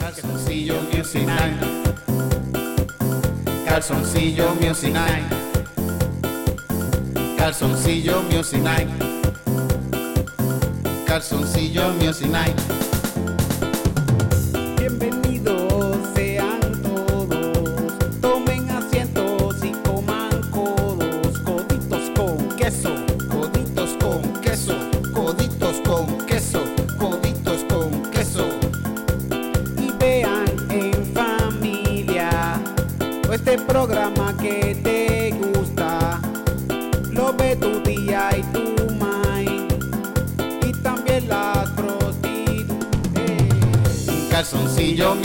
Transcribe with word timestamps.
Calzoncillo 0.00 0.80
Music 0.92 1.26
Night. 1.26 1.60
Calzoncillo 3.66 4.54
Music 4.54 4.92
Night. 4.92 5.24
Calzoncillo 7.36 8.22
Music 8.22 8.62
Night. 8.62 8.88
Calzoncillo 11.04 11.92
Music 12.00 12.28
Night. 12.28 12.89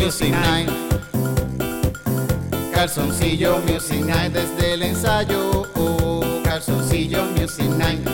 Music 0.06 0.34
Night. 0.34 0.70
Calzoncillo 2.72 3.58
Music 3.68 4.06
Night 4.06 4.34
desde 4.34 4.74
el 4.76 4.84
ensayo. 4.84 5.64
Oh, 5.76 6.22
calzoncillo 6.44 7.26
Music 7.36 7.66
Night. 7.72 8.08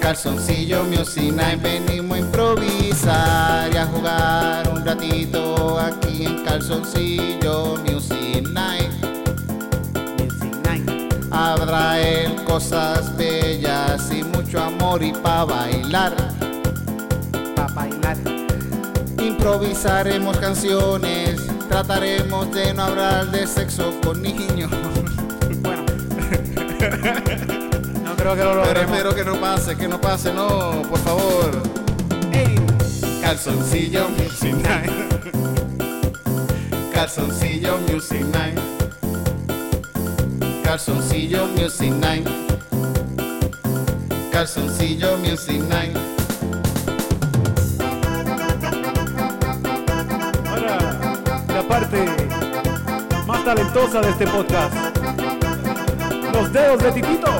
Calzoncillo 0.00 0.82
Music 0.82 1.32
Night. 1.32 1.62
Venimos 1.62 2.16
a 2.16 2.20
improvisar 2.20 3.72
y 3.72 3.76
a 3.76 3.86
jugar 3.86 4.68
un 4.68 4.84
ratito 4.84 5.78
aquí 5.78 6.26
en 6.26 6.44
Calzoncillo 6.44 7.76
Music 7.88 8.48
Night. 8.50 8.90
Music 10.18 10.56
Night. 10.64 10.90
Habrá 11.30 12.00
él 12.00 12.34
cosas 12.42 13.16
bellas 13.16 14.10
y 14.10 14.24
mucho 14.24 14.60
amor 14.60 15.04
y 15.04 15.12
pa' 15.12 15.44
bailar. 15.44 16.33
Improvisaremos 19.44 20.38
canciones, 20.38 21.38
trataremos 21.68 22.50
de 22.50 22.72
no 22.72 22.84
hablar 22.84 23.30
de 23.30 23.46
sexo 23.46 23.92
con 24.02 24.22
niños. 24.22 24.70
Bueno. 25.60 25.84
no 28.02 28.16
creo 28.16 28.34
que 28.34 28.42
lo 28.42 28.52
Pero 28.52 28.54
logremos. 28.54 28.90
espero 28.96 29.14
que 29.14 29.22
no 29.22 29.38
pase, 29.38 29.76
que 29.76 29.86
no 29.86 30.00
pase, 30.00 30.32
no, 30.32 30.80
por 30.88 30.98
favor. 31.00 31.62
Ey, 32.32 32.56
Calzoncillo 33.20 34.08
Music 34.08 34.54
Night. 34.62 34.90
Calzoncillo 36.94 37.76
Music 37.92 38.24
Night. 38.32 38.58
Calzoncillo 40.64 41.48
Music 41.48 41.92
Night. 41.92 42.26
Calzoncillo 44.32 45.18
Music 45.18 45.60
Night. 45.68 46.13
Talentosa 53.44 54.00
de 54.00 54.08
este 54.08 54.26
podcast. 54.26 54.74
Los 56.32 56.50
dedos 56.50 56.82
de 56.82 56.92
Titito. 56.92 57.30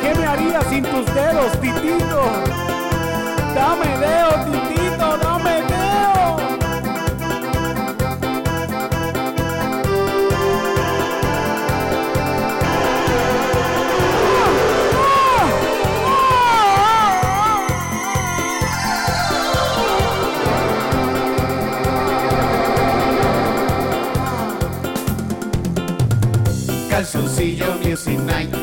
¿Qué 0.00 0.14
me 0.18 0.26
haría 0.26 0.60
sin 0.62 0.82
tus 0.82 1.06
dedos, 1.14 1.52
Titito? 1.60 2.22
Dame 3.54 3.98
dedo, 3.98 4.21
Calzoncillo 27.12 27.76
Music 27.84 28.18
Night. 28.20 28.56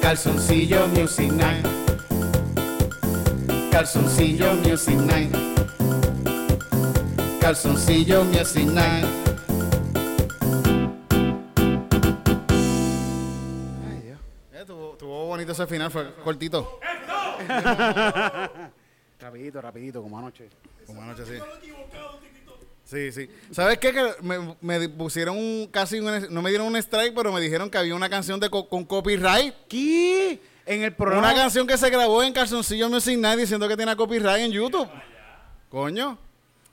Calzoncillo 0.00 0.86
Music 0.86 1.32
Night. 1.32 1.66
Calzoncillo 3.72 4.54
Music 4.62 4.94
Night. 4.94 5.36
Calzoncillo 7.40 8.22
Music 8.26 8.66
Night. 8.66 9.04
Ay, 13.84 14.00
Dios. 14.04 14.18
Eh, 14.52 14.64
tuvo, 14.64 14.94
tuvo 14.96 15.26
bonito 15.26 15.50
ese 15.50 15.66
final, 15.66 15.90
fue 15.90 16.14
cortito. 16.22 16.78
Rapidito, 19.18 19.60
rapidito, 19.60 20.00
como 20.00 20.18
anoche. 20.18 20.48
Como 20.86 21.02
anoche, 21.02 21.24
sí. 21.26 21.32
Sí, 22.94 23.12
sí. 23.12 23.28
¿Sabes 23.50 23.78
qué? 23.78 23.92
Que 23.92 24.12
me, 24.22 24.56
me 24.60 24.88
pusieron 24.88 25.36
un, 25.36 25.68
casi 25.70 25.98
un, 25.98 26.28
no 26.32 26.40
me 26.42 26.50
dieron 26.50 26.68
un 26.68 26.76
strike, 26.76 27.12
pero 27.14 27.32
me 27.32 27.40
dijeron 27.40 27.68
que 27.68 27.76
había 27.78 27.94
una 27.94 28.08
canción 28.08 28.38
de 28.40 28.48
co- 28.48 28.68
con 28.68 28.84
copyright. 28.84 29.52
¿Qué? 29.68 30.40
En 30.64 30.82
el 30.82 30.94
programa. 30.94 31.26
Una 31.28 31.34
canción 31.36 31.66
que 31.66 31.76
se 31.76 31.90
grabó 31.90 32.22
en 32.22 32.32
Calzoncillo 32.32 32.88
Music 32.88 33.18
Night 33.18 33.40
diciendo 33.40 33.68
que 33.68 33.76
tiene 33.76 33.94
copyright 33.96 34.44
en 34.44 34.52
YouTube. 34.52 34.88
Coño. 35.68 36.18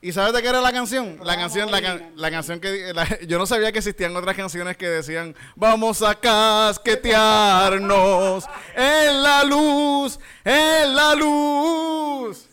¿Y 0.03 0.13
sabes 0.13 0.33
de 0.33 0.41
qué 0.41 0.47
era 0.47 0.61
la 0.61 0.71
canción? 0.71 1.19
La 1.23 1.35
canción, 1.35 1.69
la, 1.71 1.79
can- 1.81 2.11
la 2.15 2.31
canción 2.31 2.59
que... 2.59 2.91
la- 2.93 3.19
yo 3.27 3.37
no 3.37 3.45
sabía 3.45 3.71
que 3.71 3.77
existían 3.79 4.15
otras 4.15 4.35
canciones 4.35 4.75
que 4.77 4.89
decían 4.89 5.35
Vamos 5.55 6.01
a 6.01 6.15
casquetearnos 6.19 8.45
en 8.75 9.21
la 9.23 9.43
luz, 9.43 10.19
en 10.43 10.95
la 10.95 11.13
luz. 11.15 12.47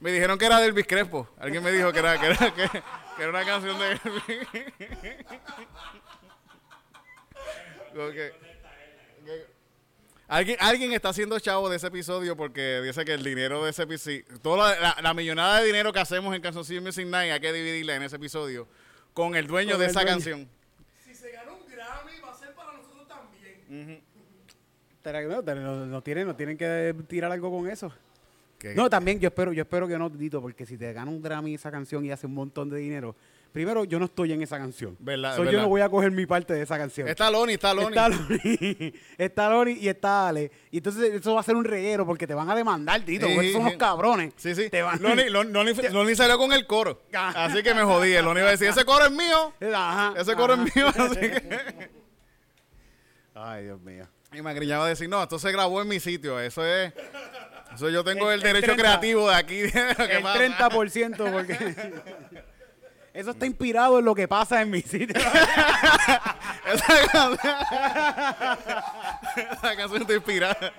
Me 0.00 0.12
dijeron 0.12 0.38
que 0.38 0.46
era 0.46 0.60
del 0.60 0.74
Crespo. 0.86 1.28
Alguien 1.38 1.62
me 1.62 1.72
dijo 1.72 1.92
que 1.92 1.98
era, 1.98 2.18
que 2.20 2.26
era, 2.26 2.54
que, 2.54 2.68
que 2.70 3.22
era 3.22 3.30
una 3.30 3.44
canción 3.44 3.78
de 3.78 3.98
que- 8.12 8.32
Alguien, 10.30 10.58
alguien 10.60 10.92
está 10.92 11.08
haciendo 11.08 11.38
chavo 11.40 11.70
de 11.70 11.76
ese 11.76 11.86
episodio 11.86 12.36
porque 12.36 12.82
dice 12.82 13.02
que 13.06 13.14
el 13.14 13.24
dinero 13.24 13.64
de 13.64 13.70
ese 13.70 13.84
episodio, 13.84 14.24
toda 14.42 14.74
la, 14.74 14.80
la- 14.96 15.02
la 15.02 15.14
millonada 15.14 15.60
de 15.60 15.66
dinero 15.66 15.90
que 15.90 16.00
hacemos 16.00 16.34
en 16.34 16.42
Calzoncillo 16.42 16.82
Music 16.82 17.06
Night 17.06 17.32
hay 17.32 17.40
que 17.40 17.50
dividirla 17.52 17.94
en 17.96 18.02
ese 18.02 18.16
episodio 18.16 18.68
con 19.14 19.34
el 19.36 19.46
dueño 19.46 19.72
Con 19.72 19.78
de 19.80 19.84
el 19.86 19.90
esa 19.90 20.00
dueño. 20.02 20.14
canción. 20.16 20.48
Si 21.02 21.14
se 21.14 21.30
gana 21.30 21.50
un 21.52 21.66
Grammy, 21.66 22.20
va 22.20 22.30
a 22.30 22.34
ser 22.38 22.54
para 22.54 22.72
nosotros 22.74 23.08
también. 23.08 24.02
No 25.90 26.02
tienen, 26.02 26.26
no 26.26 26.36
tienen 26.36 26.58
que 26.58 26.94
tirar 27.08 27.32
algo 27.32 27.50
con 27.50 27.68
eso. 27.70 27.90
Que- 28.58 28.74
No, 28.74 28.90
también 28.90 29.20
yo 29.20 29.28
espero, 29.28 29.52
yo 29.52 29.62
espero 29.62 29.86
que 29.86 29.96
no, 29.98 30.10
Tito, 30.10 30.40
porque 30.42 30.66
si 30.66 30.76
te 30.76 30.92
gana 30.92 31.10
un 31.10 31.22
Grammy 31.22 31.54
esa 31.54 31.70
canción 31.70 32.04
y 32.04 32.10
hace 32.10 32.26
un 32.26 32.34
montón 32.34 32.68
de 32.68 32.78
dinero, 32.78 33.14
primero 33.52 33.84
yo 33.84 34.00
no 34.00 34.06
estoy 34.06 34.32
en 34.32 34.42
esa 34.42 34.58
canción. 34.58 34.96
Verdad, 34.98 35.36
So, 35.36 35.44
yo 35.44 35.60
no 35.62 35.68
voy 35.68 35.80
a 35.80 35.88
coger 35.88 36.10
mi 36.10 36.26
parte 36.26 36.54
de 36.54 36.62
esa 36.62 36.76
canción. 36.76 37.06
Está 37.06 37.30
Loni, 37.30 37.52
está 37.52 37.72
Loni. 37.72 37.86
Está 37.88 38.08
Loni, 38.08 38.94
está 39.18 39.48
Loni 39.50 39.72
y 39.74 39.88
está 39.88 40.28
Ale. 40.28 40.50
Y 40.72 40.78
entonces 40.78 41.14
eso 41.14 41.34
va 41.34 41.40
a 41.40 41.44
ser 41.44 41.54
un 41.54 41.64
reguero 41.64 42.04
porque 42.04 42.26
te 42.26 42.34
van 42.34 42.50
a 42.50 42.56
demandar, 42.56 43.00
Tito. 43.02 43.28
Sí, 43.28 43.34
porque 43.34 43.52
son 43.52 43.60
sí. 43.62 43.66
unos 43.68 43.76
cabrones. 43.78 44.32
Sí, 44.36 44.54
sí. 44.56 44.68
Te 44.70 44.82
van- 44.82 45.00
Loni, 45.00 45.22
Loni- 45.30 45.52
Loni- 45.52 45.90
Loni 45.92 46.14
salió 46.16 46.36
con 46.36 46.52
el 46.52 46.66
coro. 46.66 47.02
Así 47.12 47.62
que 47.62 47.74
me 47.74 47.82
jodí. 47.84 48.12
Loni 48.20 48.40
iba 48.40 48.48
a 48.48 48.52
decir, 48.52 48.66
ese 48.68 48.84
coro 48.84 49.04
es 49.04 49.12
mío. 49.12 49.52
Ajá, 49.72 50.14
Ese 50.20 50.34
coro 50.34 50.54
ajá. 50.54 50.64
es 50.64 50.74
mío. 50.76 50.88
Así 50.88 51.20
que... 51.20 51.90
Ay, 53.34 53.64
Dios 53.66 53.80
mío. 53.82 54.04
Y 54.32 54.42
me 54.42 54.50
agriñaba 54.50 54.84
a 54.84 54.88
decir, 54.88 55.08
no, 55.08 55.22
esto 55.22 55.38
se 55.38 55.50
grabó 55.52 55.80
en 55.80 55.86
mi 55.88 56.00
sitio. 56.00 56.38
Eso 56.40 56.66
es... 56.66 56.92
Eso 57.78 57.90
yo 57.90 58.02
tengo 58.02 58.32
el, 58.32 58.40
derecho 58.40 58.66
30. 58.74 58.82
creativo 58.82 59.28
de 59.28 59.36
aquí. 59.36 59.60
de 59.62 59.94
lo 59.98 60.06
que 60.08 60.16
El 60.16 60.22
pasa. 60.24 60.68
30% 60.70 61.32
porque... 61.32 61.54
Eso 63.14 63.30
está 63.30 63.46
inspirado 63.46 64.00
en 64.00 64.04
lo 64.04 64.16
que 64.16 64.26
pasa 64.26 64.60
en 64.62 64.70
mi 64.70 64.82
sitio. 64.82 65.14
Esa 66.66 67.08
canción... 67.12 67.38
Esa 69.52 69.76
canción 69.76 70.02
está 70.02 70.14
inspirada. 70.14 70.72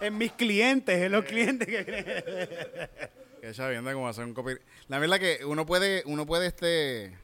en 0.00 0.18
mis 0.18 0.32
clientes, 0.32 0.98
en 1.02 1.12
los 1.12 1.24
clientes 1.24 1.66
que... 1.66 2.88
Que 3.40 3.52
chavienda 3.52 3.92
como 3.94 4.06
hacer 4.08 4.24
un 4.24 4.34
copy. 4.34 4.52
La 4.88 4.98
verdad 4.98 5.18
que 5.18 5.44
uno 5.46 5.64
puede, 5.64 6.02
uno 6.04 6.26
puede 6.26 6.46
este 6.46 7.16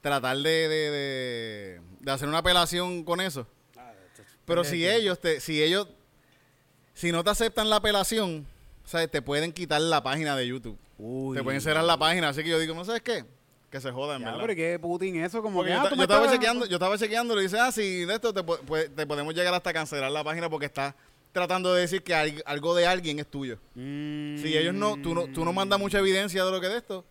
tratar 0.00 0.36
de, 0.36 0.50
de, 0.68 0.90
de- 0.90 1.80
de 2.00 2.10
hacer 2.12 2.26
una 2.28 2.38
apelación 2.38 3.04
con 3.04 3.20
eso. 3.20 3.46
Pero 4.44 4.64
si 4.64 4.88
ellos 4.88 5.20
te, 5.20 5.38
si 5.40 5.62
ellos, 5.62 5.86
si 7.00 7.12
no 7.12 7.24
te 7.24 7.30
aceptan 7.30 7.70
la 7.70 7.76
apelación, 7.76 8.46
¿sabes? 8.84 9.10
te 9.10 9.22
pueden 9.22 9.52
quitar 9.52 9.80
la 9.80 10.02
página 10.02 10.36
de 10.36 10.46
YouTube. 10.46 10.76
Uy. 10.98 11.36
Te 11.36 11.42
pueden 11.42 11.60
cerrar 11.60 11.84
la 11.84 11.96
página. 11.98 12.28
Así 12.28 12.42
que 12.42 12.50
yo 12.50 12.58
digo, 12.58 12.74
¿no 12.74 12.84
sabes 12.84 13.02
qué? 13.02 13.24
que 13.70 13.80
se 13.80 13.92
jodan, 13.92 14.20
¿verdad? 14.22 14.38
pero 14.40 14.52
¿y 14.52 14.56
qué 14.56 14.78
Putin 14.80 15.16
eso? 15.22 15.40
Como 15.42 15.58
Porque 15.58 15.70
que, 15.70 15.76
yo, 15.76 15.80
ah, 15.80 15.84
tú 15.84 15.90
yo 15.90 15.96
me 15.98 16.02
estaba 16.02 16.28
chequeando, 16.28 16.66
yo 16.66 16.74
estaba 16.74 16.98
chequeando, 16.98 17.36
le 17.36 17.42
dice, 17.42 17.56
ah, 17.60 17.70
sí, 17.70 18.04
de 18.04 18.14
esto 18.14 18.34
te, 18.34 18.42
pues, 18.42 18.92
te 18.94 19.06
podemos 19.06 19.32
llegar 19.32 19.54
hasta 19.54 19.72
cancelar 19.72 20.10
la 20.10 20.24
página 20.24 20.50
porque 20.50 20.66
está 20.66 20.96
tratando 21.30 21.72
de 21.72 21.82
decir 21.82 22.02
que 22.02 22.12
al- 22.12 22.42
algo 22.46 22.74
de 22.74 22.86
alguien 22.88 23.20
es 23.20 23.28
tuyo. 23.28 23.58
Mm. 23.76 24.38
Si 24.38 24.56
ellos 24.58 24.74
no, 24.74 24.96
tú 25.00 25.14
no, 25.14 25.26
tú 25.28 25.44
no 25.44 25.52
mandas 25.52 25.78
mucha 25.78 26.00
evidencia 26.00 26.44
de 26.44 26.50
lo 26.50 26.60
que 26.60 26.66
es 26.66 26.72
de 26.72 26.78
esto, 26.78 27.04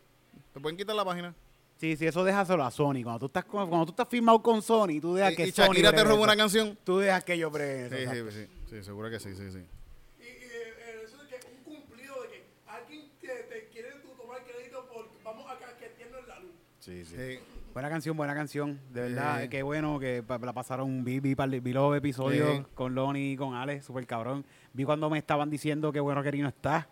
te 0.53 0.59
pueden 0.59 0.75
quitar 0.77 0.95
la 0.97 1.05
página. 1.05 1.33
Sí, 1.77 1.95
sí, 1.95 2.05
eso 2.05 2.25
déjaselo 2.25 2.65
a 2.65 2.71
Sony. 2.71 3.03
Cuando 3.03 3.19
tú 3.19 3.25
estás, 3.27 3.45
con- 3.45 3.69
cuando 3.69 3.85
tú 3.85 3.91
estás 3.93 4.09
firmado 4.09 4.43
con 4.43 4.61
Sony, 4.61 4.99
tú 5.01 5.15
dejas 5.15 5.31
Y, 5.31 5.35
que 5.37 5.47
y 5.47 5.51
Sony 5.53 5.63
Shakira 5.67 5.93
te 5.93 6.03
robó 6.03 6.23
una 6.23 6.35
canción. 6.35 6.77
Tú 6.83 6.97
dejas 6.99 7.23
que 7.23 7.37
yo 7.37 7.49
bregue 7.49 7.85
eso, 7.85 7.95
Sí, 7.95 8.31
sí, 8.33 8.37
sí, 8.37 8.47
sí, 8.69 8.83
seguro 8.83 9.09
que 9.09 9.17
sí, 9.21 9.29
sí, 9.33 9.49
sí. 9.49 9.59
Y, 10.19 10.23
y 10.23 10.25
eh, 10.25 10.49
eh, 10.51 11.01
eso 11.05 11.15
de 11.23 11.29
que 11.29 11.47
un 11.47 11.63
cumplido 11.63 12.21
de 12.23 12.27
que 12.27 12.43
alguien 12.67 13.09
que 13.21 13.27
te 13.49 13.69
quiere 13.71 13.91
tú 14.03 14.09
tomar 14.21 14.43
crédito 14.43 14.85
por 14.93 15.07
vamos 15.23 15.45
a 15.49 15.57
casquetearnos 15.57 16.19
en 16.23 16.27
la 16.27 16.39
luz. 16.39 16.51
Sí, 16.89 17.05
sí. 17.05 17.15
Sí. 17.15 17.39
Buena 17.73 17.89
canción, 17.89 18.17
buena 18.17 18.33
canción. 18.33 18.79
De 18.91 19.01
verdad, 19.01 19.43
Sí. 19.43 19.49
qué 19.49 19.61
bueno 19.63 19.99
que 19.99 20.23
pa- 20.23 20.39
la 20.39 20.53
pasaron. 20.53 21.03
Vi, 21.03 21.19
vi, 21.19 21.35
par 21.35 21.49
vi 21.49 21.71
los 21.71 21.95
episodios 21.95 22.57
Sí. 22.57 22.63
con 22.73 22.95
Lonnie 22.95 23.33
y 23.33 23.37
con 23.37 23.53
Alex, 23.53 23.85
súper 23.85 24.07
cabrón. 24.07 24.43
Vi 24.73 24.85
cuando 24.85 25.07
me 25.09 25.19
estaban 25.19 25.49
diciendo 25.51 25.91
que 25.91 25.99
bueno 25.99 26.23
que 26.23 26.31
Rino 26.31 26.47
está. 26.47 26.87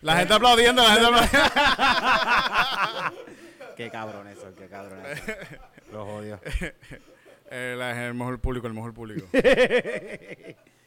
La 0.00 0.16
gente 0.16 0.34
aplaudiendo, 0.34 0.82
la 0.82 0.90
gente 0.90 1.06
aplaudiendo. 1.06 1.38
Qué 3.76 3.88
cabrón 3.90 4.26
eso, 4.26 4.52
qué 4.58 4.66
cabrón 4.66 4.98
eso. 5.06 5.22
Los 5.92 6.08
odio. 6.08 6.40
Eh, 7.50 7.76
la- 7.78 8.08
el 8.08 8.14
mejor 8.14 8.40
público, 8.40 8.66
el 8.66 8.74
mejor 8.74 8.92
público. 8.92 9.26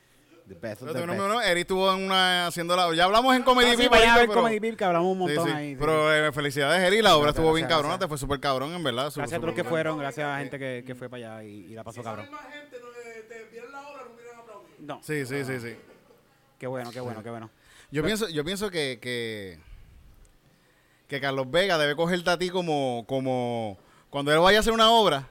The 0.53 0.59
best 0.67 0.81
of 0.81 0.87
Pero 0.91 0.99
the 1.01 1.07
no, 1.07 1.13
best. 1.13 1.23
no, 1.23 1.33
no, 1.35 1.41
Eri 1.41 1.61
estuvo 1.61 1.93
en 1.93 2.03
una 2.03 2.47
haciendo 2.47 2.75
la. 2.75 2.93
Ya 2.93 3.05
hablamos 3.05 3.35
en 3.35 3.43
Comedy 3.43 3.69
Ah, 3.71 3.75
sí, 3.77 3.83
a 3.83 3.87
ahorita, 3.87 4.15
ver 4.15 4.27
pero- 4.27 4.41
Comedy 4.41 4.59
Beat, 4.59 4.75
que 4.75 4.83
hablamos 4.83 5.11
un 5.11 5.17
montón 5.19 5.47
sí. 5.47 5.53
ahí. 5.53 5.71
sí. 5.73 5.77
Pero 5.79 6.13
eh, 6.13 6.31
felicidades, 6.31 6.81
Eri. 6.81 7.01
La 7.01 7.15
obra 7.15 7.27
Gracias, 7.27 7.39
estuvo 7.39 7.53
bien 7.53 7.63
gracias, 7.67 7.77
cabrona. 7.77 7.93
gracias. 7.93 7.99
Te 7.99 8.07
fue 8.09 8.17
súper 8.17 8.39
cabrón, 8.39 8.73
en 8.73 8.83
verdad. 8.83 9.03
Gracias 9.15 9.31
a 9.33 9.35
todos 9.37 9.45
los 9.47 9.55
que 9.55 9.63
fueron, 9.63 9.97
gracias 9.97 10.25
a 10.27 10.31
la 10.33 10.39
gente 10.39 10.59
que, 10.59 10.83
que 10.85 10.95
fue 10.95 11.09
para 11.09 11.35
allá 11.37 11.43
y, 11.43 11.65
y 11.67 11.73
la 11.73 11.83
pasó 11.83 11.99
Si 12.01 12.03
cabrón. 12.03 12.25
misma 12.25 12.39
gente 12.51 12.77
no, 12.81 12.87
eh, 12.89 13.25
te 13.29 13.43
vieron 13.51 13.71
la 13.71 13.81
obra, 13.87 14.03
no 14.07 14.13
hubieran 14.15 14.39
aplaudido. 14.39 14.75
No, 14.79 14.99
Sí, 15.03 15.25
sí, 15.25 15.45
sí, 15.45 15.59
sí. 15.59 15.75
qué 16.59 16.67
bueno, 16.67 16.91
qué 16.91 16.99
bueno, 16.99 17.23
qué 17.23 17.29
bueno. 17.29 17.49
Yo 17.91 18.03
pienso, 18.03 18.27
yo 18.29 18.43
pienso 18.43 18.69
que, 18.69 18.99
que, 19.01 19.57
que 21.07 21.19
Carlos 21.21 21.49
Vega 21.49 21.77
debe 21.77 21.95
cogerte 21.95 22.29
a 22.29 22.37
ti 22.37 22.49
como, 22.49 23.05
como 23.07 23.77
cuando 24.09 24.31
él 24.33 24.39
vaya 24.39 24.59
a 24.59 24.61
hacer 24.61 24.73
una 24.73 24.91
obra, 24.91 25.27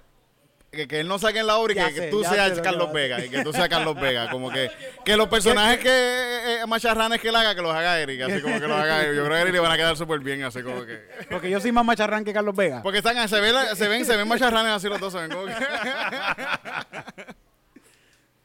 que, 0.70 0.86
que 0.86 1.00
él 1.00 1.08
no 1.08 1.18
saque 1.18 1.40
en 1.40 1.46
la 1.48 1.56
obra 1.58 1.72
y 1.72 1.76
que, 1.76 1.82
sé, 1.92 2.00
que 2.02 2.06
tú 2.08 2.22
sé 2.22 2.30
seas 2.30 2.60
Carlos 2.60 2.92
Vega 2.92 3.24
y 3.24 3.28
que 3.28 3.42
tú 3.42 3.52
seas 3.52 3.68
Carlos 3.68 4.00
Vega. 4.00 4.30
Como 4.30 4.50
que, 4.50 4.70
que 5.04 5.16
los 5.16 5.28
personajes 5.28 5.78
que 5.80 5.88
eh, 5.90 6.66
macharranes 6.68 7.20
que 7.20 7.28
él 7.28 7.36
haga, 7.36 7.54
que 7.54 7.62
los 7.62 7.74
haga 7.74 7.98
Eric, 8.00 8.20
así 8.22 8.40
como 8.40 8.60
que 8.60 8.68
los 8.68 8.78
haga 8.78 9.02
Eric. 9.02 9.16
Yo 9.16 9.24
creo 9.24 9.30
que 9.34 9.38
a 9.38 9.42
Eric 9.42 9.52
le 9.54 9.60
van 9.60 9.72
a 9.72 9.76
quedar 9.76 9.96
súper 9.96 10.20
bien, 10.20 10.42
así 10.44 10.62
como 10.62 10.84
que. 10.86 11.00
Porque 11.30 11.50
yo 11.50 11.60
soy 11.60 11.72
más 11.72 11.84
macharrán 11.84 12.24
que 12.24 12.32
Carlos 12.32 12.54
Vega. 12.54 12.82
Porque 12.82 12.98
están, 12.98 13.28
se, 13.28 13.40
ven, 13.40 13.54
la- 13.54 13.74
se 13.74 13.88
ven, 13.88 14.04
se 14.04 14.16
ven 14.16 14.28
macharranes 14.28 14.72
así 14.72 14.88
los 14.88 15.00
dos, 15.00 15.12
se 15.12 15.18
ven 15.20 15.30
como 15.30 15.46
que. 15.46 15.54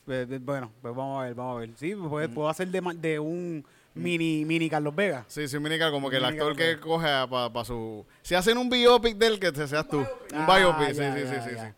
Eh, 0.08 0.28
eh, 0.30 0.40
Bueno, 0.42 0.72
pues 0.82 0.96
vamos 0.96 1.20
a 1.22 1.26
ver, 1.26 1.34
vamos 1.34 1.58
a 1.58 1.60
ver. 1.62 1.70
Sí, 1.78 1.96
pues, 1.96 2.30
puedo 2.30 2.48
hacer 2.50 2.68
de, 2.68 2.80
de 2.98 3.20
un 3.20 3.66
mini, 3.96 4.46
mini 4.46 4.70
Carlos 4.70 4.96
Vega. 4.96 5.26
Sí, 5.28 5.48
sí, 5.48 5.58
Minica, 5.60 5.90
como 5.90 6.10
que 6.12 6.18
el 6.18 6.26
actor 6.26 6.56
que 6.56 6.74
López. 6.74 6.80
coge 6.86 7.08
para 7.28 7.66
su... 7.66 8.06
Si 8.22 8.36
hacen 8.36 8.58
un 8.60 8.70
biopic 8.70 9.18
del 9.18 9.40
que 9.40 9.52
te 9.52 9.68
seas 9.68 9.88
tú. 9.88 9.98
Un 10.00 10.08
Ah, 10.34 10.58
biopic, 10.58 10.90
sí, 10.90 10.96
ya, 10.98 11.16
sí, 11.16 11.22
ya, 11.24 11.30
sí, 11.44 11.50
sí, 11.50 11.56
ya. 11.56 11.66
sí. 11.70 11.74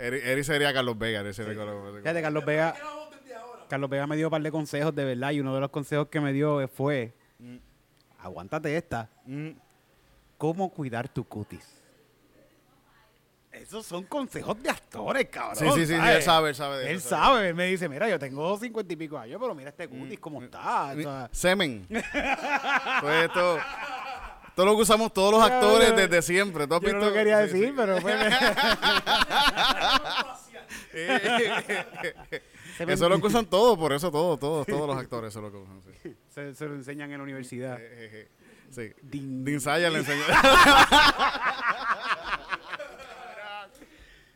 Eri, 0.00 0.20
Eri 0.24 0.44
sería 0.44 0.72
Carlos 0.72 0.98
Vega, 0.98 1.20
Eri 1.20 1.34
sería 1.34 1.54
Carlos 1.54 1.84
Vega. 1.84 2.00
Fíjate, 2.02 2.22
Carlos 2.22 2.44
Vega. 2.44 2.74
Carlos 3.68 3.90
Vega 3.90 4.06
me 4.06 4.16
dio 4.16 4.26
un 4.26 4.30
par 4.30 4.42
de 4.42 4.50
consejos 4.50 4.94
de 4.94 5.04
verdad 5.04 5.30
y 5.30 5.40
uno 5.40 5.54
de 5.54 5.60
los 5.60 5.70
consejos 5.70 6.08
que 6.08 6.20
me 6.20 6.32
dio 6.32 6.66
fue, 6.68 7.12
aguántate 8.18 8.76
esta, 8.76 9.08
Mm. 9.26 9.50
cómo 10.38 10.70
cuidar 10.70 11.08
tu 11.08 11.24
cutis. 11.24 11.76
Esos 13.52 13.84
son 13.84 14.04
consejos 14.04 14.60
de 14.62 14.70
actores, 14.70 15.26
cabrón. 15.28 15.56
Sí, 15.74 15.80
sí, 15.80 15.86
sí, 15.86 15.94
él 15.94 16.22
sabe, 16.22 16.50
él 16.50 16.54
sabe 16.54 16.78
de 16.78 16.90
Él 16.90 16.96
eso, 16.96 17.08
sabe, 17.10 17.48
él 17.48 17.54
me 17.54 17.66
dice, 17.66 17.88
mira, 17.88 18.08
yo 18.08 18.18
tengo 18.18 18.56
cincuenta 18.58 18.92
y 18.92 18.96
pico 18.96 19.18
años, 19.18 19.38
pero 19.40 19.54
mira 19.54 19.70
este 19.70 19.88
cutis 19.88 20.18
cómo 20.20 20.40
está. 20.42 20.92
o 20.96 21.00
sea, 21.00 21.28
Semen. 21.32 21.86
pues 23.00 23.24
esto... 23.26 23.58
Todo 24.54 24.66
lo 24.66 24.76
que 24.76 24.82
usamos 24.82 25.12
todos 25.14 25.32
los 25.32 25.42
actores 25.42 25.94
desde 25.96 26.20
siempre. 26.22 26.66
¿Tú 26.66 26.74
has 26.74 26.80
yo 26.82 26.88
no 26.88 26.94
visto? 26.98 27.08
lo 27.08 27.14
quería 27.14 27.46
Sí, 27.46 27.52
decir, 27.52 27.68
sí. 27.68 27.74
pero 27.74 27.96
pues, 27.98 28.14
me- 28.18 28.30
Eso 30.92 32.44
es 32.78 33.00
lo 33.00 33.20
que 33.20 33.26
usan 33.26 33.46
todos, 33.46 33.78
por 33.78 33.92
eso 33.92 34.10
todos, 34.10 34.38
todos, 34.40 34.66
todos 34.66 34.88
los 34.88 34.96
actores 34.96 35.28
eso 35.30 35.38
es 35.38 35.42
lo 35.44 35.50
que 35.52 35.58
usan. 35.58 35.80
Sí. 36.02 36.16
se- 36.30 36.54
se 36.54 36.66
lo 36.66 36.74
enseñan 36.74 37.10
en 37.12 37.18
la 37.18 37.22
universidad. 37.24 37.78
Eh, 37.80 38.28
Sí. 38.70 38.92
Din- 39.02 39.60
Saya 39.60 39.90
le 39.90 39.98
enseñó. 39.98 40.22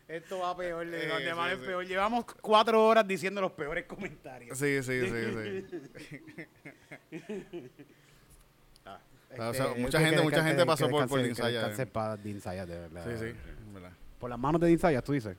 Esto 0.07 0.37
va 0.39 0.55
peor, 0.55 0.85
de 0.87 1.01
Sí, 1.01 1.07
donde 1.07 1.29
sí, 1.29 1.35
más 1.35 1.51
es 1.53 1.59
sí. 1.59 1.65
peor. 1.65 1.83
Llevamos 1.85 2.25
cuatro 2.41 2.85
horas 2.85 3.07
diciendo 3.07 3.41
los 3.41 3.51
peores 3.53 3.85
comentarios. 3.85 4.55
Sí, 4.57 4.81
sí, 4.83 5.01
sí, 5.01 5.11
sí. 5.11 5.65
O 9.37 9.53
sea, 9.53 9.73
mucha 9.77 9.99
gente- 9.99 10.21
mucha 10.21 10.41
gente 10.45 10.65
pasó 10.65 10.89
por- 10.89 11.09
por 11.09 11.21
Dinsaya, 11.21 11.67
eh. 11.67 11.71
de 12.65 12.79
verdad. 12.79 13.03
Sí, 13.05 13.11
sí. 13.19 13.33
verdad. 13.73 13.91
Por 14.17 14.29
las 14.29 14.39
manos 14.39 14.61
de 14.61 14.67
Dinsaya, 14.67 15.01
tú 15.01 15.11
dices. 15.11 15.35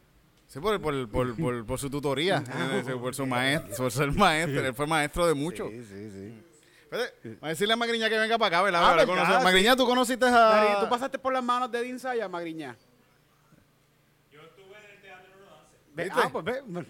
Sí, 0.49 0.61
por, 0.61 0.81
por, 0.81 1.09
por, 1.11 1.37
por, 1.37 1.67
por 1.67 1.79
su 1.79 1.91
tutoría, 1.91 2.43
eh, 2.87 2.95
por 3.01 3.15
su 3.15 3.27
maestro, 3.27 3.77
por 3.77 3.91
ser 3.93 4.13
maestro. 4.13 4.65
Él 4.67 4.75
fue 4.75 4.87
maestro 4.87 5.27
de 5.27 5.35
muchos. 5.35 5.69
Sí, 5.71 5.85
sí, 5.85 6.11
sí. 6.11 6.43
Vamos 7.25 7.39
a 7.43 7.49
decirle 7.49 7.73
a 7.75 7.77
Magriña 7.77 8.09
que 8.09 8.17
venga 8.17 8.39
para 8.39 8.57
acá, 8.59 8.63
¿verdad? 8.63 8.81
Ah, 8.85 8.91
Para 8.91 9.05
¿verdad? 9.05 9.15
conocer- 9.25 9.39
Sí. 9.39 9.45
Magriña, 9.45 9.77
¿tú 9.77 9.87
conociste 9.87 10.25
Dari, 10.31 10.69
a...? 10.69 10.81
¿Tú 10.81 10.89
pasaste 10.89 11.19
por 11.19 11.33
las 11.33 11.43
manos 11.43 11.71
de 11.73 11.83
Dinsaya, 11.83 12.29
Magriña? 12.29 12.77
Yo 14.31 14.41
estuve 14.43 14.77
en 14.79 14.95
el 14.95 15.01
Teatro 15.03 15.33
Rodance. 15.97 16.13
Ah, 16.15 16.29
pues 16.33 16.45
ve. 16.45 16.63
Me 16.67 16.83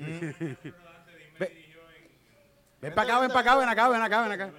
Ve. 1.39 1.67
Ven 2.83 2.95
para 2.95 3.03
acá, 3.11 3.21
ven 3.21 3.29
para 3.31 3.41
acá, 3.41 3.57
ven 3.59 3.69
acá, 3.71 3.89
ven 3.89 4.03
acá, 4.03 4.23
ven 4.23 4.33
acá. 4.33 4.51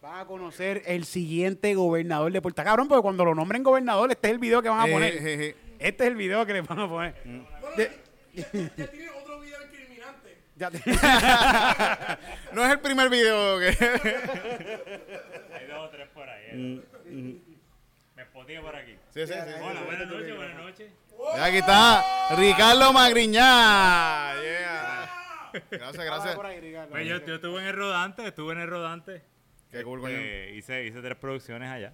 Van 0.00 0.20
a 0.20 0.24
conocer 0.24 0.82
el 0.86 1.04
siguiente 1.04 1.74
gobernador 1.74 2.32
de 2.32 2.40
Puerto 2.40 2.64
Cabrón, 2.64 2.88
porque 2.88 3.02
cuando 3.02 3.24
lo 3.24 3.34
nombren 3.34 3.62
gobernador, 3.62 4.10
este 4.10 4.28
es 4.28 4.32
el 4.32 4.38
video 4.38 4.62
que 4.62 4.68
van 4.70 4.80
a 4.80 4.88
Eh, 4.88 4.92
poner. 4.92 5.12
je, 5.20 5.36
je. 5.36 5.56
Este 5.80 6.04
es 6.04 6.10
el 6.10 6.16
video 6.16 6.44
que 6.46 6.52
le 6.52 6.60
van 6.60 6.78
a 6.78 6.88
poner. 6.88 7.14
Bueno, 7.24 7.46
De- 7.76 7.90
ya, 8.34 8.46
ya 8.76 8.86
tiene 8.86 9.10
otro 9.10 9.40
video 9.40 9.58
incriminante. 9.64 10.38
Ya 10.56 10.70
te- 12.18 12.54
No 12.54 12.64
es 12.64 12.70
el 12.70 12.80
primer 12.80 13.08
video 13.08 13.58
que... 13.58 13.68
Hay 15.54 15.66
dos 15.66 15.78
o 15.86 15.88
tres 15.90 16.08
por 16.14 16.28
ahí. 16.28 16.44
eh. 16.50 16.80
Me 18.14 18.24
spoteé 18.24 18.60
por 18.60 18.76
aquí. 18.76 18.92
Sí, 19.14 19.26
sí, 19.26 19.32
sí. 19.32 19.38
Hola, 19.62 19.82
buenas 19.82 20.06
noches, 20.08 20.36
buenas 20.36 20.56
noches. 20.58 20.92
Y 21.36 21.40
Aquí 21.40 21.56
está 21.58 22.04
Ricardo 22.36 22.92
Magriñá. 22.92 24.34
Yeah. 24.42 25.10
Gracias, 25.70 26.04
gracias. 26.04 26.36
Pues 26.90 27.06
yo, 27.08 27.24
yo 27.26 27.34
estuve 27.36 27.60
en 27.62 27.66
el 27.68 27.74
Rodante, 27.76 28.26
estuve 28.26 28.52
en 28.52 28.60
el 28.60 28.68
Rodante. 28.68 29.22
Qué 29.72 29.82
cool, 29.82 30.00
coño. 30.00 30.14
Eh, 30.16 30.52
hice, 30.56 30.84
hice 30.84 31.00
tres 31.00 31.16
producciones 31.16 31.68
allá. 31.70 31.92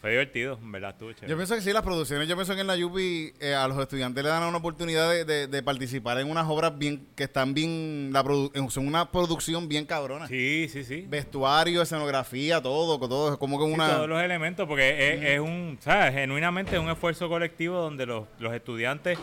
Fue 0.00 0.10
divertido, 0.10 0.58
en 0.62 0.70
verdad, 0.72 0.90
estuvo 0.90 1.10
chévere. 1.12 1.30
Yo 1.30 1.36
pienso 1.36 1.54
que 1.54 1.62
sí, 1.62 1.72
las 1.72 1.82
producciones, 1.82 2.28
yo 2.28 2.36
pienso 2.36 2.54
que 2.54 2.60
en 2.60 2.66
la 2.66 2.76
Yupi 2.76 3.32
eh, 3.40 3.54
a 3.54 3.66
los 3.66 3.78
estudiantes 3.78 4.22
le 4.22 4.28
dan 4.30 4.42
una 4.44 4.58
oportunidad 4.58 5.10
de, 5.10 5.24
de- 5.24 5.46
de 5.48 5.62
participar 5.62 6.18
en 6.20 6.30
unas 6.30 6.46
obras 6.48 6.76
bien 6.78 7.06
que 7.16 7.24
están 7.24 7.54
bien, 7.54 8.10
la 8.12 8.22
produ- 8.22 8.68
son 8.70 8.86
una 8.86 9.10
producción 9.10 9.68
bien 9.68 9.84
cabrona. 9.86 10.28
Sí, 10.28 10.68
sí, 10.70 10.84
sí. 10.84 11.06
Vestuario, 11.08 11.82
escenografía, 11.82 12.60
todo, 12.62 12.98
todo, 13.08 13.32
es 13.32 13.38
como 13.38 13.58
que 13.58 13.66
Sí, 13.66 13.72
una... 13.72 13.94
todos 13.94 14.08
los 14.08 14.22
elementos, 14.22 14.68
porque 14.68 15.14
es, 15.14 15.22
es 15.24 15.40
un, 15.40 15.78
¿sabes? 15.80 16.12
Genuinamente 16.14 16.76
es 16.76 16.80
un 16.80 16.90
esfuerzo 16.90 17.28
colectivo 17.28 17.76
donde 17.78 18.06
los, 18.06 18.26
los 18.38 18.52
estudiantes 18.54 19.18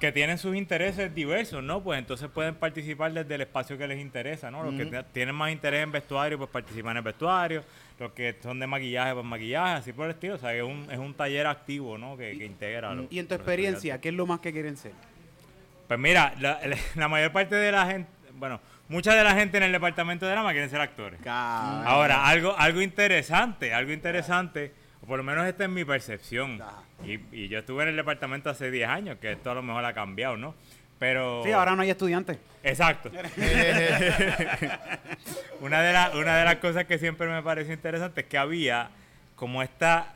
que 0.00 0.12
tienen 0.12 0.38
sus 0.38 0.54
intereses 0.56 1.14
diversos, 1.14 1.62
¿no? 1.62 1.82
Pues 1.82 1.98
entonces 1.98 2.28
pueden 2.28 2.56
participar 2.56 3.12
desde 3.12 3.34
el 3.36 3.40
espacio 3.42 3.78
que 3.78 3.86
les 3.86 4.00
interesa, 4.00 4.50
¿no? 4.50 4.62
Los 4.62 4.74
que 4.74 5.04
tienen 5.12 5.34
más 5.34 5.50
interés 5.50 5.82
en 5.82 5.92
vestuario, 5.92 6.36
pues 6.36 6.50
participan 6.50 6.92
en 6.92 6.96
el 6.98 7.02
vestuario. 7.04 7.64
Los 7.98 8.12
que 8.12 8.36
son 8.42 8.58
de 8.58 8.66
maquillaje, 8.66 9.14
pues 9.14 9.24
maquillaje, 9.24 9.74
así 9.74 9.92
por 9.92 10.06
el 10.06 10.10
estilo. 10.12 10.34
O 10.34 10.38
sea, 10.38 10.50
que 10.50 10.58
es 10.58 10.64
un, 10.64 10.88
es 10.90 10.98
un 10.98 11.14
taller 11.14 11.46
activo, 11.46 11.96
¿no? 11.96 12.16
Que, 12.16 12.36
que 12.36 12.44
integra 12.44 12.92
los- 12.92 13.06
Y 13.10 13.18
en 13.18 13.28
tu 13.28 13.34
experiencia, 13.34 14.00
¿qué 14.00 14.08
es 14.08 14.14
lo 14.14 14.26
más 14.26 14.40
que 14.40 14.52
quieren 14.52 14.76
ser? 14.76 14.92
Pues 15.86 15.98
mira, 16.00 16.34
la, 16.96 17.08
mayor 17.08 17.30
parte 17.32 17.54
de 17.54 17.70
la 17.70 17.86
gente, 17.86 18.10
bueno, 18.34 18.60
mucha 18.88 19.14
de 19.14 19.22
la 19.22 19.34
gente 19.34 19.58
en 19.58 19.62
el 19.62 19.72
departamento 19.72 20.26
de 20.26 20.32
drama 20.32 20.50
quieren 20.52 20.70
ser 20.70 20.80
actores. 20.80 21.20
Ahora, 21.26 22.26
algo, 22.26 22.54
algo 22.58 22.80
interesante, 22.82 23.72
algo 23.72 23.92
interesante, 23.92 24.72
por 25.06 25.18
lo 25.18 25.24
menos 25.24 25.46
esta 25.46 25.64
es 25.64 25.70
mi 25.70 25.84
percepción. 25.84 26.60
Y 27.32 27.48
yo 27.48 27.58
estuve 27.60 27.82
en 27.84 27.90
el 27.90 27.96
departamento 27.96 28.50
hace 28.50 28.70
10 28.70 28.88
años, 28.88 29.18
que 29.20 29.32
esto 29.32 29.50
a 29.50 29.54
lo 29.54 29.62
mejor 29.62 29.84
ha 29.84 29.94
cambiado, 29.94 30.36
¿no? 30.36 30.54
Pero... 30.98 31.42
Sí, 31.44 31.50
ahora 31.52 31.74
no 31.74 31.82
hay 31.82 31.90
estudiantes. 31.90 32.38
Exacto. 32.62 33.10
una, 35.60 35.82
de 35.82 35.92
la- 35.92 36.10
una 36.14 36.38
de 36.38 36.44
las 36.44 36.56
cosas 36.56 36.84
que 36.86 36.98
siempre 36.98 37.26
me 37.28 37.42
pareció 37.42 37.74
interesante 37.74 38.22
es 38.22 38.26
que 38.26 38.38
había 38.38 38.88
como 39.36 39.62
esta 39.62 40.14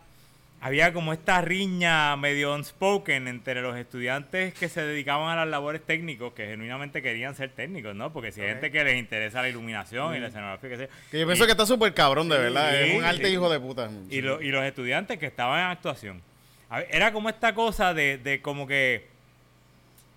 había 0.60 0.92
como 0.92 1.12
esta 1.12 1.40
riña 1.40 2.16
medio 2.16 2.54
unspoken 2.54 3.28
entre 3.28 3.62
los 3.62 3.76
estudiantes 3.76 4.54
que 4.54 4.68
se 4.68 4.82
dedicaban 4.84 5.30
a 5.30 5.36
las 5.36 5.48
labores 5.48 5.82
técnicos, 5.84 6.32
que 6.32 6.46
genuinamente 6.46 7.00
querían 7.02 7.34
ser 7.34 7.50
técnicos, 7.50 7.94
¿no? 7.94 8.12
Porque 8.12 8.32
si 8.32 8.40
hay 8.40 8.48
gente 8.48 8.70
que 8.72 8.82
les 8.84 8.96
interesa 8.98 9.40
la 9.42 9.48
iluminación 9.48 10.16
y 10.16 10.20
la 10.20 10.28
escenografía, 10.28 10.70
que 10.70 10.76
sea. 10.76 10.88
Que 11.10 11.20
yo 11.20 11.26
pienso 11.26 11.44
que 11.46 11.52
está 11.52 11.64
súper 11.66 11.94
cabrón, 11.94 12.28
de 12.28 12.38
verdad. 12.38 12.70
Sí, 12.72 12.90
es 12.90 12.96
un 12.98 13.04
arte 13.04 13.26
sí. 13.26 13.32
hijo 13.34 13.48
de 13.50 13.60
puta. 13.60 13.88
y, 14.10 14.20
lo- 14.20 14.42
y 14.42 14.48
los 14.50 14.64
estudiantes 14.64 15.18
que 15.18 15.26
estaban 15.26 15.60
en 15.60 15.66
actuación. 15.66 16.22
Ver, 16.70 16.86
Era 16.90 17.12
como 17.12 17.28
esta 17.28 17.54
cosa 17.54 17.94
de, 17.94 18.18
de 18.18 18.42
como 18.42 18.66
que 18.66 19.06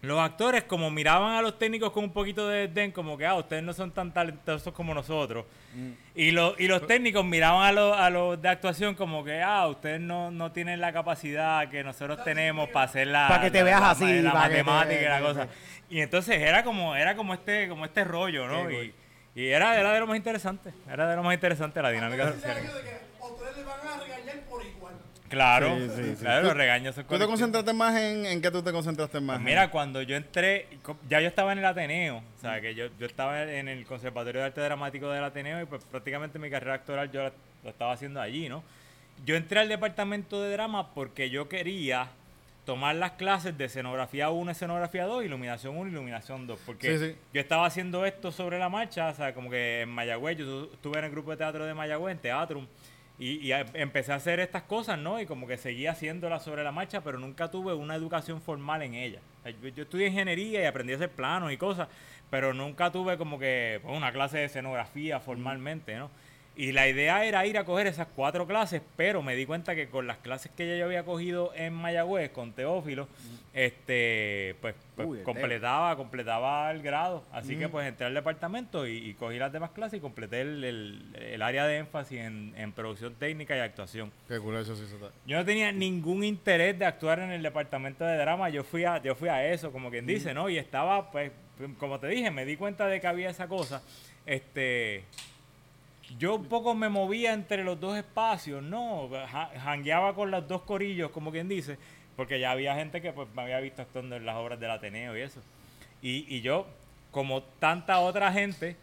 los 0.01 0.19
actores 0.19 0.63
como 0.63 0.89
miraban 0.89 1.35
a 1.35 1.41
los 1.41 1.59
técnicos 1.59 1.91
con 1.91 2.03
un 2.05 2.11
poquito 2.13 2.47
de 2.47 2.67
desdén, 2.67 2.91
como 2.91 3.17
que, 3.17 3.25
ah, 3.25 3.35
ustedes 3.35 3.61
no 3.61 3.71
son 3.73 3.91
tan 3.91 4.11
talentosos 4.13 4.73
como 4.73 4.93
nosotros. 4.95 5.45
Y, 6.15 6.31
lo- 6.31 6.55
y 6.57 6.67
los 6.67 6.85
técnicos 6.87 7.23
miraban 7.23 7.63
a 7.63 7.71
los, 7.71 7.95
a 7.97 8.09
los 8.09 8.41
de 8.41 8.49
actuación 8.49 8.95
como 8.95 9.23
que, 9.23 9.41
ah, 9.43 9.67
ustedes 9.67 10.01
no, 10.01 10.31
no 10.31 10.51
tienen 10.51 10.81
la 10.81 10.91
capacidad 10.91 11.69
que 11.69 11.83
nosotros 11.83 12.23
tenemos 12.23 12.67
para 12.69 12.85
hacer 12.85 13.07
la, 13.07 13.27
Pa' 13.27 13.41
que 13.41 13.51
te 13.51 13.59
la- 13.59 13.63
veas 13.63 13.81
la- 13.81 13.89
así, 13.91 14.21
la 14.21 14.33
matemática 14.33 15.01
y 15.01 15.05
la 15.05 15.21
cosa. 15.21 15.47
Y 15.89 16.01
entonces 16.01 16.41
era 16.41 16.63
como, 16.63 16.95
era 16.95 17.15
como 17.15 17.33
este, 17.33 17.67
como 17.69 17.85
este 17.85 18.03
rollo, 18.03 18.47
¿no? 18.47 18.71
Y, 18.71 18.93
y 19.35 19.47
era, 19.47 19.79
era 19.79 19.93
de 19.93 19.99
lo 19.99 20.07
más 20.07 20.17
interesante, 20.17 20.73
era 20.91 21.07
de 21.07 21.15
lo 21.15 21.21
más 21.23 21.33
interesante 21.35 21.81
la 21.81 21.89
dinámica 21.91 22.23
Ese 22.29 22.33
social. 22.39 22.57
año 22.57 22.73
de 22.75 22.81
que 22.81 22.89
a 23.21 23.25
ustedes 23.27 23.55
les 23.57 23.65
van 23.65 23.79
a 23.87 23.97
regañar 24.03 24.39
por 24.49 24.65
igual. 24.65 24.93
Claro, 25.31 25.77
Sí, 25.79 25.89
sí, 25.95 26.15
sí. 26.17 26.21
claro, 26.23 26.43
los 26.43 26.53
regaños 26.57 26.93
son 26.93 27.05
¿Tú 27.05 27.17
te 27.17 27.25
concentraste 27.25 27.73
más 27.73 27.95
en, 27.99 28.25
en 28.25 28.41
qué 28.41 28.51
tú 28.51 28.61
te 28.61 28.71
concentraste 28.71 29.19
más? 29.21 29.37
Pues 29.37 29.45
mira, 29.45 29.71
cuando 29.71 30.01
yo 30.01 30.15
entré, 30.17 30.67
ya 31.09 31.21
yo 31.21 31.27
estaba 31.27 31.53
en 31.53 31.59
el 31.59 31.65
Ateneo, 31.65 32.17
o 32.17 32.41
sea, 32.41 32.59
que 32.61 32.75
yo, 32.75 32.87
yo 32.99 33.05
estaba 33.07 33.43
en 33.51 33.67
el 33.69 33.85
Conservatorio 33.85 34.41
de 34.41 34.47
Arte 34.47 34.61
Dramático 34.61 35.09
del 35.09 35.23
Ateneo 35.23 35.61
y 35.61 35.65
pues 35.65 35.83
prácticamente 35.85 36.37
mi 36.37 36.49
carrera 36.49 36.75
actoral 36.75 37.09
yo 37.11 37.23
la, 37.23 37.31
la 37.63 37.69
estaba 37.69 37.93
haciendo 37.93 38.19
allí, 38.21 38.49
¿no? 38.49 38.61
Yo 39.25 39.35
entré 39.35 39.59
al 39.61 39.69
departamento 39.69 40.41
de 40.41 40.51
drama 40.51 40.93
porque 40.93 41.29
yo 41.29 41.47
quería 41.47 42.07
tomar 42.65 42.95
las 42.95 43.11
clases 43.13 43.57
de 43.57 43.65
escenografía 43.65 44.29
1, 44.29 44.51
escenografía 44.51 45.05
2, 45.05 45.23
iluminación 45.25 45.77
1, 45.77 45.89
iluminación 45.91 46.45
2, 46.45 46.59
porque 46.65 46.97
Sí, 46.97 47.05
sí. 47.11 47.15
yo 47.33 47.41
estaba 47.41 47.65
haciendo 47.65 48.05
esto 48.05 48.31
sobre 48.31 48.59
la 48.59 48.69
marcha, 48.69 49.07
o 49.09 49.13
sea, 49.15 49.33
como 49.33 49.49
que 49.49 49.81
en 49.81 49.89
Mayagüez, 49.89 50.37
yo 50.37 50.45
tu- 50.45 50.73
estuve 50.73 50.99
en 50.99 51.05
el 51.05 51.11
grupo 51.11 51.31
de 51.31 51.37
teatro 51.37 51.65
de 51.65 51.73
Mayagüez, 51.73 52.13
en 52.15 52.19
Teatrum, 52.21 52.67
y, 53.21 53.47
y 53.47 53.51
empecé 53.75 54.13
a 54.13 54.15
hacer 54.15 54.39
estas 54.39 54.63
cosas, 54.63 54.97
¿no? 54.97 55.21
Y 55.21 55.27
como 55.27 55.45
que 55.45 55.55
seguía 55.55 55.91
haciéndolas 55.91 56.43
sobre 56.43 56.63
la 56.63 56.71
marcha, 56.71 57.01
pero 57.01 57.19
nunca 57.19 57.51
tuve 57.51 57.71
una 57.71 57.93
educación 57.93 58.41
formal 58.41 58.81
en 58.81 58.95
ella. 58.95 59.19
Yo 59.75 59.83
estudié 59.83 60.07
ingeniería 60.07 60.63
y 60.63 60.65
aprendí 60.65 60.93
a 60.93 60.95
hacer 60.95 61.11
planos 61.11 61.51
y 61.51 61.57
cosas, 61.57 61.87
pero 62.31 62.51
nunca 62.55 62.91
tuve 62.91 63.19
como 63.19 63.37
que 63.37 63.79
pues, 63.83 63.95
una 63.95 64.11
clase 64.11 64.39
de 64.39 64.45
escenografía 64.45 65.19
formalmente, 65.19 65.97
¿no? 65.97 66.09
Y 66.55 66.73
la 66.73 66.87
idea 66.87 67.23
era 67.25 67.45
ir 67.45 67.57
a 67.57 67.63
coger 67.63 67.87
esas 67.87 68.07
cuatro 68.13 68.45
clases, 68.45 68.81
pero 68.97 69.23
me 69.23 69.35
di 69.35 69.45
cuenta 69.45 69.73
que 69.73 69.87
con 69.87 70.05
las 70.05 70.17
clases 70.17 70.51
que 70.51 70.67
ya 70.67 70.75
yo 70.75 70.85
había 70.85 71.03
cogido 71.05 71.53
en 71.55 71.73
Mayagüez 71.73 72.29
con 72.31 72.51
Teófilo, 72.51 73.07
este, 73.53 74.55
pues, 74.61 74.75
pues, 74.95 75.07
Uy, 75.07 75.23
completaba, 75.23 75.95
completaba 75.95 76.69
el 76.71 76.81
grado. 76.81 77.23
Así 77.31 77.55
que 77.57 77.69
pues 77.69 77.87
entré 77.87 78.05
al 78.07 78.13
departamento 78.13 78.85
y, 78.87 78.97
y 78.97 79.13
cogí 79.13 79.37
las 79.37 79.51
demás 79.53 79.71
clases 79.71 79.97
y 79.99 80.01
completé 80.01 80.41
el, 80.41 80.63
el- 80.63 81.15
el 81.15 81.41
área 81.41 81.65
de 81.67 81.77
énfasis 81.77 82.19
en, 82.19 82.53
en 82.57 82.71
producción 82.73 83.15
técnica 83.15 83.55
y 83.55 83.59
actuación. 83.59 84.11
Qué 84.27 84.37
culo 84.39 84.59
eso 84.59 84.75
sí 84.75 84.85
se 84.87 84.95
está. 84.95 85.09
Yo 85.25 85.37
no 85.37 85.45
tenía 85.45 85.71
ningún 85.71 86.23
interés 86.23 86.77
de 86.77 86.85
actuar 86.85 87.19
en 87.19 87.31
el 87.31 87.41
departamento 87.43 88.03
de 88.03 88.17
drama, 88.17 88.49
yo 88.49 88.63
fui 88.63 88.83
a, 88.83 89.01
yo 89.01 89.15
fui 89.15 89.29
a 89.29 89.45
eso, 89.51 89.71
como 89.71 89.89
quien 89.89 90.05
dice, 90.05 90.33
¿no? 90.33 90.49
Y 90.49 90.57
estaba, 90.57 91.11
pues, 91.11 91.31
como 91.79 91.99
te 91.99 92.07
dije, 92.07 92.29
me 92.31 92.45
di 92.45 92.57
cuenta 92.57 92.87
de 92.87 92.99
que 92.99 93.07
había 93.07 93.29
esa 93.29 93.47
cosa. 93.47 93.81
Este, 94.25 95.03
yo 96.21 96.35
un 96.35 96.45
poco 96.45 96.75
me 96.75 96.87
movía 96.87 97.33
entre 97.33 97.63
los 97.63 97.79
dos 97.79 97.97
espacios, 97.97 98.61
¿no? 98.61 99.09
Ja- 99.09 99.49
Jangueaba 99.63 100.13
con 100.13 100.29
los 100.29 100.47
dos 100.47 100.61
corillos, 100.61 101.09
como 101.11 101.31
quien 101.31 101.49
dice, 101.49 101.77
porque 102.15 102.39
ya 102.39 102.51
había 102.51 102.75
gente 102.75 103.01
que 103.01 103.11
pues 103.11 103.27
me 103.33 103.41
había 103.41 103.59
visto 103.59 103.81
actuando 103.81 104.15
en 104.15 104.25
las 104.25 104.35
obras 104.35 104.59
del 104.59 104.69
Ateneo 104.71 105.17
y 105.17 105.21
eso. 105.21 105.41
Y, 106.01 106.25
y 106.33 106.41
yo, 106.41 106.67
como 107.11 107.41
tanta 107.41 107.99
otra 107.99 108.31
gente, 108.31 108.75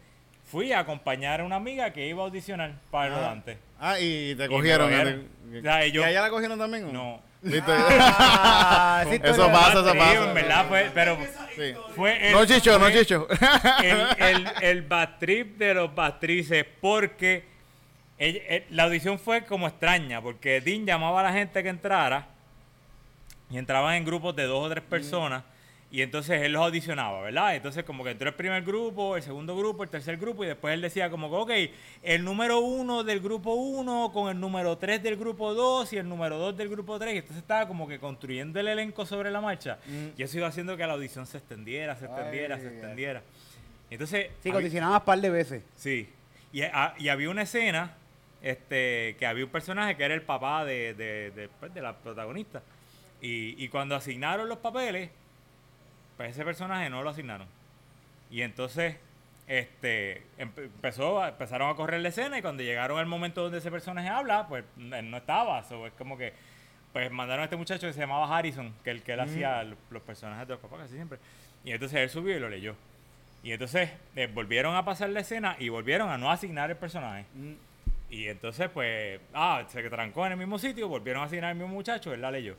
fui 0.43 0.73
a 0.73 0.79
acompañar 0.79 1.39
a 1.41 1.45
una 1.45 1.55
amiga 1.55 1.93
que 1.93 2.07
iba 2.07 2.21
a 2.23 2.25
audicionar 2.25 2.73
para 2.91 3.07
el 3.07 3.13
rodante. 3.13 3.57
Ah, 3.79 3.97
y 3.99 4.35
te 4.35 4.43
me 4.43 4.55
cogieron. 4.55 4.89
cogieron. 4.89 5.27
¿Y 5.53 5.57
O 5.59 5.61
sea, 5.61 5.85
y 5.87 5.91
yo- 5.91 6.03
a 6.03 6.09
ella 6.09 6.21
la 6.21 6.29
cogieron 6.29 6.59
también? 6.59 6.85
o? 6.85 6.91
No. 6.91 7.28
¿Viste? 7.41 7.71
Ah, 7.71 9.03
Eso 9.23 9.47
pasa, 9.51 9.71
eso 9.79 9.93
pasa. 9.97 10.27
en 10.27 10.33
verdad 10.33 10.65
fue, 10.67 10.91
pero 10.93 11.17
Sí. 11.55 11.73
fue 11.95 12.27
el, 12.27 12.33
No, 12.33 12.45
Chicho, 12.45 12.77
no, 12.77 12.89
Chicho. 12.91 13.27
el, 13.81 14.07
el, 14.17 14.47
el 14.61 14.81
bad 14.81 15.17
trip 15.19 15.57
de 15.57 15.73
los 15.73 15.93
batrices 15.95 16.65
porque 16.81 17.45
la 18.71 18.83
audición 18.83 19.17
fue 19.19 19.45
como 19.45 19.67
extraña 19.67 20.21
porque 20.21 20.59
Dean 20.59 20.85
llamaba 20.85 21.21
a 21.21 21.23
la 21.23 21.31
gente 21.33 21.63
que 21.63 21.69
entrara 21.69 22.27
y 23.49 23.57
entraban 23.57 23.95
en 23.95 24.03
grupos 24.05 24.35
de 24.35 24.43
dos 24.43 24.65
o 24.65 24.69
tres 24.69 24.83
personas 24.83 25.43
y 25.91 26.01
entonces 26.03 26.41
él 26.43 26.51
los 26.53 26.61
audicionaba, 26.63 27.21
¿verdad? 27.21 27.55
Entonces 27.55 27.83
como 27.83 28.03
que 28.03 28.11
entró 28.11 28.29
el 28.29 28.35
primer 28.35 28.61
grupo, 28.63 29.15
el 29.15 29.23
segundo 29.23 29.57
grupo, 29.57 29.83
el 29.83 29.89
tercer 29.89 30.17
grupo 30.17 30.43
y 30.43 30.47
después 30.47 30.73
él 30.73 30.81
decía 30.81 31.09
como 31.09 31.29
que, 31.29 31.35
ok, 31.69 31.73
el 32.03 32.23
número 32.23 32.59
uno 32.59 33.03
del 33.03 33.19
grupo 33.21 33.53
uno 33.55 34.11
con 34.13 34.29
el 34.29 34.39
número 34.39 34.77
tres 34.77 35.01
del 35.01 35.17
grupo 35.17 35.53
dos 35.55 35.91
y 35.93 35.97
el 35.97 36.07
número 36.07 36.37
dos 36.37 36.55
del 36.55 36.69
grupo 36.69 36.99
tres 36.99 37.15
y 37.15 37.17
entonces 37.17 37.37
estaba 37.41 37.67
como 37.67 37.87
que 37.87 37.97
construyendo 37.99 38.59
el 38.59 38.67
elenco 38.67 39.05
sobre 39.05 39.31
la 39.31 39.41
marcha 39.41 39.79
y 40.15 40.21
eso 40.21 40.37
iba 40.37 40.47
haciendo 40.47 40.77
que 40.77 40.85
la 40.85 40.93
audición 40.93 41.25
se 41.25 41.39
extendiera, 41.39 41.95
se 41.95 42.05
extendiera, 42.05 42.55
Ay, 42.55 42.61
se 42.61 42.67
extendiera. 42.67 43.23
Y 43.89 43.95
entonces... 43.95 44.27
Sí, 44.43 44.51
condicionabas 44.51 44.99
un 44.99 45.05
par 45.05 45.19
de 45.19 45.29
veces. 45.31 45.63
Sí. 45.75 46.07
Y, 46.53 46.61
a- 46.61 46.93
y 46.99 47.09
había 47.09 47.31
una 47.31 47.41
escena 47.41 47.95
este, 48.43 49.15
que 49.17 49.25
había 49.25 49.43
un 49.45 49.49
personaje 49.51 49.97
que 49.97 50.03
era 50.03 50.13
el 50.13 50.21
papá 50.21 50.63
de, 50.65 50.93
de, 50.93 51.31
de, 51.31 51.49
pues, 51.59 51.73
de 51.73 51.81
la 51.81 51.95
protagonista. 51.97 52.61
Y, 53.21 53.55
y 53.63 53.67
cuando 53.69 53.95
asignaron 53.95 54.47
los 54.47 54.59
papeles, 54.59 55.09
pues 56.19 56.31
ese 56.31 56.43
personaje 56.43 56.89
no 56.89 57.01
lo 57.01 57.11
asignaron. 57.11 57.47
Y 58.29 58.41
entonces 58.41 58.97
este 59.47 60.23
empe- 60.37 60.65
empezó 60.65 61.25
empezaron 61.25 61.69
a 61.71 61.75
correr 61.75 62.01
la 62.01 62.09
escena 62.09 62.37
y 62.37 62.41
cuando 62.41 62.61
llegaron 62.61 62.99
al 62.99 63.05
momento 63.05 63.41
donde 63.43 63.59
ese 63.59 63.71
personaje 63.71 64.09
habla, 64.09 64.45
pues 64.49 64.65
él 64.77 65.09
no 65.09 65.15
estaba. 65.15 65.63
So, 65.63 65.87
es 65.87 65.93
como 65.93 66.17
que 66.17 66.33
pues 66.91 67.09
mandaron 67.09 67.41
a 67.41 67.45
este 67.45 67.55
muchacho 67.55 67.87
que 67.87 67.93
se 67.93 68.01
llamaba 68.01 68.37
Harrison, 68.37 68.73
que 68.83 68.89
el 68.91 69.01
que 69.01 69.13
él 69.13 69.21
hacía 69.21 69.63
los, 69.63 69.77
los 69.91 70.01
personajes 70.03 70.45
de 70.45 70.55
los 70.55 70.61
papás 70.61 70.79
casi 70.81 70.95
siempre. 70.95 71.19
Y 71.63 71.71
entonces 71.71 71.97
él 71.99 72.09
subió 72.09 72.35
y 72.35 72.39
lo 72.41 72.49
leyó. 72.49 72.75
Y 73.43 73.53
entonces 73.53 73.89
eh, 74.17 74.27
volvieron 74.27 74.75
a 74.75 74.83
pasar 74.83 75.09
la 75.11 75.21
escena 75.21 75.55
y 75.57 75.69
volvieron 75.69 76.09
a 76.09 76.17
no 76.17 76.29
asignar 76.29 76.69
el 76.69 76.75
personaje. 76.75 77.23
Y 78.09 78.27
entonces, 78.27 78.69
pues, 78.73 79.21
ah, 79.33 79.63
se 79.69 79.81
trancó 79.89 80.25
en 80.25 80.33
el 80.33 80.37
mismo 80.37 80.59
sitio, 80.59 80.89
volvieron 80.89 81.21
a 81.23 81.27
asignar 81.27 81.51
al 81.51 81.55
mismo 81.55 81.73
muchacho, 81.73 82.13
él 82.13 82.21
la 82.21 82.31
leyó. 82.31 82.55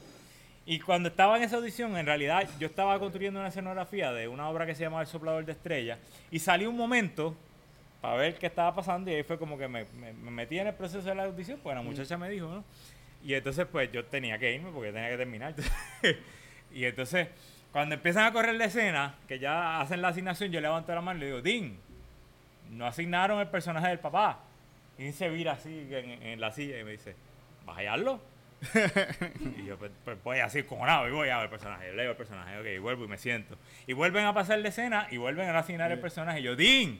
Y 0.67 0.79
cuando 0.79 1.09
estaba 1.09 1.37
en 1.37 1.43
esa 1.43 1.57
audición, 1.57 1.97
en 1.97 2.07
realidad 2.07 2.49
yo 2.59 2.67
estaba 2.69 2.99
construyendo 2.99 3.41
una 3.41 3.49
escenografía 3.49 4.13
de 4.13 4.29
una 4.29 4.49
obra 4.49 4.67
que 4.67 4.75
se 4.75 4.83
llama 4.83 5.01
El 5.01 5.07
Soplador 5.07 5.45
de 5.45 5.53
Estrellas. 5.53 5.99
Y 6.31 6.39
salió 6.39 6.71
un 6.71 6.77
momento 6.77 7.35
para 8.01 8.15
ver 8.17 8.35
qué 8.39 8.47
estaba 8.47 8.75
pasando 8.75 9.11
y 9.11 9.15
ahí 9.15 9.23
fue 9.23 9.39
como 9.39 9.59
que 9.59 9.69
me, 9.69 9.85
me- 9.97 10.13
me 10.13 10.31
metí 10.31 10.59
en 10.59 10.67
el 10.69 10.75
proceso 10.75 11.03
de 11.09 11.15
la 11.15 11.25
audición, 11.25 11.59
pues 11.63 11.75
la 11.77 11.83
muchacha 11.83 12.17
me 12.17 12.29
dijo, 12.31 12.47
¿no? 12.49 12.65
Y 13.25 13.35
entonces 13.35 13.67
pues 13.71 13.91
yo 13.93 14.05
tenía 14.07 14.39
que 14.39 14.55
irme 14.55 14.71
porque 14.71 14.93
tenía 14.93 15.11
que 15.11 15.17
terminar. 15.19 15.55
y 16.73 16.85
entonces 16.85 17.29
cuando 17.73 17.95
empiezan 17.95 18.25
a 18.27 18.33
correr 18.33 18.55
la 18.55 18.65
escena, 18.67 19.15
que 19.29 19.39
ya 19.39 19.81
hacen 19.81 20.03
la 20.03 20.09
asignación, 20.09 20.51
yo 20.51 20.61
levanto 20.61 20.95
la 20.95 21.01
mano 21.01 21.19
y 21.19 21.21
le 21.21 21.27
digo, 21.27 21.43
Dean, 21.43 21.77
no 22.71 22.87
asignaron 22.87 23.41
el 23.41 23.49
personaje 23.49 23.89
del 23.89 23.99
papá. 23.99 24.41
Y 24.99 25.13
se 25.13 25.29
vira 25.31 25.53
así 25.53 25.89
en, 25.91 26.23
en 26.23 26.41
la 26.41 26.51
silla 26.53 26.79
y 26.81 26.85
me 26.85 26.93
dice, 26.93 27.15
¿vas 27.65 27.77
a 27.77 27.81
hallarlo? 27.81 28.21
Y 29.57 29.65
yo 29.67 29.77
pues, 29.79 29.91
pues, 30.05 30.19
voy 30.23 30.39
así 30.41 30.63
cojonado 30.63 31.09
y 31.09 31.13
voy 31.13 31.29
a 31.31 31.37
ver 31.37 31.45
el 31.45 31.51
personaje, 31.51 31.93
leo 31.93 32.11
el 32.11 32.17
personaje, 32.17 32.59
ok, 32.59 32.67
y 32.77 32.79
vuelvo 32.79 33.05
y 33.05 33.09
me 33.09 33.19
siento. 33.19 33.57
Y 33.87 33.93
vuelven 33.95 34.25
a 34.27 34.35
pasar 34.35 34.59
la 34.59 34.69
escena 34.69 35.07
y 35.11 35.17
vuelven 35.17 35.49
a 35.49 35.59
asignar 35.59 35.91
el 35.93 35.99
personaje. 35.99 36.41
Y 36.41 36.43
yo, 36.45 36.57
Dean, 36.57 36.99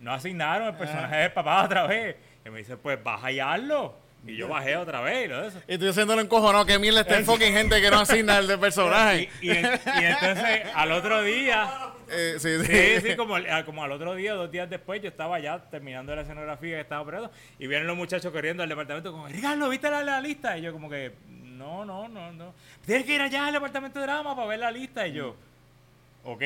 no 0.00 0.12
asignaron 0.12 0.68
el 0.68 0.74
personaje 0.74 1.16
del 1.16 1.32
papá 1.32 1.64
otra 1.64 1.86
vez. 1.86 2.16
Y 2.44 2.50
me 2.50 2.58
dice, 2.58 2.76
pues 2.76 3.02
vas 3.02 3.22
a 3.22 3.26
hallarlo. 3.26 3.94
Y 4.26 4.36
yo 4.36 4.48
bajé 4.48 4.76
otra 4.76 5.00
vez 5.02 5.26
y 5.26 5.28
lo 5.28 5.42
de 5.42 5.48
eso. 5.48 5.62
Y 5.68 5.78
tú 5.78 5.88
haciéndolo 5.88 6.20
encojonado, 6.20 6.66
que 6.66 6.78
mierda 6.78 7.00
está 7.02 7.16
el 7.18 7.24
fucking 7.26 7.52
gente 7.52 7.80
que 7.80 7.90
no 7.90 8.00
asigna 8.00 8.38
el 8.38 8.46
de 8.46 8.58
personaje. 8.58 9.28
Y, 9.40 9.46
y 9.46 9.50
en- 9.50 9.64
y 9.66 10.04
entonces 10.04 10.62
al 10.74 10.92
otro 10.92 11.22
día, 11.22 11.68
Eh, 12.10 12.34
sí, 12.38 12.48
sí. 12.64 13.00
sí, 13.00 13.08
sí, 13.10 13.16
como, 13.16 13.34
al- 13.36 13.64
como 13.64 13.82
al 13.82 13.92
otro 13.92 14.14
día, 14.14 14.34
dos 14.34 14.50
días 14.50 14.68
después, 14.70 15.02
yo 15.02 15.08
estaba 15.08 15.38
ya 15.40 15.58
terminando 15.70 16.14
la 16.14 16.22
escenografía 16.22 16.76
que 16.76 16.80
estaba 16.82 17.02
operando 17.02 17.30
y 17.58 17.66
vienen 17.66 17.86
los 17.86 17.96
muchachos 17.96 18.32
corriendo 18.32 18.62
al 18.62 18.68
departamento 18.68 19.10
como, 19.12 19.26
Ricardo, 19.28 19.68
¿viste 19.68 19.90
la, 19.90 20.02
la 20.02 20.20
lista? 20.20 20.56
Y 20.58 20.62
yo 20.62 20.72
como 20.72 20.88
que, 20.88 21.12
no, 21.28 21.84
no, 21.84 22.06
no, 22.08 22.32
no. 22.32 22.54
Tienes 22.84 23.04
que 23.06 23.14
ir 23.14 23.20
allá 23.22 23.46
al 23.46 23.52
departamento 23.54 23.98
de 23.98 24.06
drama 24.06 24.36
para 24.36 24.48
ver 24.48 24.58
la 24.60 24.70
lista. 24.70 25.06
Y 25.06 25.12
yo, 25.14 25.36
ok. 26.24 26.42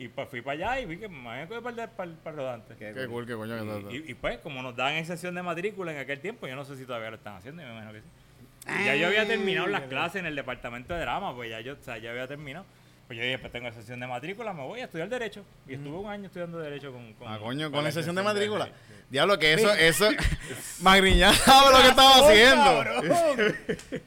Y 0.00 0.06
pues 0.08 0.28
fui 0.28 0.40
para 0.42 0.54
allá 0.72 0.80
y 0.80 0.86
vi 0.86 0.96
que 0.96 1.08
me 1.08 1.28
habían 1.28 1.48
cogido 1.48 1.62
para 1.62 1.82
el, 1.84 1.90
para 1.90 2.10
el- 2.10 2.16
para 2.16 2.30
el 2.30 2.36
rodante. 2.38 2.74
Qué 2.76 3.06
cool, 3.08 3.26
qué 3.26 3.34
coño 3.34 3.88
que 3.88 3.96
Y, 3.96 4.10
y, 4.12 4.14
pues, 4.14 4.38
como 4.38 4.62
nos 4.62 4.76
dan 4.76 4.94
excepción 4.94 5.34
de 5.34 5.42
matrícula 5.42 5.92
en 5.92 5.98
aquel 5.98 6.20
tiempo, 6.20 6.46
yo 6.46 6.54
no 6.54 6.64
sé 6.64 6.76
si 6.76 6.84
todavía 6.86 7.10
lo 7.10 7.16
están 7.16 7.34
haciendo, 7.36 7.62
yo 7.62 7.68
me 7.68 7.74
imagino 7.74 7.92
que 7.94 8.00
sí. 8.00 8.06
Y 8.80 8.84
ya 8.84 8.94
yo 8.96 9.06
había 9.08 9.26
terminado 9.26 9.66
las 9.66 9.82
clases 9.82 10.20
en 10.20 10.26
el 10.26 10.36
departamento 10.36 10.92
de 10.94 11.00
drama, 11.00 11.34
pues 11.34 11.50
ya 11.50 11.60
yo, 11.60 11.72
o 11.72 11.82
sea, 11.82 11.98
ya 11.98 12.10
había 12.10 12.26
terminado. 12.28 12.64
Pues 13.08 13.18
yo 13.18 13.24
dije, 13.24 13.38
pues 13.38 13.50
tengo 13.50 13.72
sesión 13.72 13.98
de 14.00 14.06
matrícula, 14.06 14.52
me 14.52 14.62
voy 14.64 14.80
a 14.80 14.84
estudiar 14.84 15.08
Derecho. 15.08 15.42
Y 15.66 15.74
estuve 15.74 15.96
un 15.96 16.10
año 16.10 16.26
estudiando 16.26 16.58
Derecho 16.58 16.92
con... 16.92 17.14
con 17.14 17.26
Ah, 17.26 17.38
coño, 17.38 17.64
con 17.66 17.72
con 17.72 17.82
la 17.84 17.88
la 17.88 17.92
sesión 17.92 18.14
de 18.14 18.22
matrícula. 18.22 18.66
sí. 18.66 18.72
Diablo, 19.08 19.38
que 19.38 19.54
eso, 19.54 19.72
eso, 19.72 20.10
Magriñán 20.82 21.32
sabe 21.32 21.72
lo 21.72 21.80
que 21.82 21.88
estaba 21.88 22.16
haciendo. 22.18 22.84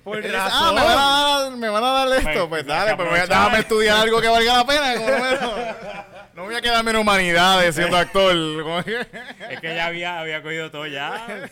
Por 0.03 0.21
dice, 0.21 0.35
ah, 0.39 0.71
me 0.75 0.81
van 0.83 0.97
a 0.99 1.39
dar, 1.49 1.57
me 1.57 1.69
van 1.69 1.83
a 1.83 1.91
dar 1.91 2.07
esto. 2.19 2.47
Pues, 2.47 2.63
Pues 2.63 2.63
hay 2.63 2.67
dale, 2.85 2.95
pues 2.95 3.09
voy 3.09 3.17
a- 3.19 3.25
déjame 3.25 3.59
estudiar 3.59 3.97
algo 3.97 4.21
que 4.21 4.27
valga 4.27 4.57
la 4.57 4.65
pena. 4.67 5.39
como 5.39 5.55
no, 6.35 6.43
voy 6.45 6.53
a 6.55 6.61
quedarme 6.61 6.91
en 6.91 6.97
humanidades 6.97 7.73
siendo 7.75 7.97
actor. 7.97 8.35
Es 9.49 9.59
que 9.59 9.75
ya 9.75 9.87
había, 9.87 10.19
había 10.19 10.43
cogido 10.43 10.69
todo 10.69 10.85
ya. 10.85 11.49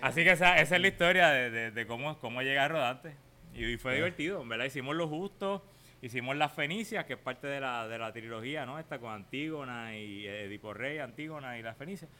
Así 0.00 0.22
que 0.24 0.32
esa, 0.32 0.58
esa 0.58 0.74
es 0.76 0.80
la 0.82 0.88
historia 0.88 1.28
de, 1.28 1.50
de- 1.50 1.70
de 1.70 1.86
cómo, 1.86 2.18
cómo 2.18 2.42
llegué 2.42 2.58
a 2.58 2.66
Rodante. 2.68 3.14
Y, 3.54 3.64
y 3.64 3.76
fue 3.78 3.94
divertido, 3.94 4.44
¿verdad? 4.44 4.64
Hicimos 4.66 4.94
lo 4.96 5.08
justo, 5.08 5.64
hicimos 6.02 6.36
las 6.36 6.52
Fenicias, 6.52 7.04
que 7.04 7.14
es 7.14 7.18
parte 7.18 7.46
de 7.46 7.60
la, 7.60 7.88
de 7.88 7.98
la 7.98 8.12
trilogía, 8.12 8.64
¿no? 8.66 8.78
Esta 8.78 8.98
con 8.98 9.12
Antígona 9.12 9.96
y 9.96 10.26
eh, 10.26 10.44
Edipo 10.44 10.72
Rey, 10.74 10.98
Antígona 10.98 11.58
y 11.58 11.62
las 11.62 11.76
Fenicias. 11.76 12.10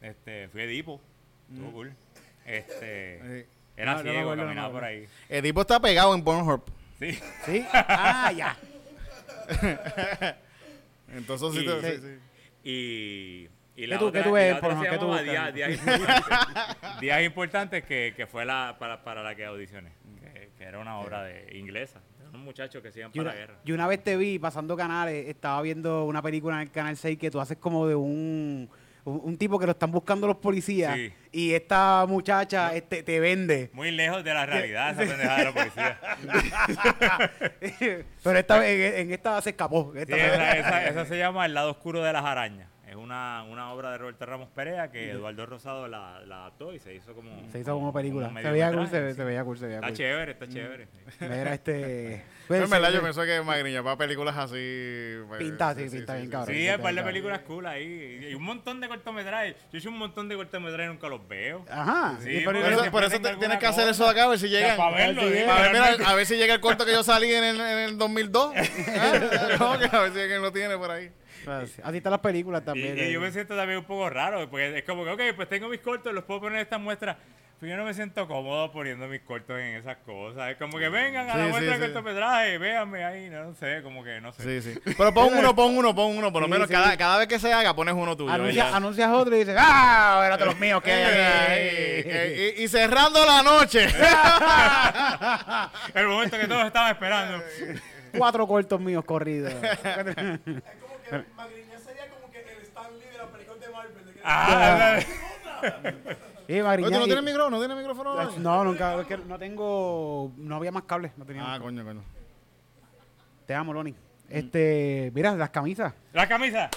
Este, 0.00 0.48
fui 0.48 0.62
Edipo, 0.62 1.00
estuvo 1.50 1.72
cool. 1.72 1.92
Este, 2.44 3.20
Sí. 3.44 3.50
era 3.76 3.94
No, 3.94 4.02
ciego, 4.02 4.36
no 4.36 4.42
caminaba 4.44 4.70
por 4.72 4.84
ahí. 4.84 5.06
Edipo 5.28 5.60
está 5.62 5.80
pegado 5.80 6.14
en 6.14 6.22
Pornhub. 6.22 6.62
Sí. 6.98 7.12
¿Sí? 7.44 7.64
Ah, 7.72 8.32
ya. 8.32 8.56
Entonces, 11.14 11.52
sí, 11.52 11.60
Y- 11.60 11.66
te- 11.66 11.96
sí, 11.96 12.02
sí. 12.02 12.18
Y, 12.68 13.48
y 13.76 13.82
¿Qué 13.82 13.86
la 13.86 13.98
tú- 13.98 14.06
otra, 14.06 14.22
qué 14.22 14.28
tú 14.28 14.30
y 14.30 14.40
ves, 14.40 14.50
la 14.62 14.68
otra. 14.98 15.22
Días, 15.22 15.54
Días 15.54 15.70
Importantes, 15.70 17.00
Días 17.00 17.22
Importantes, 17.24 17.84
que, 17.84 18.12
que 18.16 18.26
fue 18.26 18.44
la, 18.44 18.76
para, 18.78 19.04
para 19.04 19.22
la 19.22 19.34
que 19.36 19.44
audicioné, 19.44 19.92
que, 20.20 20.50
que 20.58 20.64
era 20.64 20.78
una 20.80 20.98
obra 20.98 21.22
de 21.22 21.56
inglesa, 21.56 22.00
muchachos 22.46 22.82
que 22.82 22.90
se 22.90 23.00
iban 23.00 23.12
Yo 23.12 23.22
para 23.22 23.30
una, 23.34 23.40
la 23.40 23.46
guerra. 23.46 23.60
yo 23.64 23.74
una 23.74 23.86
vez 23.86 24.02
te 24.02 24.16
vi 24.16 24.38
pasando 24.38 24.74
canales, 24.76 25.28
estaba 25.28 25.60
viendo 25.60 26.04
una 26.06 26.22
película 26.22 26.56
en 26.56 26.62
el 26.62 26.70
canal 26.70 26.96
6 26.96 27.18
que 27.18 27.30
tú 27.30 27.40
haces 27.40 27.58
como 27.58 27.86
de 27.86 27.94
un, 27.94 28.70
un, 29.04 29.36
tipo 29.36 29.58
que 29.58 29.66
lo 29.66 29.72
están 29.72 29.90
buscando 29.92 30.26
los 30.26 30.36
policías 30.38 30.94
Sí. 30.96 31.12
y 31.32 31.52
esta 31.52 32.06
muchacha 32.08 32.74
este, 32.74 33.02
te 33.02 33.20
vende. 33.20 33.70
Muy 33.72 33.90
lejos 33.90 34.24
de 34.24 34.32
la 34.34 34.46
realidad 34.46 34.90
esa 34.90 35.10
pendejada 35.10 35.38
de 35.38 35.44
la 35.44 35.52
policía. 35.52 36.00
Pero 38.22 38.38
esta 38.38 38.68
en, 38.68 38.94
en 39.06 39.12
esta 39.12 39.40
se 39.42 39.50
escapó. 39.50 39.92
Sí, 39.94 40.00
Esta 40.00 40.16
esa, 40.16 40.38
vez- 40.54 40.58
esa- 40.66 40.86
esa 40.88 41.04
se 41.06 41.18
llama 41.18 41.46
El 41.46 41.54
lado 41.54 41.70
oscuro 41.72 42.02
de 42.02 42.12
las 42.12 42.24
arañas. 42.24 42.68
Es 42.96 43.02
una, 43.02 43.42
una 43.42 43.72
obra 43.72 43.90
de 43.92 43.98
Roberto 43.98 44.24
Ramos 44.24 44.48
Perea 44.54 44.90
que 44.90 45.10
Eduardo 45.10 45.44
Rosado 45.44 45.86
la, 45.86 46.20
la 46.26 46.36
adaptó 46.40 46.72
y 46.72 46.78
se 46.78 46.94
hizo 46.94 47.12
como... 47.14 47.30
se 47.52 47.60
hizo 47.60 47.74
como 47.74 47.92
película. 47.92 48.28
como 48.28 48.40
se 48.40 48.50
veía 48.50 48.72
cool, 48.72 48.88
se, 48.88 49.10
sí. 49.10 49.16
se 49.16 49.24
veía 49.24 49.44
cool, 49.44 49.58
se 49.58 49.66
veía 49.66 49.76
Está 49.76 49.88
cool. 49.88 49.96
chévere, 49.96 50.32
está 50.32 50.48
chévere. 50.48 50.88
Mira, 51.20 51.54
este... 51.54 52.24
Pero 52.48 52.64
en 52.64 52.70
verdad, 52.70 52.90
yo 52.90 52.98
sí, 52.98 53.02
pienso 53.02 53.24
que 53.24 53.42
Magriña 53.42 53.82
para 53.82 53.96
películas 53.96 54.36
así. 54.36 55.16
pues, 55.26 55.40
Pinta, 55.40 55.74
sí, 55.74 55.88
pinta 55.90 56.14
bien 56.14 56.30
cabrón. 56.30 56.54
Sí, 56.54 56.60
sí, 56.62 56.68
hay 56.68 56.76
un 56.76 56.80
par 56.82 56.94
de 56.94 57.02
películas 57.02 57.40
cool 57.40 57.66
ahí. 57.66 58.28
Y 58.30 58.34
un 58.34 58.42
montón 58.44 58.80
de 58.80 58.86
cortometrajes. 58.86 59.56
Yo 59.72 59.78
hecho 59.80 59.88
un 59.88 59.98
montón 59.98 60.28
de 60.28 60.36
cortometrajes 60.36 60.86
y 60.86 60.88
nunca 60.94 61.08
los 61.08 61.26
veo. 61.26 61.64
Ajá. 61.68 62.16
Sí, 62.22 62.40
Por 62.44 62.54
pero- 62.54 62.64
porque 62.66 62.82
eso, 62.82 62.90
por 62.92 63.02
eso 63.04 63.20
te- 63.20 63.36
tienes 63.36 63.58
que 63.58 63.66
hacer 63.66 63.88
cosa. 63.88 63.90
eso 63.90 64.08
acá, 64.08 64.24
a 64.24 64.28
ver 64.28 64.38
si 64.38 64.48
llegan. 64.48 64.76
para 64.76 64.96
verlo, 64.96 65.22
Sí, 65.22 65.28
sí, 65.28 65.38
A 65.40 65.54
ver, 65.54 65.72
realmente. 65.72 65.98
mira, 65.98 66.08
a 66.08 66.14
ver 66.14 66.26
si 66.26 66.36
llega 66.36 66.54
el 66.54 66.60
corto 66.60 66.86
que 66.86 66.92
yo 66.92 67.02
salí 67.02 67.32
en 67.34 67.42
el, 67.44 67.60
en 67.60 67.78
el 67.78 67.98
2002. 67.98 68.54
Ah, 69.58 69.78
a 69.92 70.00
ver 70.02 70.12
si 70.12 70.20
alguien 70.20 70.40
lo 70.40 70.52
tiene 70.52 70.76
por 70.78 70.90
ahí. 70.90 71.10
Así 71.82 71.96
están 71.96 72.10
las 72.12 72.20
películas 72.20 72.64
también. 72.64 72.98
y 72.98 73.12
yo 73.12 73.20
me 73.20 73.30
siento 73.32 73.56
también 73.56 73.78
un 73.78 73.84
poco 73.84 74.10
raro, 74.10 74.48
porque 74.50 74.78
es 74.78 74.84
como 74.84 75.04
que, 75.04 75.10
ok, 75.10 75.20
pues 75.36 75.48
tengo 75.48 75.68
mis 75.68 75.80
cortos, 75.80 76.12
los 76.12 76.24
puedo 76.24 76.40
poner 76.40 76.56
en 76.58 76.62
esta 76.62 76.78
muestra. 76.78 77.16
Pero 77.58 77.70
yo 77.70 77.78
no 77.78 77.84
me 77.86 77.94
siento 77.94 78.28
cómodo 78.28 78.70
poniendo 78.70 79.08
mis 79.08 79.22
cortos 79.22 79.58
en 79.58 79.76
esas 79.76 79.96
cosas. 80.04 80.50
Es 80.50 80.58
como 80.58 80.78
que 80.78 80.90
vengan 80.90 81.30
a 81.30 81.32
Sí, 81.32 81.38
la 81.38 81.44
sí, 81.46 81.50
muestra 81.52 81.74
sí. 81.76 81.80
de 81.80 81.86
cortometraje, 81.86 82.58
véanme 82.58 83.02
ahí, 83.02 83.30
no 83.30 83.54
sé, 83.54 83.80
como 83.82 84.04
que 84.04 84.20
no 84.20 84.30
sé. 84.34 84.60
Sí, 84.60 84.74
sí. 84.74 84.78
Pero 84.98 85.14
pon 85.14 85.32
uno, 85.38 85.56
pon 85.56 85.74
uno, 85.74 85.94
pon 85.94 86.18
uno. 86.18 86.30
Por 86.30 86.42
lo 86.42 86.48
Sí, 86.48 86.52
menos 86.52 86.68
sí. 86.68 86.74
cada, 86.74 86.94
cada 86.98 87.16
vez 87.16 87.28
que 87.28 87.38
se 87.38 87.50
haga 87.54 87.74
pones 87.74 87.94
uno 87.94 88.14
tuyo. 88.14 88.30
Anuncia- 88.30 88.68
ya. 88.68 88.76
anuncias 88.76 89.10
otro 89.10 89.34
y 89.34 89.38
dices, 89.38 89.56
¡ah! 89.58 90.18
Espérate 90.20 90.44
los 90.44 90.60
míos 90.60 90.82
que 90.82 90.92
hay 90.92 91.02
Ay, 91.02 92.00
aquí. 92.00 92.10
y, 92.60 92.64
y 92.64 92.68
cerrando 92.68 93.24
la 93.24 93.42
noche. 93.42 93.86
El 95.94 96.08
momento 96.08 96.38
que 96.38 96.46
todos 96.48 96.66
estaban 96.66 96.90
esperando. 96.92 97.42
Cuatro 98.18 98.46
cortos 98.46 98.78
míos 98.82 99.02
corridos. 99.06 99.54
Que 101.10 101.24
Magriña 101.36 101.78
sería 101.78 102.08
como 102.10 102.30
que 102.30 102.40
el 102.40 102.62
Stan 102.62 102.98
Lee 102.98 103.06
de 103.12 103.18
la 103.18 103.26
película 103.26 103.58
de 103.66 103.72
Marvel. 103.72 104.04
de 104.06 104.20
Ah, 104.24 104.98
Sí, 105.00 106.52
Oye, 106.52 106.62
Magriñán, 106.62 106.92
¿tú 106.92 106.98
no 107.00 107.04
tienes 107.06 107.24
micrófono? 107.24 107.50
¿No 107.50 107.58
tienes 107.58 107.76
micrófono? 107.76 108.30
No, 108.38 108.64
nunca. 108.64 109.00
Es 109.00 109.06
que 109.06 109.16
no 109.18 109.38
tengo. 109.38 110.32
No 110.36 110.56
había 110.56 110.70
más 110.72 110.82
cables. 110.84 111.12
No 111.16 111.24
tenía 111.24 111.42
Ah, 111.44 111.50
más 111.50 111.60
coño, 111.60 111.84
coño. 111.84 112.02
Te 113.46 113.54
amo, 113.54 113.72
Loni. 113.72 113.94
Este, 114.28 115.10
mira, 115.14 115.34
las 115.34 115.50
camisas. 115.50 115.94
La 116.12 116.26
camisa. 116.28 116.68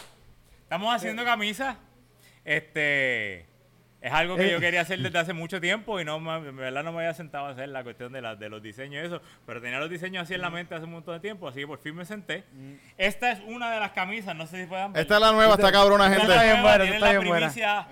Estamos 0.64 0.96
haciendo 0.96 1.24
camisas. 1.26 1.76
Este. 2.46 3.46
Es 4.02 4.14
algo 4.14 4.38
que 4.38 4.48
Eh. 4.48 4.52
yo 4.52 4.60
quería 4.62 4.80
hacer 4.82 5.00
desde 5.00 5.20
hace 5.20 5.34
mucho 5.34 5.60
tiempo 5.60 6.00
y 6.00 6.06
no 6.06 6.20
me- 6.22 6.36
en 6.50 6.56
verdad 6.56 6.84
no 6.84 6.94
me 6.94 7.00
había 7.00 7.14
sentado 7.14 7.48
a 7.48 7.50
hacer 7.50 7.68
la 7.68 7.84
cuestión 7.84 8.14
de, 8.14 8.22
la- 8.22 8.36
de 8.38 8.48
los 8.48 8.64
diseños 8.64 9.04
y 9.04 9.08
eso, 9.08 9.22
pero 9.46 9.60
tenía 9.62 9.78
los 9.80 9.90
diseños 9.90 10.24
así 10.24 10.34
en 10.36 10.42
la 10.42 10.50
mente 10.50 10.74
hace 10.74 10.86
un 10.86 10.92
montón 10.94 11.16
de 11.16 11.20
tiempo, 11.20 11.48
así 11.50 11.60
que 11.60 11.68
por 11.68 11.80
fin 11.82 11.96
me 11.96 12.06
senté. 12.06 12.46
Esta 12.98 13.32
es 13.32 13.42
una 13.46 13.72
de 13.74 13.80
las 13.82 13.92
camisas, 13.92 14.34
no 14.38 14.48
sé 14.48 14.62
si 14.62 14.68
puedan 14.68 14.94
ver. 14.94 15.02
Esta 15.02 15.16
es 15.16 15.22
la 15.22 15.32
nueva, 15.34 15.56
está 15.56 15.70
cabrona, 15.72 16.06
Esta 16.06 16.18
gente. 16.20 16.32
es 16.32 16.38
la 16.38 16.44
bien 16.44 16.62
nueva, 16.62 16.78
buena, 16.78 16.94
está 16.94 17.06
la 17.06 17.12
bien 17.20 17.28
buena. 17.28 17.48
primicia, 17.48 17.88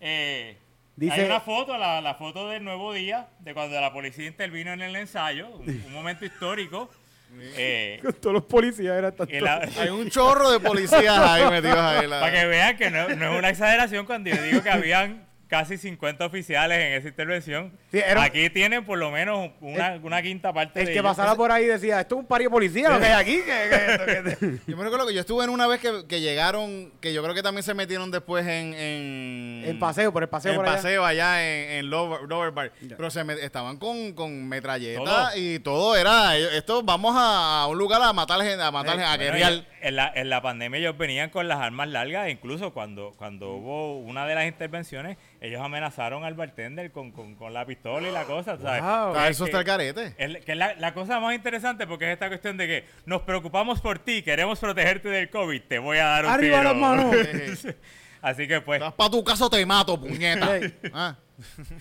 eh, 0.00 0.58
Dice- 0.94 1.12
hay 1.14 1.26
una 1.26 1.40
foto, 1.40 1.76
la, 1.76 2.00
la 2.00 2.14
foto 2.14 2.48
del 2.48 2.62
nuevo 2.64 2.92
día, 2.92 3.26
de 3.40 3.52
cuando 3.54 3.80
la 3.80 3.92
policía 3.92 4.26
intervino 4.26 4.72
en 4.72 4.82
el 4.82 4.94
ensayo, 4.96 5.48
un, 5.48 5.68
un 5.86 5.92
momento 5.92 6.24
histórico. 6.24 6.88
eh, 7.36 7.98
Con 8.02 8.12
todos 8.14 8.32
los 8.34 8.44
policías 8.44 8.96
eran 8.96 9.14
la- 9.18 9.68
Hay 9.80 9.90
un 9.90 10.08
chorro 10.08 10.50
de 10.50 10.60
policías 10.60 11.18
ahí 11.18 11.44
metidos 11.50 11.78
ahí. 11.78 12.06
la- 12.06 12.20
Para 12.20 12.32
que 12.32 12.46
vean 12.46 12.76
que 12.76 12.90
no, 12.90 13.08
no 13.08 13.32
es 13.32 13.38
una 13.38 13.48
exageración 13.50 14.06
cuando 14.06 14.30
yo 14.30 14.40
digo 14.42 14.62
que 14.62 14.70
habían 14.70 15.27
casi 15.48 15.78
50 15.78 16.26
oficiales 16.26 16.78
en 16.78 16.92
esa 16.92 17.08
intervención. 17.08 17.72
Sí, 17.90 17.98
era- 17.98 18.22
Aquí 18.24 18.50
tienen 18.50 18.84
por 18.84 18.98
lo 18.98 19.10
menos 19.10 19.50
una, 19.60 19.98
una 20.02 20.20
quinta 20.22 20.52
parte 20.52 20.78
El 20.80 20.86
de 20.86 20.92
que 20.92 20.98
ellos. 20.98 21.10
pasara 21.10 21.34
por 21.34 21.50
ahí 21.50 21.64
decía, 21.64 22.00
esto 22.00 22.16
es 22.16 22.20
un 22.20 22.26
pari 22.26 22.44
de 22.44 22.50
policía 22.50 22.90
lo 22.90 22.98
que 23.00 23.06
hay 23.06 23.12
aquí. 23.12 23.40
que- 23.42 24.34
que- 24.34 24.36
que- 24.36 24.58
Yo 24.70 24.76
me 24.76 24.84
recuerdo 24.84 25.06
que 25.06 25.14
yo 25.14 25.20
estuve 25.20 25.44
en 25.44 25.50
una 25.50 25.66
vez 25.66 25.80
que, 25.80 26.04
que 26.06 26.20
llegaron, 26.20 26.92
que 27.00 27.12
yo 27.14 27.22
creo 27.22 27.34
que 27.34 27.42
también 27.42 27.62
se 27.62 27.72
metieron 27.74 28.10
después 28.10 28.46
en... 28.46 28.74
En, 28.74 29.62
El 29.66 29.78
paseo, 29.78 30.12
por 30.12 30.22
el 30.22 30.28
paseo 30.28 30.52
en 30.52 30.56
por 30.56 30.66
paseo 30.66 31.04
allá 31.04 31.42
en, 31.42 31.70
en 31.78 31.90
Lower, 31.90 32.22
Lower 32.28 32.50
Bar. 32.50 32.72
Pero 32.86 33.10
se 33.10 33.24
met- 33.24 33.38
estaban 33.42 33.78
con, 33.78 34.12
con 34.12 34.48
metralletas 34.48 35.04
Todo. 35.04 35.30
y 35.36 35.58
todo 35.60 35.96
era... 35.96 36.36
Esto, 36.36 36.82
vamos 36.82 37.14
a 37.18 37.66
un 37.70 37.78
lugar 37.78 38.02
a 38.02 38.12
matar 38.12 38.40
gente, 38.42 38.62
a 38.62 38.70
matar 38.70 38.92
gente, 38.98 39.04
a 39.06 39.16
Bueno, 39.16 39.24
guerrear. 39.32 39.52
y 39.54 39.66
en, 39.80 39.96
la, 39.96 40.12
en 40.14 40.28
la 40.28 40.42
pandemia 40.42 40.78
ellos 40.80 40.98
venían 40.98 41.30
con 41.30 41.48
las 41.48 41.58
armas 41.58 41.88
largas, 41.88 42.28
incluso 42.28 42.72
cuando, 42.74 43.12
cuando 43.16 43.52
hubo 43.54 43.98
una 43.98 44.26
de 44.26 44.34
las 44.34 44.46
intervenciones, 44.46 45.16
ellos 45.40 45.60
amenazaron 45.62 46.24
al 46.24 46.34
bartender 46.34 46.90
con, 46.90 47.12
con, 47.12 47.34
con 47.36 47.52
la 47.54 47.64
pistola 47.64 48.08
y 48.08 48.12
la 48.12 48.24
cosa. 48.24 48.58
¿sabes? 48.58 48.82
Wow. 48.82 49.14
Ah, 49.16 49.24
Es 49.28 49.36
eso 49.36 49.44
que- 49.44 49.50
está 49.50 49.60
el 49.60 49.64
carete. 49.66 50.14
es- 50.18 50.44
que 50.44 50.52
es 50.52 50.58
la, 50.58 50.74
la 50.74 50.94
cosa 50.94 51.20
más 51.20 51.34
interesante 51.34 51.86
porque 51.86 52.06
es 52.06 52.12
esta 52.12 52.28
cuestión 52.28 52.56
de 52.56 52.66
que 52.66 52.84
nos 53.06 53.22
preocupamos 53.22 53.80
por 53.80 53.98
ti, 53.98 54.22
queremos 54.22 54.58
protegerte 54.58 55.08
del 55.08 55.30
COVID, 55.30 55.62
te 55.68 55.78
voy 55.78 55.98
a 55.98 56.04
dar 56.06 56.24
un 56.26 56.30
Arriba 56.32 56.58
tiro. 56.60 56.72
las 56.72 56.80
manos. 56.80 57.14
Así 58.22 58.48
que 58.48 58.60
pues, 58.60 58.80
Estás 58.80 58.94
para 58.94 59.10
tu 59.10 59.22
caso 59.22 59.48
te 59.48 59.64
mato, 59.64 59.98
puñeta. 60.00 60.58
Ah. 60.92 61.16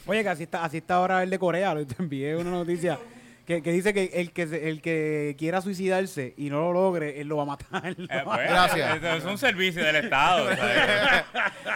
Oye, 0.06 0.22
que 0.22 0.30
así 0.30 0.43
está, 0.43 0.63
así 0.63 0.78
está 0.78 0.96
ahora 0.98 1.24
el 1.24 1.32
de 1.32 1.39
Corea. 1.39 1.74
Te 1.86 1.96
envié 1.98 2.36
una 2.36 2.52
noticia 2.52 3.00
que, 3.47 3.63
que 3.63 3.71
dice 3.71 3.93
que 3.93 4.12
el 4.13 4.33
que 4.33 4.45
se- 4.45 4.69
el 4.69 4.81
que 4.81 5.36
quiera 5.39 5.62
suicidarse 5.62 6.33
y 6.38 6.49
no 6.49 6.60
lo 6.62 6.73
logre, 6.73 7.21
él 7.21 7.27
lo 7.29 7.38
va 7.38 7.43
a 7.43 7.45
matar. 7.45 7.95
Eh, 7.97 8.23
va 8.23 8.23
pues, 8.36 8.49
Gracias. 8.49 9.03
Es 9.03 9.23
un 9.25 9.38
servicio 9.38 9.83
del 9.83 9.95
Estado. 9.95 10.49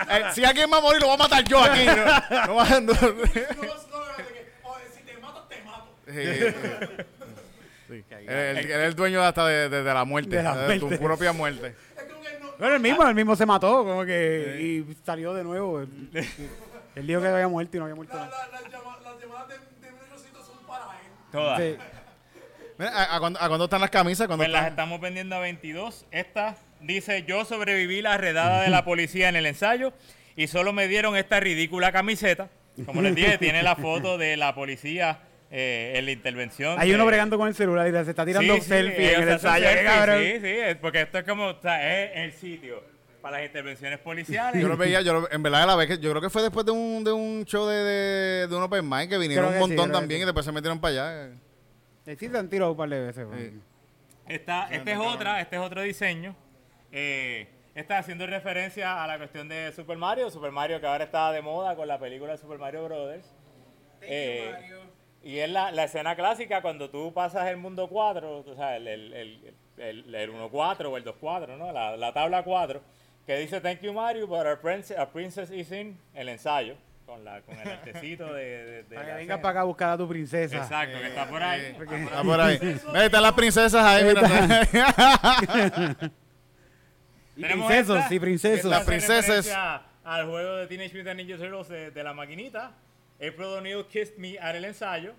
Eh, 0.09 0.23
si 0.33 0.43
alguien 0.43 0.69
va 0.71 0.77
a 0.77 0.81
morir, 0.81 0.99
lo 0.99 1.07
voy 1.07 1.15
a 1.15 1.19
matar 1.19 1.43
yo 1.45 1.59
aquí. 1.63 1.85
No, 2.29 2.47
no 2.47 2.55
va 2.55 2.63
a- 2.63 2.81
no- 2.81 2.93
si 2.93 2.99
te 5.05 5.17
mato, 5.21 5.43
te 5.47 5.61
mato. 5.63 5.95
Sí. 6.07 6.23
Sí. 7.89 8.03
El 8.27 8.95
dueño 8.95 9.21
hasta 9.23 9.45
de, 9.47 9.69
de- 9.69 9.83
de 9.83 9.93
la 9.93 10.03
muerte, 10.05 10.35
De 10.37 10.43
la 10.43 10.55
de 10.67 10.79
tu 10.79 10.89
propia 10.99 11.31
muerte. 11.33 11.75
Bueno, 12.59 12.75
el 12.75 12.81
mismo, 12.81 13.07
el 13.07 13.15
mismo 13.15 13.35
se 13.35 13.45
mató, 13.45 13.83
como 13.83 14.05
que 14.05 14.85
y 14.89 14.95
salió 15.05 15.33
de 15.33 15.43
nuevo. 15.43 15.81
Él 15.81 15.89
dijo 17.07 17.21
que 17.21 17.27
había 17.27 17.47
muerto 17.47 17.77
y 17.77 17.79
no 17.79 17.85
había 17.85 17.95
muerto 17.95 18.15
La- 18.17 18.25
la- 18.27 18.47
las 18.61 18.71
llamadas 18.71 19.47
de, 19.49 19.57
Todas. 21.31 21.59
Sí. 21.61 21.75
Mira, 22.77 22.91
¿a, 22.91 23.15
a 23.15 23.19
cuándo, 23.19 23.39
a 23.41 23.47
cuándo 23.47 23.65
están 23.65 23.81
las 23.81 23.89
camisas? 23.89 24.27
¿Cuándo 24.27 24.43
Pues 24.43 24.51
las 24.51 24.67
estamos 24.67 24.99
vendiendo 24.99 25.35
a 25.35 25.39
22. 25.39 26.05
Esta 26.11 26.55
dice, 26.81 27.23
yo 27.27 27.45
sobreviví 27.45 28.01
la 28.01 28.17
redada 28.17 28.63
de 28.63 28.69
la 28.69 28.83
policía 28.85 29.29
en 29.29 29.35
el 29.35 29.45
ensayo 29.45 29.93
y 30.35 30.47
solo 30.47 30.73
me 30.73 30.87
dieron 30.87 31.15
esta 31.15 31.39
ridícula 31.39 31.91
camiseta. 31.91 32.49
Como 32.85 33.01
les 33.01 33.13
dije, 33.15 33.37
tiene 33.37 33.61
la 33.63 33.75
foto 33.75 34.17
de 34.17 34.37
la 34.37 34.55
policía 34.55 35.19
eh, 35.51 35.93
en 35.97 36.05
la 36.05 36.11
intervención. 36.11 36.79
Hay 36.79 36.89
de- 36.89 36.95
uno 36.95 37.05
bregando 37.05 37.37
con 37.37 37.47
el 37.49 37.53
celular 37.53 37.87
y 37.87 37.91
se 37.91 38.09
está 38.09 38.25
tirando 38.25 38.55
Sí, 38.61 38.73
en 38.73 38.85
el 38.87 39.15
hacen 39.15 39.29
ensayo. 39.29 39.67
cabrón. 39.83 40.19
Sí, 40.23 40.31
sí, 40.41 40.47
es 40.47 40.75
porque 40.77 41.01
esto 41.01 41.19
es 41.19 41.23
como, 41.25 41.47
o 41.47 41.61
sea, 41.61 42.03
es 42.03 42.11
el 42.15 42.33
sitio 42.33 42.81
para 43.21 43.37
las 43.37 43.45
intervenciones 43.47 43.99
policiales. 43.99 44.61
Yo 44.61 44.67
lo 44.67 44.75
veía, 44.77 45.01
yo 45.01 45.13
lo- 45.13 45.31
en 45.31 45.43
verdad, 45.43 45.67
la 45.67 45.75
vez 45.75 45.87
que 45.87 45.97
yo 45.99 46.09
creo 46.09 46.21
que 46.21 46.29
fue 46.29 46.41
después 46.41 46.65
de 46.65 46.71
un, 46.71 47.03
de 47.03 47.11
un 47.11 47.45
show 47.45 47.65
de, 47.67 47.75
de, 47.75 48.47
de 48.47 48.55
un 48.55 48.63
open 48.63 48.87
mic 48.89 49.09
que 49.09 49.17
vinieron 49.17 49.47
un 49.47 49.53
sí, 49.53 49.59
montón 49.59 49.91
también 49.91 50.19
sí. 50.19 50.23
y 50.23 50.25
después 50.25 50.45
se 50.45 50.51
metieron 50.51 50.79
para 50.79 50.91
allá. 50.91 51.25
Eh, 51.27 52.15
Sí, 52.19 52.27
se 52.29 52.37
han 52.37 52.49
tirado 52.49 52.71
un 52.71 52.77
par 52.77 52.89
de 52.89 52.99
veces. 52.99 53.27
Sí. 53.37 53.61
Esta, 54.27 54.67
este 54.71 54.93
es 54.93 54.97
otra, 54.97 55.39
este 55.39 55.55
es 55.57 55.61
otro 55.61 55.81
diseño. 55.81 56.35
Eh, 56.91 57.47
está 57.75 57.99
haciendo 57.99 58.25
referencia 58.25 59.03
a 59.03 59.07
la 59.07 59.17
cuestión 59.17 59.47
de 59.47 59.71
Super 59.71 59.97
Mario. 59.97 60.29
Super 60.31 60.51
Mario 60.51 60.79
que 60.81 60.87
ahora 60.87 61.03
está 61.03 61.31
de 61.31 61.41
moda 61.43 61.75
con 61.75 61.87
la 61.87 61.99
película 61.99 62.31
de 62.31 62.37
Super 62.39 62.57
Mario 62.57 62.85
Brothers. 62.85 63.31
Eh, 64.01 64.51
y 65.23 65.37
es 65.37 65.49
la, 65.49 65.71
la 65.71 65.83
escena 65.83 66.15
clásica 66.15 66.61
cuando 66.63 66.89
tú 66.89 67.13
pasas 67.13 67.47
el 67.49 67.57
mundo 67.57 67.87
4, 67.87 68.37
o 68.47 68.55
sea, 68.55 68.77
el, 68.77 68.87
el, 68.87 69.13
el, 69.13 69.53
el, 69.77 70.15
el 70.15 70.31
1-4 70.33 70.85
o 70.87 70.97
el 70.97 71.05
2-4, 71.05 71.57
¿no? 71.57 71.71
La, 71.71 71.95
la 71.97 72.11
tabla 72.13 72.43
4, 72.43 72.81
que 73.25 73.37
dice 73.37 73.61
Thank 73.61 73.81
you 73.81 73.93
Mario, 73.93 74.27
but 74.27 74.45
our 74.45 74.59
princess, 74.59 74.97
our 74.97 75.07
princess 75.09 75.49
is 75.51 75.71
in 75.71 75.97
el 76.13 76.27
ensayo, 76.29 76.75
con, 77.05 77.23
la, 77.23 77.41
con 77.41 77.59
el 77.59 77.67
artecito 77.69 78.33
de, 78.33 78.43
de, 78.43 78.83
de 78.83 78.95
Para 78.95 79.05
que 79.07 79.11
escena. 79.21 79.41
para 79.41 79.49
acá 79.51 79.61
a 79.61 79.63
buscar 79.65 79.89
a 79.91 79.97
tu 79.97 80.07
princesa. 80.07 80.57
Exacto, 80.57 80.97
que 80.99 81.07
está 81.07 81.27
por 81.27 81.41
ahí. 81.43 81.75
Está 81.79 82.23
por 82.23 82.39
ahí. 82.41 82.57
Ve, 82.93 83.05
están 83.05 83.23
las 83.23 83.33
princesas 83.33 83.83
ahí, 83.83 84.03
mira. 84.05 84.21
Y 87.35 87.41
Tenemos 87.43 87.67
princesos, 87.67 87.97
esta, 87.97 88.09
sí, 88.09 88.19
princesos. 88.19 88.69
La 88.69 88.77
Hace 88.77 88.85
princesa 88.85 89.17
es- 89.19 89.27
referencia 89.45 89.81
Al 90.03 90.25
juego 90.29 90.55
de 90.57 90.67
Teenage 90.67 90.97
Mutant 90.97 91.17
Ninja 91.17 91.37
Turtles 91.37 91.69
de, 91.69 91.91
de 91.91 92.03
la 92.03 92.13
maquinita. 92.13 92.71
April 93.15 93.45
O'Neil 93.57 93.85
kissed 93.85 94.17
me 94.17 94.37
at 94.39 94.55
el 94.55 94.65
ensayo. 94.65 95.13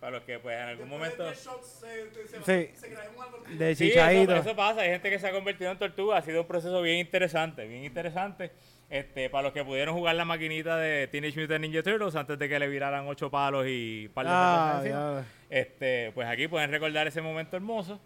Para 0.00 0.12
los 0.16 0.22
que 0.24 0.38
pues 0.38 0.56
en 0.56 0.62
algún 0.62 0.88
Después 0.88 1.18
de 1.18 1.18
momento... 1.18 1.24
10 1.24 1.44
shots 1.44 1.66
se, 1.66 2.42
se, 2.42 2.68
Sí. 2.68 2.74
se 2.74 2.86
crearon 2.88 3.14
un 3.16 3.22
algo 3.22 3.38
De 3.50 3.74
Sí, 3.74 3.88
chichadito. 3.88 4.32
eso, 4.34 4.40
eso 4.48 4.56
pasa. 4.56 4.80
Hay 4.80 4.90
gente 4.90 5.10
que 5.10 5.18
se 5.18 5.26
ha 5.28 5.32
convertido 5.32 5.70
en 5.70 5.78
tortuga. 5.78 6.16
Ha 6.16 6.22
sido 6.22 6.40
un 6.40 6.46
proceso 6.46 6.80
bien 6.80 6.98
interesante, 6.98 7.66
bien 7.68 7.84
interesante. 7.84 8.50
Este, 8.88 9.28
para 9.30 9.42
los 9.44 9.52
que 9.52 9.62
pudieron 9.62 9.94
jugar 9.94 10.16
la 10.16 10.24
maquinita 10.24 10.76
de 10.78 11.06
Teenage 11.08 11.38
Mutant 11.40 11.60
Ninja 11.60 11.82
Turtles 11.82 12.16
antes 12.16 12.38
de 12.38 12.48
que 12.48 12.58
le 12.58 12.66
viraran 12.66 13.06
ocho 13.06 13.30
palos 13.30 13.66
y 13.68 14.06
un 14.06 14.12
par 14.14 14.24
de 14.26 14.32
Ah, 14.34 14.82
ya. 14.84 15.24
Este, 15.50 16.10
pues 16.12 16.26
aquí 16.26 16.48
pueden 16.48 16.70
recordar 16.70 17.06
ese 17.06 17.20
momento 17.20 17.56
hermoso. 17.56 18.00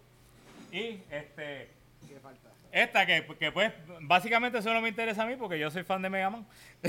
Y 0.71 0.99
este. 1.09 1.69
Esta 2.71 3.05
que, 3.05 3.25
que, 3.39 3.53
pues 3.53 3.71
básicamente 4.01 4.61
solo 4.61 4.81
me 4.81 4.89
interesa 4.89 5.23
a 5.23 5.25
mí 5.25 5.37
porque 5.37 5.57
yo 5.57 5.71
soy 5.71 5.83
fan 5.83 6.01
de 6.01 6.09
Mega 6.09 6.29
Man. 6.29 6.45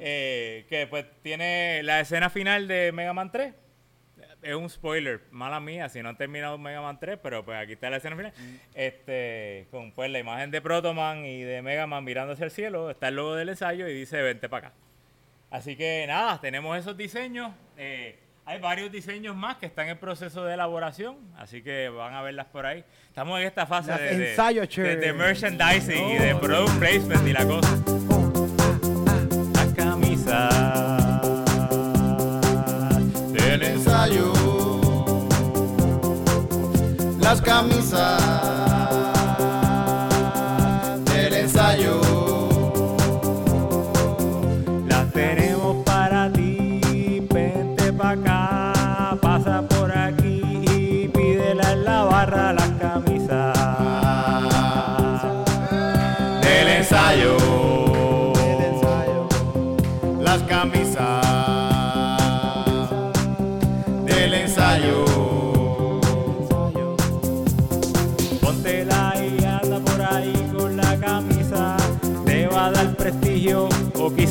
Eh, 0.00 0.66
que 0.68 0.86
pues 0.88 1.06
tiene 1.22 1.82
la 1.84 2.00
escena 2.00 2.28
final 2.30 2.66
de 2.66 2.90
Mega 2.92 3.12
Man 3.12 3.30
3. 3.30 3.54
Es 4.44 4.54
un 4.54 4.68
spoiler, 4.68 5.22
mala 5.30 5.58
mía, 5.58 5.88
si 5.88 6.02
no 6.02 6.10
han 6.10 6.16
terminado 6.16 6.58
Mega 6.58 6.82
Man 6.82 6.98
3, 7.00 7.18
pero 7.22 7.44
pues 7.44 7.58
aquí 7.58 7.72
está 7.72 7.88
la 7.90 7.96
escena 7.96 8.14
final. 8.16 8.32
Este, 8.74 9.66
con 9.70 9.90
pues 9.92 10.10
la 10.10 10.18
imagen 10.18 10.50
de 10.50 10.60
Protoman 10.60 11.24
y 11.24 11.42
de 11.42 11.62
Mega 11.62 11.86
Man 11.86 12.04
mirando 12.04 12.34
hacia 12.34 12.44
el 12.44 12.50
cielo, 12.50 12.90
está 12.90 13.08
el 13.08 13.16
logo 13.16 13.34
del 13.34 13.48
ensayo 13.48 13.88
y 13.88 13.94
dice 13.94 14.20
vente 14.20 14.48
para 14.48 14.68
acá. 14.68 14.76
Así 15.50 15.76
que 15.76 16.04
nada, 16.06 16.40
tenemos 16.40 16.76
esos 16.78 16.96
diseños. 16.96 17.52
eh, 17.78 18.18
hay 18.46 18.60
varios 18.60 18.92
diseños 18.92 19.34
más 19.34 19.56
que 19.56 19.64
están 19.64 19.88
en 19.88 19.96
proceso 19.96 20.44
de 20.44 20.52
elaboración, 20.52 21.16
así 21.38 21.62
que 21.62 21.88
van 21.88 22.12
a 22.12 22.20
verlas 22.20 22.44
por 22.48 22.66
ahí. 22.66 22.84
Estamos 23.08 23.40
en 23.40 23.46
esta 23.46 23.64
fase 23.64 23.92
de, 23.92 24.18
de, 24.18 24.30
ensayo, 24.32 24.66
de- 24.66 24.96
de 24.96 25.12
merchandising 25.14 26.08
y 26.10 26.18
de 26.18 26.34
product 26.34 26.78
placement 26.78 27.26
y 27.26 27.32
la 27.32 27.46
cosa. 27.46 27.78
La 29.54 29.74
camisa 29.74 30.98
Las 37.34 37.42
camisas 37.42 38.23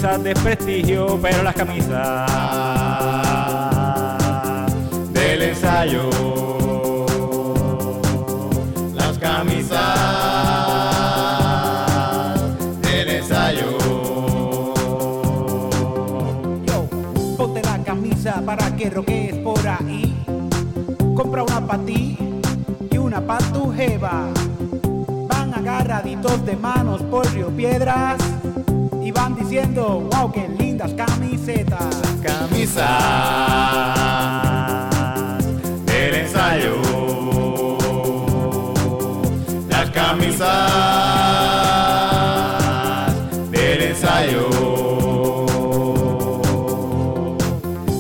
o 0.03 0.05
quizás 0.05 0.23
desprestigio, 0.23 1.17
pero 1.21 1.43
las 1.43 1.55
camisas 1.55 2.29
del 5.13 5.41
ensayo. 5.41 6.09
Las 8.93 9.17
camisas 9.17 9.79
del 12.81 13.09
ensayo. 13.09 13.77
Yo, 16.65 16.85
ponte 17.37 17.61
la 17.61 17.77
camisa 17.83 18.41
para 18.45 18.75
que 18.75 18.89
roquees 18.89 19.35
por 19.37 19.65
ahí. 19.65 20.13
Compra 21.15 21.43
una 21.43 21.65
para 21.65 21.83
ti 21.83 22.17
y 22.91 22.97
una 22.97 23.21
pa' 23.21 23.37
tu 23.53 23.71
jeva. 23.71 24.27
Van 25.29 25.53
agarraditos 25.53 26.45
de 26.45 26.57
manos 26.57 27.01
por 27.03 27.25
Río 27.31 27.47
Piedras 27.49 28.32
diciendo, 29.53 30.09
wow, 30.11 30.31
qué 30.31 30.49
lindas 30.57 30.91
camisetas. 30.93 32.01
Camisas 32.23 32.87
del 35.85 36.15
ensayo. 36.15 36.81
Las 39.69 39.91
camisas 39.91 40.49
del 43.51 43.81
ensayo. 43.83 44.49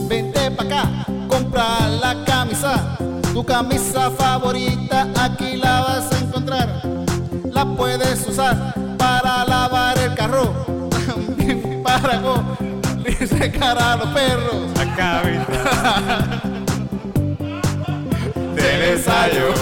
Vente 0.07 0.49
pa' 0.49 0.63
acá, 0.63 1.05
compra 1.29 1.87
la 2.01 2.25
camisa. 2.25 2.97
Tu 3.31 3.45
camisa 3.45 4.09
favorita 4.09 5.07
aquí 5.19 5.57
la 5.57 5.81
vas 5.81 6.11
a 6.13 6.17
encontrar. 6.17 6.81
La 7.51 7.63
puedes 7.63 8.27
usar 8.27 8.82
secar 13.27 13.77
a 13.77 13.95
los 13.95 14.07
perros. 14.09 14.71
La 14.75 14.95
camisa 14.95 16.41
del 18.55 18.81
ensayo. 18.93 19.53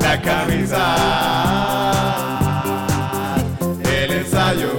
La 0.00 0.20
camisa 0.22 0.84
del 3.82 4.12
ensayo. 4.12 4.78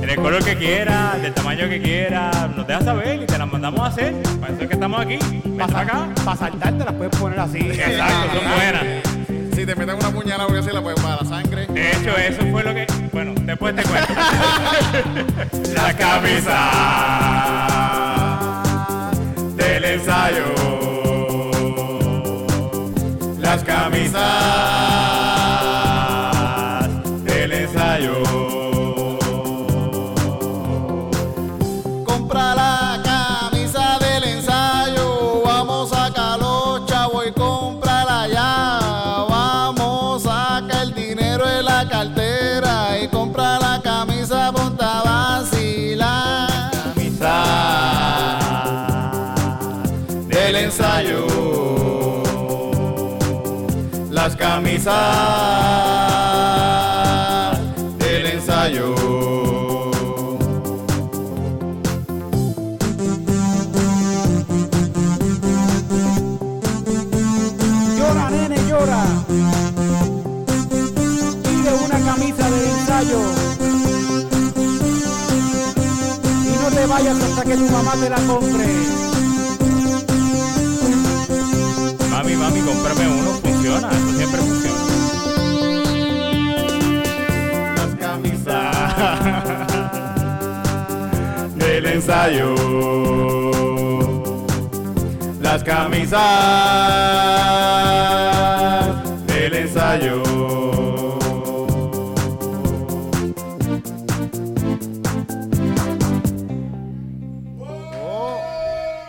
En 0.00 0.08
el 0.08 0.16
color 0.16 0.44
que 0.44 0.56
quiera, 0.56 1.18
del 1.20 1.34
tamaño 1.34 1.68
que 1.68 1.80
quiera, 1.80 2.30
nos 2.56 2.66
deja 2.66 2.82
saber 2.82 3.22
y 3.22 3.26
te 3.26 3.38
las 3.38 3.50
mandamos 3.50 3.80
a 3.80 3.86
hacer. 3.86 4.14
Para 4.40 4.52
eso 4.52 4.62
es 4.62 4.68
que 4.68 4.74
estamos 4.74 5.00
aquí. 5.00 5.18
Para 5.58 5.80
acá. 5.80 6.08
Para 6.24 6.36
saltarte 6.36 6.84
las 6.84 6.94
puedes 6.94 7.16
poner 7.18 7.40
así. 7.40 7.58
Exacto, 7.58 8.38
son 8.38 8.50
buenas. 8.54 9.01
Si 9.62 9.66
te 9.66 9.76
meten 9.76 9.94
una 9.94 10.10
puñalada 10.10 10.46
porque 10.48 10.58
así 10.58 10.72
la 10.72 10.82
puedes 10.82 11.00
para 11.00 11.22
la 11.22 11.24
sangre. 11.24 11.68
De 11.68 11.90
hecho, 11.92 12.16
eso 12.16 12.42
fue 12.50 12.64
lo 12.64 12.74
que. 12.74 12.84
Bueno, 13.12 13.32
después 13.42 13.76
te 13.76 13.84
cuento. 13.84 14.12
La 15.76 15.96
camisa 15.96 16.58
del 19.54 19.84
ensayo. 19.84 20.46
Las 23.38 23.62
camisas 23.62 24.31
Camisas 54.84 55.58
del 57.98 58.26
ensayo. 58.26 58.94
Llora, 67.96 68.30
nene, 68.30 68.56
llora. 68.68 69.04
Pide 71.44 71.72
una 71.84 71.98
camisa 72.00 72.50
de 72.50 72.70
ensayo. 72.70 73.20
Y 76.44 76.48
no 76.60 76.68
te 76.74 76.86
vayas 76.86 77.22
hasta 77.22 77.44
que 77.44 77.56
tu 77.56 77.68
mamá 77.70 77.92
te 78.00 78.10
la 78.10 78.16
compre. 78.26 78.71
Ensayo. 92.02 92.54
Las 95.40 95.62
camisas 95.62 96.18
del 99.26 99.54
ensayo. 99.54 100.22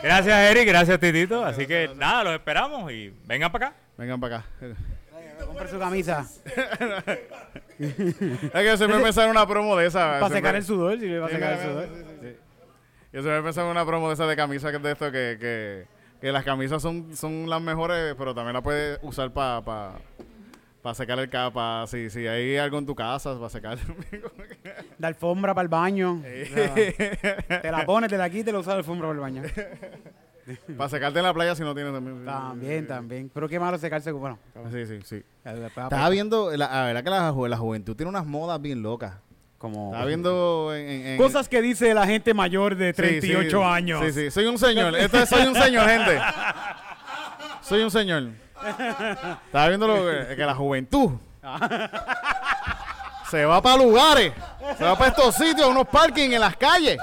Gracias, 0.04 0.52
Eric, 0.52 0.68
gracias, 0.68 1.00
Titito. 1.00 1.44
Así 1.44 1.66
que 1.66 1.90
nada, 1.96 2.24
los 2.26 2.34
esperamos 2.34 2.92
y 2.92 3.12
vengan 3.26 3.52
para 3.52 3.68
acá. 3.68 3.76
Vengan 3.98 4.20
para 4.20 4.38
acá. 4.38 4.46
Compre 5.46 5.68
su 5.68 5.80
camisa. 5.80 6.26
Es 7.80 7.96
que 8.52 8.78
se 8.78 8.88
me 8.88 9.00
pensaba 9.00 9.26
en 9.26 9.32
una 9.32 9.48
promo 9.48 9.76
de 9.76 9.88
esa. 9.88 10.20
Para 10.20 10.28
Se 10.30 10.36
secar 10.36 10.56
el 10.56 10.64
sudor, 10.64 11.00
si 11.00 11.08
le 11.08 11.20
va 11.20 11.26
a 11.26 11.30
Sí, 11.30 11.36
secar 11.36 11.54
el 11.54 11.60
sudor. 11.60 12.13
Yo 13.14 13.22
se 13.22 13.30
me 13.30 13.42
pensaba 13.44 13.68
en 13.68 13.72
una 13.72 13.86
promo 13.86 14.08
de 14.08 14.16
esa 14.16 14.26
de 14.26 14.36
camisas 14.36 14.72
que 14.72 14.78
es 14.78 14.84
de 14.84 14.92
esto 14.92 15.06
que, 15.12 15.38
que, 15.40 15.86
que 16.20 16.32
las 16.32 16.44
camisas 16.44 16.82
son, 16.82 17.16
son 17.16 17.48
las 17.50 17.62
mejores, 17.62 18.16
pero 18.18 18.34
también 18.34 18.54
las 18.54 18.64
puedes 18.64 18.98
usar 19.04 19.32
para 19.32 19.62
pa, 19.64 19.94
pa 20.82 20.94
secar 20.96 21.20
el 21.20 21.30
capa. 21.30 21.86
Si, 21.88 22.10
si 22.10 22.26
hay 22.28 22.58
algo 22.58 22.80
en 22.80 22.86
tu 22.88 22.96
casa, 22.96 23.36
para 23.36 23.50
secar. 23.50 23.78
La 25.00 25.10
alfombra 25.10 25.54
para 25.54 25.64
el 25.64 25.70
baño. 25.70 26.22
Te 26.24 27.70
la 27.72 27.86
pones, 27.86 28.10
te 28.10 28.18
la 28.18 28.30
quitas 28.30 28.50
y 28.50 28.52
la 28.52 28.60
usas 28.60 28.74
de 28.74 28.78
alfombra 28.80 29.08
para 29.10 29.14
el 29.14 29.20
baño. 29.20 29.44
para 30.78 30.90
secarte 30.90 31.20
en 31.20 31.26
la 31.26 31.34
playa 31.34 31.56
si 31.56 31.62
no 31.64 31.74
tienes 31.76 31.94
también. 31.94 32.26
También, 32.26 32.88
también. 32.88 33.32
Pero 33.34 33.48
qué 33.48 33.60
malo 33.60 33.78
secarse. 33.78 34.12
Bueno, 34.12 34.38
Sí, 34.72 34.86
sí, 34.86 35.00
sí. 35.04 35.24
Estaba 35.44 36.10
viendo, 36.10 36.52
la, 36.52 36.68
la 36.70 36.86
verdad 36.86 37.04
que 37.04 37.10
la, 37.10 37.32
ju- 37.32 37.48
la 37.48 37.58
juventud 37.58 37.96
tiene 37.96 38.10
unas 38.10 38.26
modas 38.26 38.62
bien 38.62 38.82
locas. 38.82 39.16
Como 39.64 39.86
Estaba 39.92 40.06
viendo 40.06 40.76
en, 40.76 40.90
en- 40.90 41.08
en- 41.08 41.18
cosas 41.18 41.48
que 41.48 41.62
dice 41.62 41.94
la 41.94 42.06
gente 42.06 42.34
mayor 42.34 42.76
de 42.76 42.90
Sí, 42.90 42.98
38 43.02 43.58
sí. 43.58 43.64
años. 43.66 44.02
Sí, 44.06 44.12
sí, 44.12 44.30
soy 44.32 44.46
un 44.48 44.58
señor. 44.60 44.94
Esto 44.98 45.20
es 45.20 45.30
soy 45.30 45.48
un 45.48 45.56
señor, 45.56 45.88
gente. 45.90 46.20
Soy 47.62 47.82
un 47.82 47.90
señor. 47.90 48.24
Estaba 49.46 49.70
viendo 49.70 49.88
lo 49.88 49.96
que, 50.28 50.36
que 50.36 50.46
la 50.46 50.54
juventud 50.54 51.12
se 53.30 53.46
va 53.46 53.62
para 53.62 53.78
lugares, 53.78 54.32
se 54.78 54.84
va 54.84 54.96
para 54.98 55.10
estos 55.10 55.34
sitios, 55.36 55.68
unos 55.68 55.88
parking 55.88 56.32
en 56.32 56.42
las 56.42 56.56
calles 56.56 56.98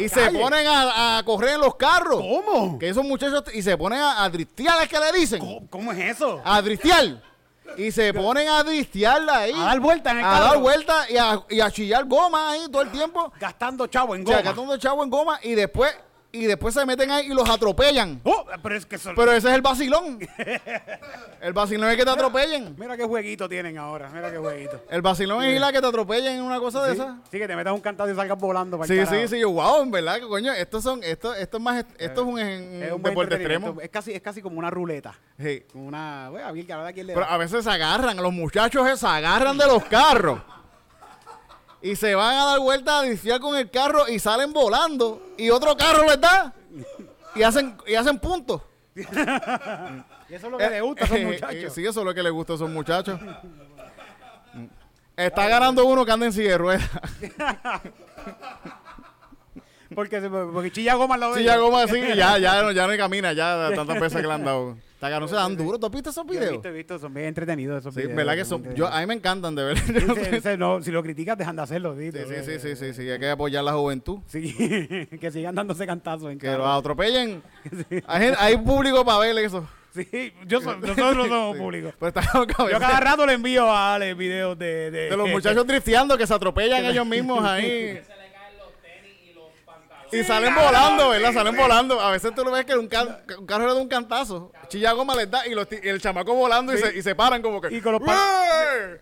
y 0.00 0.08
se 0.08 0.30
ponen 0.30 0.66
a, 0.66 1.18
a 1.18 1.22
correr 1.22 1.54
en 1.54 1.60
los 1.60 1.76
carros. 1.76 2.20
¿Cómo? 2.20 2.78
Que 2.78 2.88
esos 2.88 3.04
muchachos 3.04 3.44
y 3.54 3.62
se 3.62 3.76
ponen 3.76 4.00
a, 4.00 4.24
a 4.24 4.28
dristear, 4.30 4.82
es 4.82 4.88
que 4.88 4.98
le 4.98 5.12
dicen. 5.12 5.38
¿Cómo, 5.38 5.66
cómo 5.68 5.92
es 5.92 5.98
eso? 6.16 6.40
A 6.44 6.60
dristear. 6.62 7.20
Y 7.76 7.90
se 7.92 8.12
ponen 8.14 8.48
a 8.48 8.62
dristearla 8.62 9.38
ahí. 9.38 9.52
A 9.54 9.64
dar 9.64 9.80
vuelta 9.80 10.10
en 10.12 10.18
el 10.18 10.24
A 10.24 10.30
carro. 10.30 10.44
dar 10.44 10.58
vuelta 10.58 11.06
y 11.10 11.16
a, 11.16 11.40
y 11.48 11.60
a 11.60 11.70
chillar 11.70 12.04
goma 12.04 12.50
ahí 12.52 12.66
todo 12.70 12.82
el 12.82 12.90
tiempo. 12.90 13.32
Gastando 13.38 13.86
chavo 13.86 14.14
en 14.14 14.22
O 14.22 14.26
sea, 14.26 14.36
goma. 14.38 14.48
gastando 14.48 14.76
chavo 14.78 15.02
en 15.04 15.10
goma 15.10 15.38
y 15.42 15.54
después 15.54 15.94
y 16.32 16.46
después 16.46 16.72
se 16.72 16.86
meten 16.86 17.10
ahí 17.10 17.26
y 17.26 17.34
los 17.34 17.48
atropellan. 17.48 18.20
Oh, 18.24 18.46
pero 18.62 18.74
es 18.74 18.86
que 18.86 18.96
son... 18.96 19.14
Pero 19.14 19.32
ese 19.32 19.48
es 19.48 19.54
el 19.54 19.60
vacilón. 19.60 20.18
El 21.42 21.52
vacilón 21.52 21.90
es 21.90 21.96
que 21.96 22.04
te 22.04 22.10
atropellen. 22.10 22.74
Mira 22.78 22.96
qué 22.96 23.04
jueguito 23.04 23.48
tienen 23.48 23.76
ahora. 23.76 24.08
Mira 24.10 24.30
qué 24.30 24.38
jueguito. 24.38 24.80
El 24.88 25.02
vacilón 25.02 25.42
es 25.42 25.56
ir 25.56 25.62
a 25.62 25.72
que 25.72 25.80
te 25.80 25.86
atropellen 25.86 26.36
en 26.36 26.42
una 26.42 26.60
cosa 26.60 26.84
de 26.84 26.94
Sí, 26.94 27.00
esa. 27.00 27.18
sí, 27.30 27.38
que 27.38 27.48
te 27.48 27.56
metas 27.56 27.74
un 27.74 27.80
cantado 27.80 28.10
y 28.10 28.14
salgas 28.14 28.38
volando 28.38 28.78
para 28.78 28.86
Sí, 28.86 28.96
el 28.96 29.06
sí, 29.08 29.28
sí, 29.28 29.40
yo, 29.40 29.50
wow, 29.50 29.82
en 29.82 29.90
verdad, 29.90 30.20
que 30.20 30.28
coño, 30.28 30.52
estos 30.52 30.84
son, 30.84 31.02
esto, 31.02 31.34
esto 31.34 31.56
es 31.56 31.62
más, 31.62 31.84
esto 31.98 32.20
es 32.22 32.26
un, 32.26 32.34
un 32.34 32.38
Es 32.38 32.92
un 32.92 33.02
deporte 33.02 33.34
extremo. 33.34 33.80
Es 33.80 33.90
casi, 33.90 34.12
es 34.12 34.22
casi 34.22 34.40
como 34.40 34.58
una 34.58 34.70
ruleta. 34.70 35.14
Sí. 35.38 35.64
Como 35.72 35.86
una... 35.88 36.28
Bueno, 36.30 36.46
a 36.46 36.52
ver, 36.52 36.64
ver 37.04 37.18
a 37.28 37.36
veces 37.36 37.64
se 37.64 37.70
agarran, 37.70 38.16
los 38.16 38.32
muchachos 38.32 38.98
se 38.98 39.06
agarran 39.06 39.58
de 39.58 39.66
los 39.66 39.84
carros. 39.84 40.40
Y 41.82 41.96
se 41.96 42.14
van 42.14 42.36
a 42.36 42.44
dar 42.46 42.60
vuelta 42.60 43.00
a 43.00 43.02
disfiar 43.02 43.40
con 43.40 43.56
el 43.56 43.70
carro 43.70 44.08
y 44.08 44.18
salen 44.18 44.52
volando. 44.52 45.20
Y 45.36 45.50
otro 45.50 45.76
carro 45.76 46.06
les 46.06 46.20
da. 46.20 46.52
Y 47.34 47.42
hacen, 47.42 47.76
y 47.86 47.94
hacen 47.94 48.18
puntos. 48.18 48.62
Y 50.28 50.34
eso 50.34 50.46
es 50.46 50.52
lo 50.52 50.56
que 50.58 50.70
le 50.70 50.80
gusta 50.80 51.04
a 51.04 51.06
esos 51.06 51.16
Eh, 51.18 51.20
eh, 51.20 51.26
muchachos. 51.26 51.72
Sí, 51.74 51.84
eso 51.86 52.00
es 52.00 52.06
lo 52.06 52.14
que 52.14 52.22
le 52.22 52.30
gusta 52.30 52.52
a 52.54 52.56
esos 52.56 52.70
muchachos. 52.70 53.20
Está 55.14 55.46
ganando 55.46 55.84
uno 55.84 56.06
que 56.06 56.12
anda 56.12 56.24
en 56.24 56.32
silla 56.32 56.52
de 56.52 56.58
ruedas. 56.58 56.88
Porque, 59.94 60.20
porque 60.22 60.72
chilla 60.72 60.94
goma 60.94 61.18
de 61.18 61.34
Silla 61.34 61.52
ellos. 61.52 61.64
goma 61.66 61.82
así 61.82 61.98
y 61.98 62.16
ya, 62.16 62.38
ya, 62.38 62.62
no- 62.62 62.72
ya 62.72 62.86
no 62.86 62.96
camina, 62.96 63.34
ya 63.34 63.72
tantas 63.74 64.00
veces 64.00 64.22
que 64.22 64.26
le 64.26 64.32
han 64.32 64.42
dado. 64.42 64.78
Está 65.02 65.10
ganando, 65.10 65.26
se 65.26 65.34
dan 65.34 65.56
duro. 65.56 65.80
¿Tú 65.80 65.86
has 65.86 65.92
visto 65.92 66.10
esos 66.10 66.24
Yo 66.24 66.32
he 66.32 66.36
videos? 66.36 66.52
visto, 66.52 66.68
he 66.68 66.72
visto, 66.72 66.96
son 67.00 67.12
bien 67.12 67.26
entretenidos 67.26 67.80
esos 67.80 67.92
Sí, 67.92 68.02
videos. 68.02 68.14
verdad 68.16 68.34
que 68.36 68.44
son. 68.44 68.72
Yo, 68.76 68.86
a 68.86 69.00
mí 69.00 69.06
me 69.06 69.14
encantan, 69.14 69.52
de 69.56 69.64
verdad. 69.74 69.82
No. 70.06 70.12
Ese- 70.14 70.36
ese 70.36 70.56
no, 70.56 70.80
si 70.80 70.92
lo 70.92 71.02
criticas, 71.02 71.36
dejan 71.36 71.56
de 71.56 71.62
hacerlo. 71.62 71.96
Sí, 71.98 72.12
sí, 72.12 72.18
sí, 72.44 72.58
sí, 72.60 72.76
sí, 72.76 72.94
sí, 72.94 73.10
hay 73.10 73.18
que 73.18 73.30
apoyar 73.30 73.64
la 73.64 73.72
juventud. 73.72 74.20
Sí, 74.28 74.54
que 75.20 75.30
sigan 75.32 75.56
dándose 75.56 75.86
cantazos 75.88 76.30
en 76.30 76.38
Que 76.38 76.56
los 76.56 76.66
atropellen. 76.68 77.42
Hay, 78.06 78.32
hay 78.38 78.56
público 78.58 79.04
para 79.04 79.18
ver 79.18 79.36
eso. 79.38 79.68
Sí, 79.92 80.32
yo 80.46 80.60
so- 80.60 80.76
nosotros 80.76 81.26
somos 81.28 81.56
Sí. 81.56 81.62
públicos. 81.62 81.94
Pero 81.98 82.46
que 82.46 82.54
a 82.62 82.70
Yo 82.70 82.78
cada 82.78 83.00
rato 83.00 83.26
le 83.26 83.32
envío 83.32 83.70
a 83.70 83.94
Ale 83.96 84.14
videos 84.14 84.56
de... 84.58 84.90
De, 84.92 85.10
de 85.10 85.16
los 85.16 85.28
muchachos 85.28 85.66
drifteando 85.66 86.16
que 86.16 86.26
se 86.28 86.32
atropellan 86.32 86.84
ellos 86.86 87.04
mismos 87.06 87.44
ahí. 87.44 88.00
Y 90.12 90.22
salen 90.24 90.54
volando, 90.54 91.08
¿verdad? 91.08 91.32
Salen 91.32 91.56
volando. 91.56 92.00
A 92.00 92.10
veces 92.10 92.34
tú 92.34 92.44
lo 92.44 92.50
ves 92.50 92.64
que 92.66 92.74
un, 92.76 92.86
ca- 92.86 93.20
un 93.38 93.46
carro 93.46 93.66
le 93.66 93.74
da 93.74 93.80
un 93.80 93.88
cantazo. 93.88 94.52
Chilla 94.68 94.92
goma 94.92 95.14
les 95.16 95.30
da 95.30 95.46
y, 95.46 95.54
los 95.54 95.66
ti- 95.68 95.78
y 95.82 95.88
el 95.88 96.00
chamaco 96.00 96.34
volando 96.34 96.74
y, 96.74 96.78
se, 96.78 96.96
y 96.98 97.02
se 97.02 97.14
paran 97.14 97.40
como 97.42 97.60
que. 97.60 97.74
Y 97.74 97.80
con 97.80 97.92
los 97.92 98.02
pa- 98.02 98.14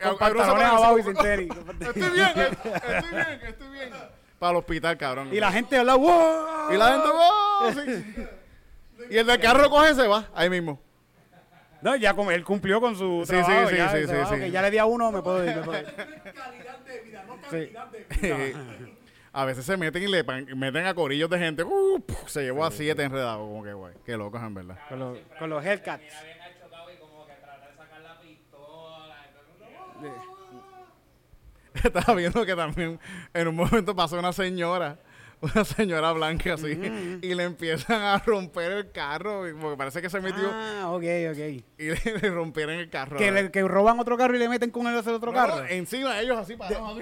con 0.00 0.08
Algunos 0.24 0.46
se 0.46 0.52
pantalones 0.52 0.52
paran 0.52 0.66
así 0.74 0.76
abajo 0.84 0.98
y 0.98 1.02
como- 1.02 1.14
sin 1.22 1.22
tenis. 1.22 1.52
Estoy 1.80 2.10
bien, 2.10 2.28
eh, 2.36 2.48
estoy 2.52 3.10
bien, 3.10 3.40
estoy 3.48 3.68
bien. 3.72 3.90
Para 4.38 4.52
el 4.52 4.56
hospital, 4.58 4.96
cabrón. 4.96 5.28
Y 5.34 5.40
la 5.40 5.52
gente 5.52 5.76
habla, 5.76 5.96
¡wow! 5.96 6.72
Y 6.72 6.76
la 6.76 6.92
gente, 6.92 7.08
¡oh! 7.12 7.70
Sí. 7.74 8.26
Y 9.10 9.18
el 9.18 9.26
del 9.26 9.40
carro 9.40 9.68
coge 9.68 9.90
y 9.92 9.94
se 9.94 10.06
va, 10.06 10.28
ahí 10.34 10.48
mismo. 10.48 10.80
No, 11.82 11.96
ya 11.96 12.14
como 12.14 12.30
él 12.30 12.44
cumplió 12.44 12.80
con 12.80 12.94
su 12.96 13.22
Sí, 13.24 13.30
trabajo, 13.32 13.68
sí, 13.68 13.74
sí, 13.74 13.76
ya, 13.78 13.88
sí, 13.90 13.96
se 14.02 14.06
sí, 14.06 14.12
va, 14.14 14.26
sí. 14.28 14.34
ok, 14.34 14.40
ya 14.50 14.62
le 14.62 14.70
di 14.70 14.78
a 14.78 14.84
uno, 14.84 15.10
me 15.10 15.22
puedo 15.22 15.44
ir. 15.44 15.56
me 15.56 15.62
puedo 15.62 15.78
ir. 15.80 15.86
calidad 15.94 16.78
de 16.86 17.00
vida, 17.00 17.24
no 17.26 17.36
cantidad 17.40 17.86
de 17.88 18.04
vida. 18.04 18.58
A 19.40 19.44
veces 19.46 19.64
se 19.64 19.76
meten 19.76 20.02
y 20.02 20.06
le 20.06 20.22
pan- 20.22 20.46
meten 20.56 20.86
a 20.86 20.94
corillos 20.94 21.30
de 21.30 21.38
gente. 21.38 21.64
Uh, 21.64 22.00
puf, 22.06 22.28
se 22.28 22.42
llevó 22.42 22.64
a 22.64 22.70
siete 22.70 23.02
enredados. 23.04 23.38
Como 23.48 23.64
que, 23.64 23.72
güey. 23.72 23.94
Qué 24.04 24.16
locos, 24.16 24.42
en 24.42 24.54
verdad. 24.54 24.78
Con 24.88 24.98
los, 24.98 25.18
con 25.38 25.50
los 25.50 25.64
Hellcats. 25.64 26.04
Estaba 31.84 32.14
viendo 32.14 32.44
que 32.44 32.54
también 32.56 32.98
en 33.32 33.48
un 33.48 33.54
momento 33.56 33.94
pasó 33.94 34.18
una 34.18 34.32
señora, 34.32 34.98
una 35.40 35.64
señora 35.64 36.12
blanca 36.12 36.54
así, 36.54 37.18
y 37.22 37.34
le 37.34 37.44
empiezan 37.44 38.02
a 38.02 38.18
romper 38.18 38.72
el 38.72 38.90
carro, 38.92 39.44
porque 39.60 39.76
parece 39.76 40.02
que 40.02 40.10
se 40.10 40.20
metió 40.20 40.50
Ah, 40.52 40.88
ok, 40.90 41.04
ok. 41.30 41.38
y 41.78 41.90
le, 41.90 42.18
le 42.22 42.30
rompieron 42.30 42.74
el 42.74 42.90
carro. 42.90 43.16
Que, 43.16 43.30
le- 43.30 43.50
que 43.50 43.62
roban 43.62 44.00
otro 44.00 44.16
carro 44.16 44.34
y 44.34 44.38
le 44.38 44.48
meten 44.48 44.70
con 44.70 44.86
él 44.88 44.96
ese 44.98 45.10
otro 45.10 45.30
No, 45.32 45.38
carro. 45.38 45.64
encima 45.66 46.14
de 46.16 46.22
ellos 46.24 46.38
así 46.38 46.56
parados. 46.56 46.98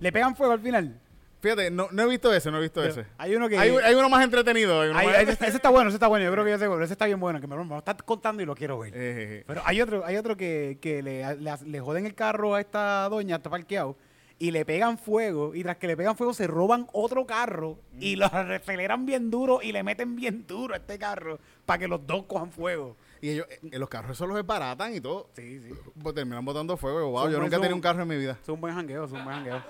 Le 0.00 0.12
pegan 0.12 0.36
fuego 0.36 0.52
al 0.52 0.60
final. 0.60 1.00
Fíjate, 1.40 1.70
no, 1.70 1.88
no 1.92 2.02
he 2.02 2.06
visto 2.08 2.32
ese, 2.34 2.50
no 2.50 2.58
he 2.58 2.62
visto 2.62 2.82
ese. 2.82 3.06
Hay 3.16 3.36
uno 3.36 3.48
que... 3.48 3.56
Hay, 3.56 3.70
hay 3.70 3.94
uno 3.94 4.08
más 4.08 4.24
entretenido. 4.24 4.80
Hay 4.80 4.90
uno 4.90 4.98
más- 5.00 5.18
ese, 5.18 5.32
ese 5.46 5.56
está 5.56 5.70
bueno, 5.70 5.88
ese 5.88 5.94
está 5.96 6.08
bueno. 6.08 6.24
Yo 6.24 6.32
creo 6.32 6.44
que 6.44 6.50
yo 6.50 6.58
sé, 6.58 6.84
ese 6.84 6.92
está 6.94 7.06
bien 7.06 7.20
bueno, 7.20 7.40
que 7.40 7.46
me 7.46 7.54
lo, 7.54 7.62
me 7.64 7.70
lo 7.70 7.78
estás 7.78 7.94
contando 8.04 8.42
y 8.42 8.46
lo 8.46 8.56
quiero 8.56 8.80
ver. 8.80 8.92
Eh, 8.92 8.98
eh, 8.98 9.26
eh. 9.40 9.44
Pero 9.46 9.62
hay 9.64 9.80
otro, 9.80 10.04
hay 10.04 10.16
otro 10.16 10.36
que, 10.36 10.78
que 10.80 11.00
le, 11.00 11.36
le, 11.36 11.52
le 11.64 11.80
joden 11.80 12.06
el 12.06 12.14
carro 12.16 12.56
a 12.56 12.60
esta 12.60 13.08
doña, 13.08 13.36
está 13.36 13.50
parqueado, 13.50 13.96
y 14.40 14.50
le 14.50 14.64
pegan 14.64 14.98
fuego, 14.98 15.54
y 15.54 15.62
tras 15.62 15.76
que 15.76 15.86
le 15.86 15.96
pegan 15.96 16.16
fuego 16.16 16.34
se 16.34 16.48
roban 16.48 16.88
otro 16.92 17.24
carro 17.24 17.78
y 18.00 18.16
lo 18.16 18.26
aceleran 18.32 19.06
bien 19.06 19.30
duro 19.30 19.60
y 19.62 19.70
le 19.70 19.84
meten 19.84 20.16
bien 20.16 20.44
duro 20.44 20.74
a 20.74 20.78
este 20.78 20.98
carro 20.98 21.38
para 21.66 21.78
que 21.78 21.86
los 21.88 22.04
dos 22.04 22.24
cojan 22.24 22.50
fuego. 22.50 22.96
Y 23.20 23.30
ellos, 23.30 23.46
eh, 23.50 23.78
los 23.78 23.88
carros 23.88 24.12
esos 24.12 24.26
los 24.28 24.36
desbaratan 24.36 24.94
y 24.94 25.00
todo. 25.00 25.28
Sí, 25.34 25.60
sí. 25.60 25.70
Pues 26.02 26.14
terminan 26.14 26.44
botando 26.44 26.76
fuego. 26.76 27.10
Wow, 27.10 27.22
Son 27.24 27.32
yo 27.32 27.38
nunca 27.40 27.56
he 27.56 27.58
tenido 27.58 27.70
son- 27.70 27.74
un 27.74 27.80
carro 27.80 28.02
en 28.02 28.08
mi 28.08 28.16
vida. 28.16 28.36
Es 28.42 28.48
un 28.48 28.60
buen 28.60 28.74
jangueo, 28.74 29.04
es 29.04 29.12
un 29.12 29.24
buen 29.24 29.36
jangueo. 29.36 29.62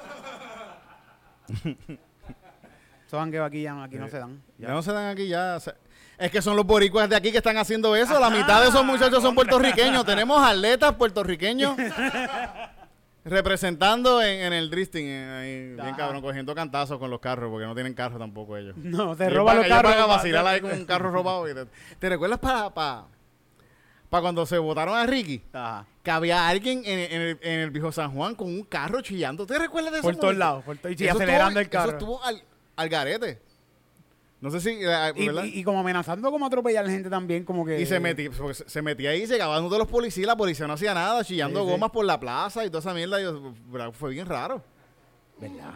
Esos 3.06 3.18
jangueos 3.20 3.46
aquí 3.46 3.62
ya 3.62 3.72
no, 3.72 3.82
aquí 3.82 3.96
no 3.96 4.08
se 4.08 4.18
dan. 4.18 4.42
Ya 4.58 4.68
no 4.68 4.82
se 4.82 4.92
dan 4.92 5.06
aquí 5.06 5.28
ya. 5.28 5.58
se- 5.60 5.74
Es 6.18 6.30
que 6.30 6.42
son 6.42 6.56
los 6.56 6.66
boricuas 6.66 7.08
de 7.08 7.16
aquí 7.16 7.30
que 7.32 7.38
están 7.38 7.56
haciendo 7.56 7.96
eso. 7.96 8.20
La 8.20 8.28
mitad 8.28 8.60
de 8.62 8.68
esos 8.68 8.84
muchachos 8.84 9.22
son 9.22 9.34
puertorriqueños. 9.34 10.04
Tenemos 10.04 10.42
atletas 10.42 10.92
puertorriqueños 10.94 11.74
representando 13.24 14.20
en, 14.22 14.40
en 14.40 14.52
el 14.52 14.68
drifting. 14.68 15.06
en 15.06 15.30
ahí, 15.30 15.74
bien 15.82 15.94
cabrón, 15.96 16.20
cogiendo 16.20 16.54
cantazos 16.54 16.98
con 16.98 17.08
los 17.10 17.20
carros, 17.20 17.50
porque 17.50 17.66
no 17.66 17.74
tienen 17.74 17.94
carro 17.94 18.18
tampoco 18.18 18.58
ellos. 18.58 18.76
No, 18.76 19.14
se 19.14 19.24
Ellos 19.24 19.36
roban 19.38 19.56
los 19.56 19.64
ellos 19.66 19.76
carros. 19.78 19.94
pa- 19.94 20.06
vacilar 20.06 20.46
ahí 20.46 20.60
con 20.60 20.72
un 20.72 20.84
carro 20.84 21.10
robado. 21.10 21.48
y 21.50 21.54
te, 21.54 21.64
¿te 21.98 22.08
recuerdas 22.10 22.38
para 22.40 22.68
pa, 22.74 23.06
pa 24.08 24.20
cuando 24.20 24.44
se 24.46 24.58
votaron 24.58 24.96
a 24.96 25.04
Ricky? 25.06 25.42
Ajá. 25.52 25.86
Que 26.02 26.10
había 26.10 26.48
alguien 26.48 26.82
en, 26.86 26.98
en 27.12 27.20
el, 27.22 27.38
en 27.42 27.60
el 27.60 27.70
viejo 27.70 27.92
San 27.92 28.12
Juan 28.12 28.34
con 28.34 28.46
un 28.48 28.62
carro 28.64 29.00
chillando. 29.02 29.46
¿Te 29.46 29.58
recuerdas 29.58 29.92
de 29.92 29.98
eso? 29.98 30.08
Por 30.08 30.16
todos 30.16 30.36
lados, 30.36 30.64
por 30.64 30.76
to- 30.78 30.88
y 30.88 30.94
Eso 30.94 31.16
acelerando 31.16 31.60
estuvo- 31.60 31.60
el 31.60 31.68
carro. 31.68 31.88
Eso 31.88 31.96
estuvo 31.98 32.24
al, 32.24 32.42
al 32.76 32.88
garete. 32.88 33.40
No 34.40 34.50
sé 34.52 34.60
si, 34.60 34.70
eh, 34.70 35.12
Y, 35.16 35.26
¿verdad? 35.26 35.44
y- 35.44 35.58
y 35.58 35.64
como 35.64 35.80
amenazando 35.80 36.30
como 36.30 36.46
atropellar 36.46 36.86
gente 36.88 37.10
también, 37.10 37.44
como 37.44 37.66
que... 37.66 37.80
Y 37.80 37.86
se 37.86 37.98
metía, 37.98 38.30
se 38.66 38.82
metía 38.82 39.10
ahí, 39.10 39.26
llegaban 39.26 39.64
uno 39.64 39.72
de 39.72 39.78
los 39.80 39.88
policías, 39.88 40.28
la 40.28 40.36
policía 40.36 40.66
no 40.68 40.74
hacía 40.74 40.94
nada, 40.94 41.24
chillando 41.24 41.60
Sí, 41.60 41.66
sí. 41.66 41.72
gomas 41.72 41.90
por 41.90 42.04
la 42.04 42.20
plaza 42.20 42.64
y 42.64 42.68
toda 42.68 42.78
esa 42.78 42.94
mierda. 42.94 43.20
y 43.20 43.92
fue 43.92 44.10
bien 44.12 44.26
raro. 44.26 44.62
¿Verdad? 45.40 45.72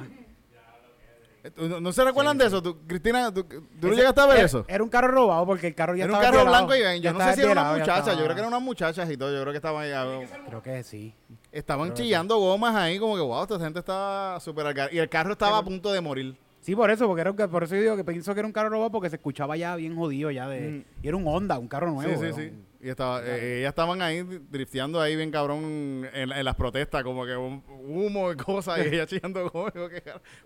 ¿No, 1.57 1.81
no 1.81 1.92
se 1.92 2.05
recuerdan 2.05 2.38
de 2.38 2.46
eso? 2.46 2.62
¿Tú, 2.62 2.78
Cristina, 2.87 3.33
¿tú, 3.35 3.42
tú 3.44 3.88
no 3.88 3.94
llegaste 3.94 4.20
a 4.20 4.26
ver 4.26 4.37
era- 4.37 4.46
eso? 4.46 4.64
Era 4.68 4.85
un 4.85 4.88
carro 4.88 5.09
robado 5.09 5.44
porque 5.44 5.66
el 5.66 5.74
carro 5.74 5.96
ya 5.96 6.05
Era 6.05 6.12
un 6.12 6.18
estaba 6.18 6.31
carro 6.33 6.44
desvielado. 6.44 6.66
blanco 6.68 6.96
y 6.96 7.00
yo 7.00 7.12
no 7.12 7.18
sé 7.18 7.22
estaba 7.31 7.33
si 7.35 7.40
era 7.42 7.52
una 7.52 7.72
muchacha, 7.72 7.94
yo 7.94 7.98
estaba- 8.00 8.16
creo 8.22 8.35
que 8.35 8.40
eran 8.40 8.48
unas 8.48 8.62
muchachas 8.62 9.11
y 9.11 9.16
todo, 9.16 9.33
yo 9.35 9.40
creo 9.40 9.52
que 9.52 9.57
estaban 9.57 9.83
ahí, 9.83 10.26
Creo 10.46 10.62
que 10.62 10.83
sí. 10.85 11.14
estaban 11.50 11.94
chillando 11.94 12.37
gomas 12.38 12.76
ahí 12.76 12.98
como 12.98 13.16
que 13.16 13.22
wow, 13.22 13.42
esta 13.42 13.59
gente 13.59 13.81
está 13.81 14.38
súper 14.40 14.74
y 14.92 14.98
el 14.98 15.09
carro 15.09 15.33
estaba 15.33 15.59
a 15.59 15.64
punto 15.64 15.90
de 15.92 16.00
morir. 16.00 16.37
Sí, 16.61 16.76
por 16.76 16.92
eso, 16.92 17.09
porque 17.09 17.22
era 17.22 17.33
un 17.33 17.37
por 17.37 17.64
eso 17.64 17.74
yo 17.74 17.81
digo 17.83 17.96
que 17.96 18.05
pienso 18.05 18.33
que 18.35 18.38
era 18.38 18.46
un 18.46 18.52
carro 18.52 18.68
robado 18.68 18.92
porque 18.92 19.11
se 19.11 19.16
escuchaba 19.16 19.57
ya 19.57 19.74
bien 19.74 19.96
jodido 19.96 20.31
ya 20.31 20.46
de... 20.48 20.61
Mm. 20.61 20.85
Y 21.02 21.09
era 21.09 21.16
un 21.16 21.26
Honda, 21.26 21.59
un 21.59 21.66
carro 21.66 21.90
nuevo. 21.90 22.09
sí, 22.12 22.18
sí, 22.20 22.24
era 22.26 22.35
sí. 22.37 22.40
un- 22.42 22.66
Y 22.81 22.88
estaba, 22.88 23.20
eh, 23.24 23.59
ellas 23.59 23.70
estaban 23.70 24.00
ahí 24.00 24.22
drifteando 24.22 25.00
ahí 25.00 25.16
bien 25.16 25.33
cabrón 25.33 26.09
en, 26.14 26.31
en 26.31 26.44
las 26.44 26.55
protestas, 26.55 27.02
como 27.02 27.26
que 27.26 27.37
un 27.37 27.64
humo 27.68 28.31
y 28.31 28.37
cosas, 28.37 28.78
y 28.78 28.81
ella 28.94 29.07
chillando 29.07 29.50
gomas. 29.50 29.72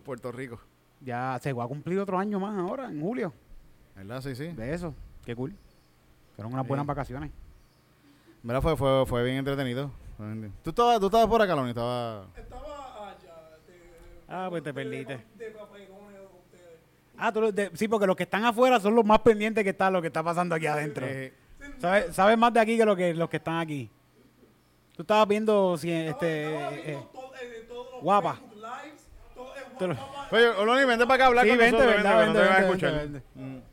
Puerto 0.05 0.33
Rico. 0.33 0.59
Ya 1.07 1.39
se 1.41 1.53
va 1.53 1.65
a 1.65 1.69
cumplir 1.69 1.99
otro 2.01 2.19
año 2.19 2.39
más 2.41 2.59
ahora, 2.59 2.91
en 2.91 3.01
julio, 3.01 3.33
¿Verdad? 3.95 4.21
Sí, 4.21 4.35
sí. 4.35 4.49
de 4.49 4.75
eso. 4.75 4.93
Qué 5.25 5.35
cool. 5.35 5.55
Fueron 6.35 6.53
unas 6.53 6.67
buenas 6.67 6.85
vacaciones. 6.85 7.31
¿Verdad? 8.43 8.61
Fue, 8.61 8.77
fue, 8.77 9.07
fue 9.07 9.25
bien 9.25 9.37
entretenido. 9.37 9.91
¿Tú 10.63 10.71
estabas, 10.71 10.99
tú 11.01 11.07
estabas 11.07 11.29
por 11.29 11.41
acá, 11.41 11.55
Loni? 11.55 11.71
Estaba... 11.71 12.27
Estaba 12.37 13.11
allá. 13.11 13.35
De, 13.67 13.75
Ah, 14.29 14.47
pues 14.51 14.63
te 14.63 14.75
perdiste. 14.75 15.25
de 15.39 15.45
de. 15.51 15.57
Ah, 17.19 17.33
tú 17.33 17.41
lo- 17.41 17.53
de- 17.53 17.71
sí, 17.75 17.89
porque 17.89 18.07
los 18.07 18.15
que 18.17 18.25
están 18.25 18.45
afuera 18.45 18.79
son 18.81 18.95
los 18.95 19.05
más 19.05 19.21
pendientes 19.21 19.65
que 19.65 19.71
está 19.71 19.91
lo 19.91 20.01
que 20.03 20.09
está 20.09 20.23
pasando 20.23 20.55
aquí 20.55 20.67
adentro. 20.67 21.07
Eh, 21.07 21.33
¿Sabes, 21.79 22.15
sabes 22.15 22.37
más 22.37 22.53
de 22.53 22.61
aquí 22.61 22.77
que, 22.77 22.85
lo 22.85 22.95
que 22.97 23.15
los 23.15 23.29
que 23.31 23.37
están 23.39 23.59
aquí. 23.59 23.89
Tú 24.97 25.03
estabas 25.03 25.27
viendo 25.29 25.77
si 25.79 25.91
este... 25.91 26.53
Estaba 26.55 26.75
eh, 26.75 26.83
viendo 26.85 27.01
eh, 27.01 27.09
todo- 27.13 27.35
eh, 27.37 27.65
todos 27.69 27.93
los 27.93 28.03
guapa. 28.03 28.35
Facebook 28.35 28.55
Lives, 28.57 29.07
todo 29.35 29.55
el 29.55 29.55
Te 29.55 29.61
lo- 29.61 29.66
guapa- 29.66 29.66
Oye, 30.31 30.49
Oloni, 30.49 30.85
vente 30.85 31.05
para 31.07 31.15
acá 31.15 31.25
a 31.25 31.27
hablar 31.29 31.45
Sí, 31.45 31.51
con 31.51 31.59
vente, 31.59 31.73
nosotros. 31.77 31.97
verdad, 31.97 32.19
vente, 32.19 32.27
que 32.27 32.27
no 32.27 32.33
te 32.33 32.39
vente, 32.39 32.49
van 32.49 32.65
a 32.65 32.69
vente, 32.71 32.87
escuchar. 32.87 33.09
vente. 33.43 33.67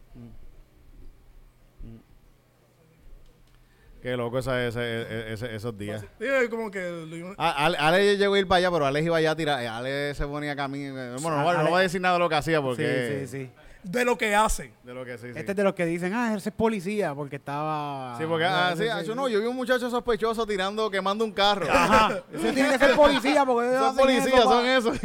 Qué 4.02 4.18
loco 4.18 4.38
esa, 4.40 4.68
ese- 4.68 5.32
ese- 5.32 5.56
esos 5.56 5.78
días. 5.78 6.04
Sí, 6.20 6.28
como 6.50 6.70
que 6.70 7.34
Ale, 7.38 7.78
Ale 7.78 8.18
llegó 8.18 8.34
a 8.34 8.40
ir 8.40 8.48
para 8.48 8.58
allá, 8.58 8.70
pero 8.72 8.86
Ale 8.86 9.02
iba 9.02 9.16
allá 9.16 9.32
a 9.32 9.36
tirar. 9.38 9.64
eh, 9.64 9.68
Ale 9.70 10.14
se 10.14 10.28
ponía 10.28 10.58
camino. 10.58 10.94
Bueno, 11.22 11.38
no, 11.38 11.46
va- 11.46 11.54
no 11.54 11.60
Ale- 11.62 11.70
voy 11.70 11.80
a 11.80 11.84
decir 11.84 12.02
nada 12.02 12.16
de 12.16 12.20
lo 12.20 12.28
que 12.28 12.36
hacía 12.36 12.62
porque. 12.62 13.26
Sí, 13.26 13.28
sí, 13.28 13.46
sí. 13.46 13.52
De 13.84 14.06
lo 14.06 14.18
que 14.18 14.34
hace. 14.36 14.74
De 14.84 14.94
lo 14.94 15.06
que 15.06 15.18
sí, 15.18 15.32
sí. 15.34 15.40
Este 15.40 15.52
es 15.52 15.58
de 15.58 15.64
los 15.64 15.74
que 15.74 15.86
dicen, 15.86 16.14
ah, 16.14 16.34
ese 16.36 16.50
es 16.50 16.56
policía, 16.56 17.14
porque 17.14 17.36
estaba... 17.36 18.18
Sí, 18.18 18.26
porque, 18.28 18.46
ah, 18.46 18.74
sí, 18.78 18.86
yo 19.06 19.14
no, 19.16 19.28
yo 19.28 19.40
vi 19.40 19.48
un 19.48 19.56
muchacho 19.56 19.90
sospechoso 19.90 20.48
tirando, 20.48 20.90
quemando 20.90 21.26
un 21.26 21.32
carro. 21.32 21.68
Ajá. 21.70 22.24
Ese 22.34 22.54
tiene 22.54 22.70
que 22.72 22.80
ser 22.80 22.96
policía, 22.96 23.46
porque 23.46 23.78
Son 23.78 23.96
policías, 23.96 24.44
son 24.44 24.66
esos. 24.66 25.00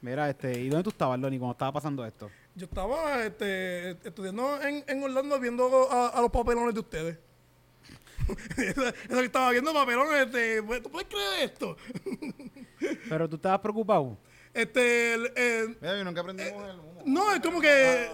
Mira, 0.00 0.30
este, 0.30 0.60
¿y 0.60 0.68
dónde 0.68 0.84
tú 0.84 0.90
estabas, 0.90 1.18
Loni, 1.18 1.38
cuando 1.38 1.52
estaba 1.52 1.72
pasando 1.72 2.06
esto? 2.06 2.30
Yo 2.54 2.66
estaba 2.66 3.24
este, 3.24 3.90
estudiando 4.06 4.60
en, 4.62 4.84
en 4.86 5.02
Orlando 5.02 5.40
viendo 5.40 5.90
a, 5.90 6.08
a 6.08 6.20
los 6.20 6.30
papelones 6.30 6.74
de 6.74 6.80
ustedes. 6.80 7.18
eso, 8.56 8.86
eso 8.86 8.94
que 9.08 9.24
estaba 9.24 9.50
viendo 9.50 9.72
papelones, 9.72 10.26
este, 10.26 10.62
¿tú 10.80 10.90
puedes 10.90 11.08
creer 11.08 11.44
esto? 11.44 11.76
Pero 13.08 13.28
tú 13.28 13.36
estabas 13.36 13.60
preocupado. 13.60 14.16
Este, 14.58 15.14
el- 15.14 15.32
el- 15.36 15.68
Mira, 15.80 15.96
yo 15.98 16.04
nunca 16.04 16.20
aprendimos 16.20 16.68
el 16.68 16.80
humo. 16.80 17.02
no, 17.04 17.32
es 17.32 17.40
como 17.40 17.60
que... 17.60 18.06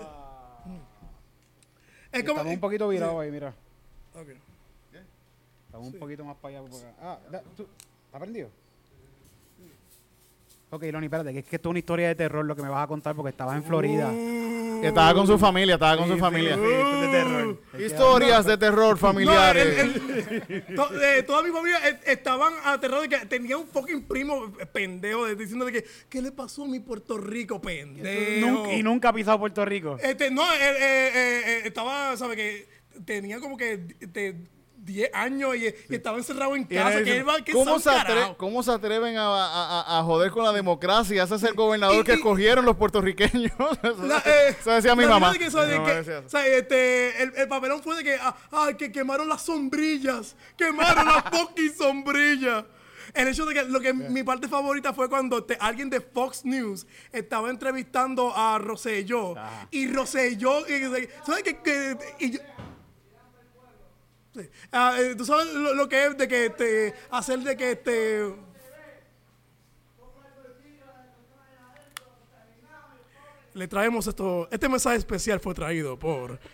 Es 2.13 2.23
como... 2.23 2.39
Estamos 2.41 2.47
un 2.55 2.61
poquito 2.61 2.89
virados 2.89 3.19
ahí, 3.23 3.31
mira. 3.31 3.55
Ok. 4.15 4.29
Estamos 5.67 5.87
un 5.89 5.99
poquito 5.99 6.25
más 6.25 6.37
para 6.37 6.59
allá. 6.59 6.69
acá. 6.69 6.77
Ah, 7.01 7.19
da- 7.31 7.43
¿tú- 7.57 7.67
¿está 8.07 8.19
prendido? 8.19 8.49
Ok, 10.71 10.83
Loni, 10.93 11.07
espérate, 11.07 11.33
que 11.33 11.39
es 11.39 11.45
que 11.47 11.57
esto 11.57 11.69
es 11.69 11.71
una 11.71 11.79
historia 11.79 12.09
de 12.09 12.15
terror 12.15 12.45
lo 12.45 12.55
que 12.55 12.63
me 12.63 12.69
vas 12.69 12.85
a 12.85 12.87
contar 12.89 13.15
porque 13.17 13.31
estabas 13.31 13.57
en 13.57 13.65
Florida. 13.65 14.11
Estaba 14.89 15.15
con 15.15 15.27
su 15.27 15.39
familia, 15.39 15.75
estaba 15.75 15.97
con 15.97 16.09
su 16.09 16.19
familia. 16.19 16.57
De 16.57 17.09
terror. 17.11 17.61
Historias 17.79 18.45
de 18.47 18.57
terror 18.59 18.91
No, 18.91 18.97
familiares. 18.97 19.79
el- 19.79 20.65
el- 20.69 20.75
to- 20.77 21.01
eh, 21.03 21.23
toda 21.25 21.43
mi 21.43 21.51
familia 21.51 21.79
eh, 21.89 22.01
estaban 22.07 22.53
aterrados 22.65 23.09
de 23.09 23.19
que 23.19 23.27
tenía 23.27 23.57
un 23.57 23.67
fucking 23.67 24.03
primo 24.07 24.53
pendejo 24.73 25.27
de- 25.27 25.37
diciendo 25.37 25.65
de 25.65 25.73
que 25.73 25.85
¿qué 26.09 26.23
le 26.23 26.33
pasó 26.33 26.65
a 26.65 26.69
mi 26.69 26.81
Puerto 26.81 27.19
Rico, 27.19 27.61
pendejo? 27.61 28.47
Nunca- 28.47 28.73
y 28.73 28.83
nunca 28.83 29.09
ha 29.09 29.13
pisado 29.13 29.39
Puerto 29.39 29.65
Rico. 29.65 29.99
Este, 30.03 30.31
no, 30.31 30.43
eh, 30.55 30.57
eh, 30.61 31.11
eh, 31.15 31.63
estaba, 31.65 32.17
¿sabe 32.17 32.37
que 32.37 32.85
Tenía 33.05 33.41
como 33.41 33.57
que 33.57 33.77
de 33.99 34.37
10 34.85 35.11
años 35.15 35.57
y, 35.57 35.67
y 35.67 35.95
estaba 35.95 36.19
encerrado 36.19 36.55
en 36.57 36.63
Y 36.63 36.67
casa. 36.75 36.99
va, 37.27 37.41
que 37.43 37.53
¿Cómo, 37.53 37.79
se 37.79 37.91
atre- 37.91 38.37
cómo 38.37 38.63
se 38.63 38.71
atreven 38.73 39.17
a, 39.17 39.27
a- 39.27 39.81
a- 39.81 39.99
a 39.99 40.03
joder 40.05 40.31
con 40.31 40.45
la 40.45 40.53
democracia? 40.53 41.23
Ese 41.23 41.35
es 41.37 41.43
el 41.45 41.55
gobernador 41.55 42.01
Y- 42.01 42.05
que 42.05 42.13
y- 42.13 42.17
escogieron 42.17 42.65
los 42.65 42.77
puertorriqueños. 42.77 43.53
La, 44.03 44.19
eh, 44.25 44.57
Eso 44.61 44.71
decía 44.73 44.95
mi 44.95 45.07
mamá. 45.07 45.33
Este, 46.45 47.23
el, 47.23 47.33
el 47.37 47.49
papelón 47.49 47.83
fue 47.83 47.97
de 47.97 48.05
que, 48.05 48.17
ah, 48.21 48.69
que 48.79 48.91
quemaron 48.93 49.29
las 49.29 49.43
sombrillas. 49.43 50.37
Quemaron 50.57 51.07
las 51.07 51.25
fucking 51.31 51.75
sombrillas. 51.77 52.65
El 53.13 53.29
hecho 53.29 53.47
de 53.47 53.55
que 53.55 53.63
lo 53.65 53.81
que 53.81 53.93
mi 53.95 54.25
parte 54.25 54.49
favorita 54.49 54.93
fue 54.93 55.09
cuando 55.09 55.45
te- 55.45 55.57
alguien 55.61 55.89
de 55.89 56.01
Fox 56.01 56.45
News 56.45 56.85
estaba 57.13 57.49
entrevistando 57.51 58.33
a 58.37 58.59
Rosselló. 58.59 59.35
Y 59.71 59.87
Rosselló, 59.89 60.67
y- 60.69 61.09
¿sabes 61.25 61.43
qué? 61.45 61.57
Que, 61.63 61.97
y 62.19 62.39
Sí. 64.35 64.51
Ah, 64.73 64.97
eh, 64.99 65.15
¿Tú 65.15 65.25
sabes 65.25 65.53
lo, 65.55 65.75
lo 65.75 65.89
que 65.89 66.07
es 66.07 66.19
de 66.19 66.27
que 66.29 66.47
este, 66.47 66.95
hacer 67.11 67.39
de 67.41 67.57
que 67.57 67.71
este... 67.73 68.35
Le 73.55 73.69
traemos 73.69 74.07
esto. 74.09 74.49
Este 74.51 74.69
mensaje 74.69 74.97
especial 74.97 75.39
fue 75.41 75.55
traído 75.55 75.99
por. 75.99 76.39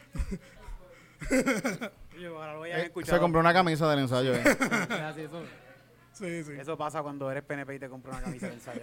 Eh, 2.23 2.91
se 3.05 3.19
compró 3.19 3.41
una 3.41 3.53
camisa 3.55 3.89
del 3.89 4.01
ensayo. 4.01 4.35
eh. 4.35 4.43
eso, 5.17 5.43
Sí, 6.13 6.45
sí. 6.45 6.53
eso 6.59 6.77
pasa 6.77 7.03
cuando 7.03 7.31
eres 7.31 7.43
PNP 7.45 7.77
y 7.77 7.79
te 7.79 7.89
compras 7.89 8.17
una 8.17 8.25
camisa 8.25 8.49
de 8.49 8.55
ensayo. 8.55 8.81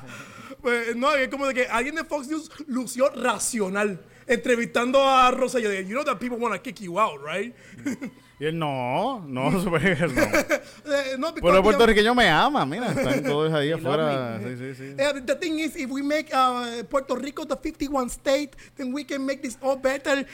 Pues, 0.60 0.94
no, 0.94 1.14
es 1.14 1.28
como 1.28 1.46
de 1.46 1.54
que 1.54 1.66
alguien 1.66 1.94
de 1.94 2.04
Fox 2.04 2.28
News 2.28 2.50
lució 2.66 3.08
racional 3.08 3.98
entrevistando 4.26 5.02
a 5.02 5.30
Rosa. 5.30 5.58
Yo 5.60 5.70
dije, 5.70 5.84
you 5.86 5.94
know 5.94 6.04
that 6.04 6.18
people 6.18 6.38
want 6.38 6.54
to 6.54 6.60
kick 6.62 6.80
you 6.80 6.98
out, 6.98 7.20
right? 7.24 7.54
Y 8.40 8.46
él, 8.46 8.58
no, 8.58 9.20
no, 9.28 9.62
super, 9.62 9.80
no. 10.12 10.22
Eh, 10.92 11.16
no, 11.16 11.30
Pues 11.30 11.34
because- 11.36 11.52
los 11.54 11.62
puertorriqueños 11.62 12.16
me 12.16 12.28
aman, 12.28 12.68
mira, 12.68 12.88
están 12.90 13.22
todos 13.22 13.52
ahí 13.54 13.70
afuera. 13.70 14.40
Sí, 14.42 14.56
sí, 14.58 14.74
sí. 14.74 14.94
Eh, 14.98 15.20
the 15.24 15.36
thing 15.36 15.60
is, 15.60 15.76
if 15.76 15.88
we 15.88 16.02
make 16.02 16.30
uh, 16.34 16.82
Puerto 16.90 17.14
Rico 17.14 17.44
the 17.46 17.56
51 17.56 18.08
state, 18.10 18.50
then 18.76 18.92
we 18.92 19.04
can 19.04 19.24
make 19.24 19.40
this 19.40 19.56
all 19.62 19.76
better. 19.76 20.26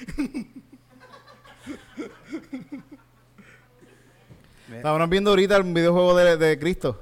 Estábamos 4.74 5.08
viendo 5.10 5.30
ahorita 5.30 5.56
el 5.56 5.64
videojuego 5.64 6.16
de, 6.16 6.36
de 6.36 6.58
Cristo. 6.58 7.00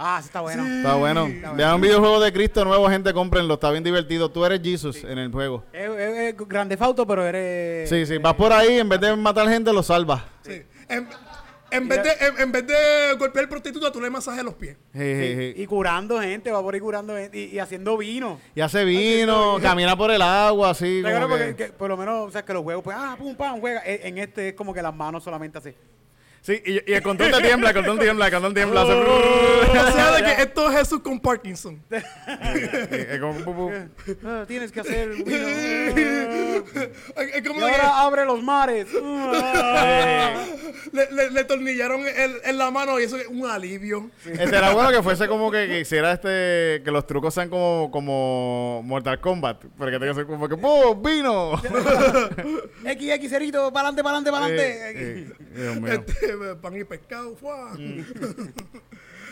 Ah, 0.00 0.18
sí 0.20 0.26
está 0.26 0.40
bueno. 0.40 0.66
Está 0.66 0.94
bueno. 0.94 1.28
Vean 1.54 1.74
un 1.76 1.80
videojuego 1.80 2.20
de 2.20 2.32
Cristo 2.32 2.64
nuevo, 2.64 2.88
gente, 2.88 3.12
cómprenlo. 3.12 3.54
Está 3.54 3.70
bien 3.70 3.84
divertido. 3.84 4.30
Tú 4.30 4.44
eres 4.44 4.60
Jesus 4.62 5.04
en 5.04 5.18
el 5.18 5.30
juego. 5.30 5.64
Es, 5.72 6.36
grande 6.48 6.76
fauto, 6.76 7.06
pero 7.06 7.24
eres... 7.24 7.88
Sí, 7.88 8.06
sí. 8.06 8.18
Vas 8.18 8.34
por 8.34 8.52
ahí, 8.52 8.78
en 8.78 8.88
vez 8.88 9.00
de 9.00 9.14
matar 9.14 9.48
gente, 9.48 9.72
lo 9.72 9.82
salvas. 9.82 10.22
Sí. 10.42 10.62
En, 10.88 11.08
en 11.72 11.88
vez 11.88 12.02
de, 12.02 12.10
en, 12.26 12.40
en 12.40 12.50
vez 12.52 12.66
de 12.66 12.74
golpear 13.16 13.48
prostituta, 13.48 13.92
tú 13.92 14.00
le 14.00 14.10
masajes 14.10 14.42
los 14.42 14.54
pies. 14.54 14.76
Sí, 14.92 14.98
sí, 14.98 15.36
sí. 15.36 15.62
Y 15.62 15.66
curando 15.66 16.20
gente, 16.20 16.50
va 16.50 16.60
por 16.60 16.74
ahí 16.74 16.80
curando 16.80 17.14
gente 17.16 17.38
y, 17.38 17.44
y 17.54 17.58
haciendo 17.60 17.96
vino. 17.96 18.40
Y 18.56 18.60
hace 18.60 18.84
vino, 18.84 19.58
camina 19.62 19.96
por 19.96 20.10
el 20.10 20.20
agua, 20.20 20.70
así. 20.70 21.00
Claro, 21.00 21.28
porque 21.28 21.54
que- 21.54 21.66
que 21.66 21.72
por 21.72 21.88
lo 21.88 21.96
menos, 21.96 22.28
o 22.28 22.30
sea, 22.32 22.44
que 22.44 22.52
los 22.52 22.64
juegos, 22.64 22.82
pues, 22.82 22.96
ah, 22.98 23.14
pum, 23.16 23.36
pam, 23.36 23.60
juega. 23.60 23.82
En 23.84 24.00
en 24.04 24.18
este 24.18 24.48
es 24.48 24.54
como 24.54 24.74
que 24.74 24.82
las 24.82 24.94
manos 24.94 25.22
solamente 25.22 25.58
así. 25.58 25.72
Sí, 26.42 26.60
y, 26.64 26.90
y 26.90 26.94
el 26.94 27.02
control 27.02 27.30
te 27.32 27.42
tiembla, 27.42 27.68
el 27.68 27.74
control 27.76 27.98
tiembla, 27.98 28.26
el 28.26 28.32
control 28.32 28.54
tiembla. 28.54 28.82
hace- 28.82 28.92
O 28.94 29.92
sea, 29.92 30.12
de 30.12 30.22
que 30.24 30.42
esto 30.42 30.70
es 30.70 30.78
Jesús 30.78 31.00
con 31.00 31.20
Parkinson. 31.20 31.82
Eh, 32.92 33.18
como- 33.20 33.70
Ah, 34.24 34.44
tienes 34.48 34.72
que 34.72 34.80
hacer. 34.80 35.10
Es 35.10 35.26
es 37.16 37.38
y 37.38 37.42
como 37.46 37.60
de 37.64 37.72
que 37.72 37.76
ahora 37.76 38.00
abre 38.02 38.24
los 38.24 38.42
mares. 38.42 38.86
Ah. 39.02 40.44
le, 40.92 41.10
le, 41.12 41.30
le 41.30 41.44
tornillaron 41.44 42.00
el- 42.06 42.40
en 42.44 42.58
la 42.58 42.70
mano 42.70 42.98
y 43.00 43.04
eso 43.04 43.16
es 43.16 43.26
un 43.28 43.46
alivio. 43.46 44.10
Este 44.24 44.44
era 44.56 44.72
bueno 44.72 44.90
que 44.90 45.02
fuese 45.02 45.28
como 45.28 45.50
que, 45.50 45.66
que 45.66 45.80
hiciera 45.80 46.12
este, 46.12 46.82
que 46.84 46.90
los 46.90 47.06
trucos 47.06 47.34
sean 47.34 47.48
como, 47.48 47.90
como 47.90 48.82
Mortal 48.84 49.20
Kombat. 49.20 49.64
Pero 49.78 49.90
que 49.90 49.98
tenga 49.98 50.12
que 50.12 50.14
ser 50.14 50.26
como 50.26 50.48
que, 50.48 50.56
¡pum! 50.56 51.02
¡Vino! 51.02 51.52
X, 52.84 53.10
X, 53.12 53.30
cerito, 53.30 53.72
para 53.72 53.88
adelante, 53.88 54.02
para 54.02 54.16
adelante, 54.16 54.30
para 54.30 54.48
Eh, 54.48 54.82
adelante. 54.82 55.34
eh, 55.34 55.62
Dios 55.62 55.76
mío. 55.76 56.04
Este, 56.30 56.54
pan 56.56 56.76
y 56.76 56.84
pescado. 56.84 57.34
¡fua! 57.36 57.76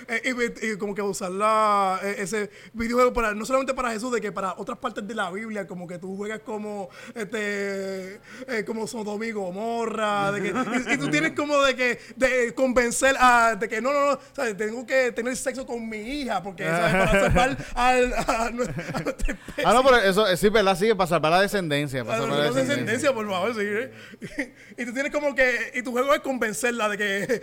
Eh, 0.09 0.53
y, 0.63 0.77
como 0.79 0.95
que 0.95 1.03
usar 1.03 1.31
la, 1.31 2.01
eh, 2.03 2.17
ese 2.19 2.51
videojuego 2.73 3.13
para, 3.13 3.35
no 3.35 3.45
solamente 3.45 3.75
para 3.75 3.91
Jesús, 3.91 4.13
de 4.13 4.21
que 4.21 4.33
para 4.33 4.55
otras 4.57 4.79
partes 4.79 5.07
de 5.07 5.15
la 5.15 5.31
Biblia, 5.31 5.67
como 5.67 5.87
que 5.87 5.99
tú 5.99 6.17
juegas 6.17 6.41
como, 6.41 6.89
este, 7.15 8.15
eh, 8.49 8.65
como 8.67 8.87
Sodoma 8.87 9.27
y 9.27 9.33
Gomorra, 9.33 10.33
de 10.33 10.43
que, 10.43 10.49
y, 10.49 10.95
y 10.95 10.99
tú 10.99 11.09
tienes 11.11 11.33
como 11.33 11.61
de 11.63 11.77
que, 11.77 11.99
de 12.17 12.55
convencer 12.55 13.17
a, 13.19 13.55
de 13.57 13.69
que 13.69 13.81
no, 13.81 13.93
no, 13.93 14.13
no, 14.13 14.19
¿sabes? 14.33 14.57
tengo 14.57 14.87
que 14.87 15.13
tener 15.13 15.37
sexo 15.37 15.67
con 15.67 15.89
mi 15.89 15.99
hija, 15.99 16.43
porque, 16.43 16.65
¿sabes? 16.65 16.93
Para 16.93 17.11
salvar 17.21 17.57
al, 17.75 18.13
a, 18.15 18.51
nue- 18.51 18.95
a 18.95 19.01
nuestra 19.01 19.33
especie. 19.35 19.65
Ah, 19.65 19.73
no, 19.75 19.83
pero 19.85 19.97
eso 19.99 20.37
sí, 20.37 20.49
¿verdad? 20.49 20.77
Sí, 20.79 20.93
para 20.95 21.07
salvar 21.09 21.33
la 21.33 21.41
descendencia. 21.43 22.05
Para 22.05 22.19
Para 22.21 22.31
salvar 22.31 22.53
la 22.55 22.61
descendencia, 22.63 23.13
por 23.13 23.29
favor, 23.29 23.55
sí. 23.55 24.47
Y 24.77 24.85
tú 24.87 24.93
tienes 24.95 25.13
como 25.13 25.35
que, 25.35 25.73
y 25.75 25.83
tu 25.83 25.93
juego 25.93 26.15
es 26.15 26.21
convencerla 26.21 26.89
de 26.89 26.97
que, 26.99 27.43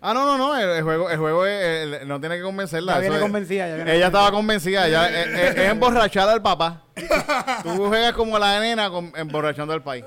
Ah, 0.00 0.14
no, 0.14 0.24
no, 0.26 0.38
no. 0.38 0.56
El, 0.56 0.68
el 0.70 0.82
juego, 0.82 1.10
el 1.10 1.18
juego 1.18 1.46
es- 1.46 1.71
no 2.06 2.20
tiene 2.20 2.36
que 2.36 2.42
convencerla. 2.42 2.92
Ya 2.94 2.98
eso 2.98 3.02
viene 3.02 3.16
es- 3.16 3.22
convencida, 3.22 3.68
ya 3.68 3.74
viene 3.76 3.94
Ella 3.96 4.06
estaba 4.06 4.30
convencida. 4.30 4.88
Ya, 4.88 5.08
es, 5.08 5.26
es- 5.26 5.56
es 5.56 5.70
emborrachar 5.70 6.28
al 6.28 6.42
papá. 6.42 6.84
Tú 7.62 7.70
juegas 7.86 8.12
como 8.12 8.38
la 8.38 8.60
nena 8.60 8.90
con- 8.90 9.12
emborrachando 9.16 9.72
al 9.72 9.82
país. 9.82 10.04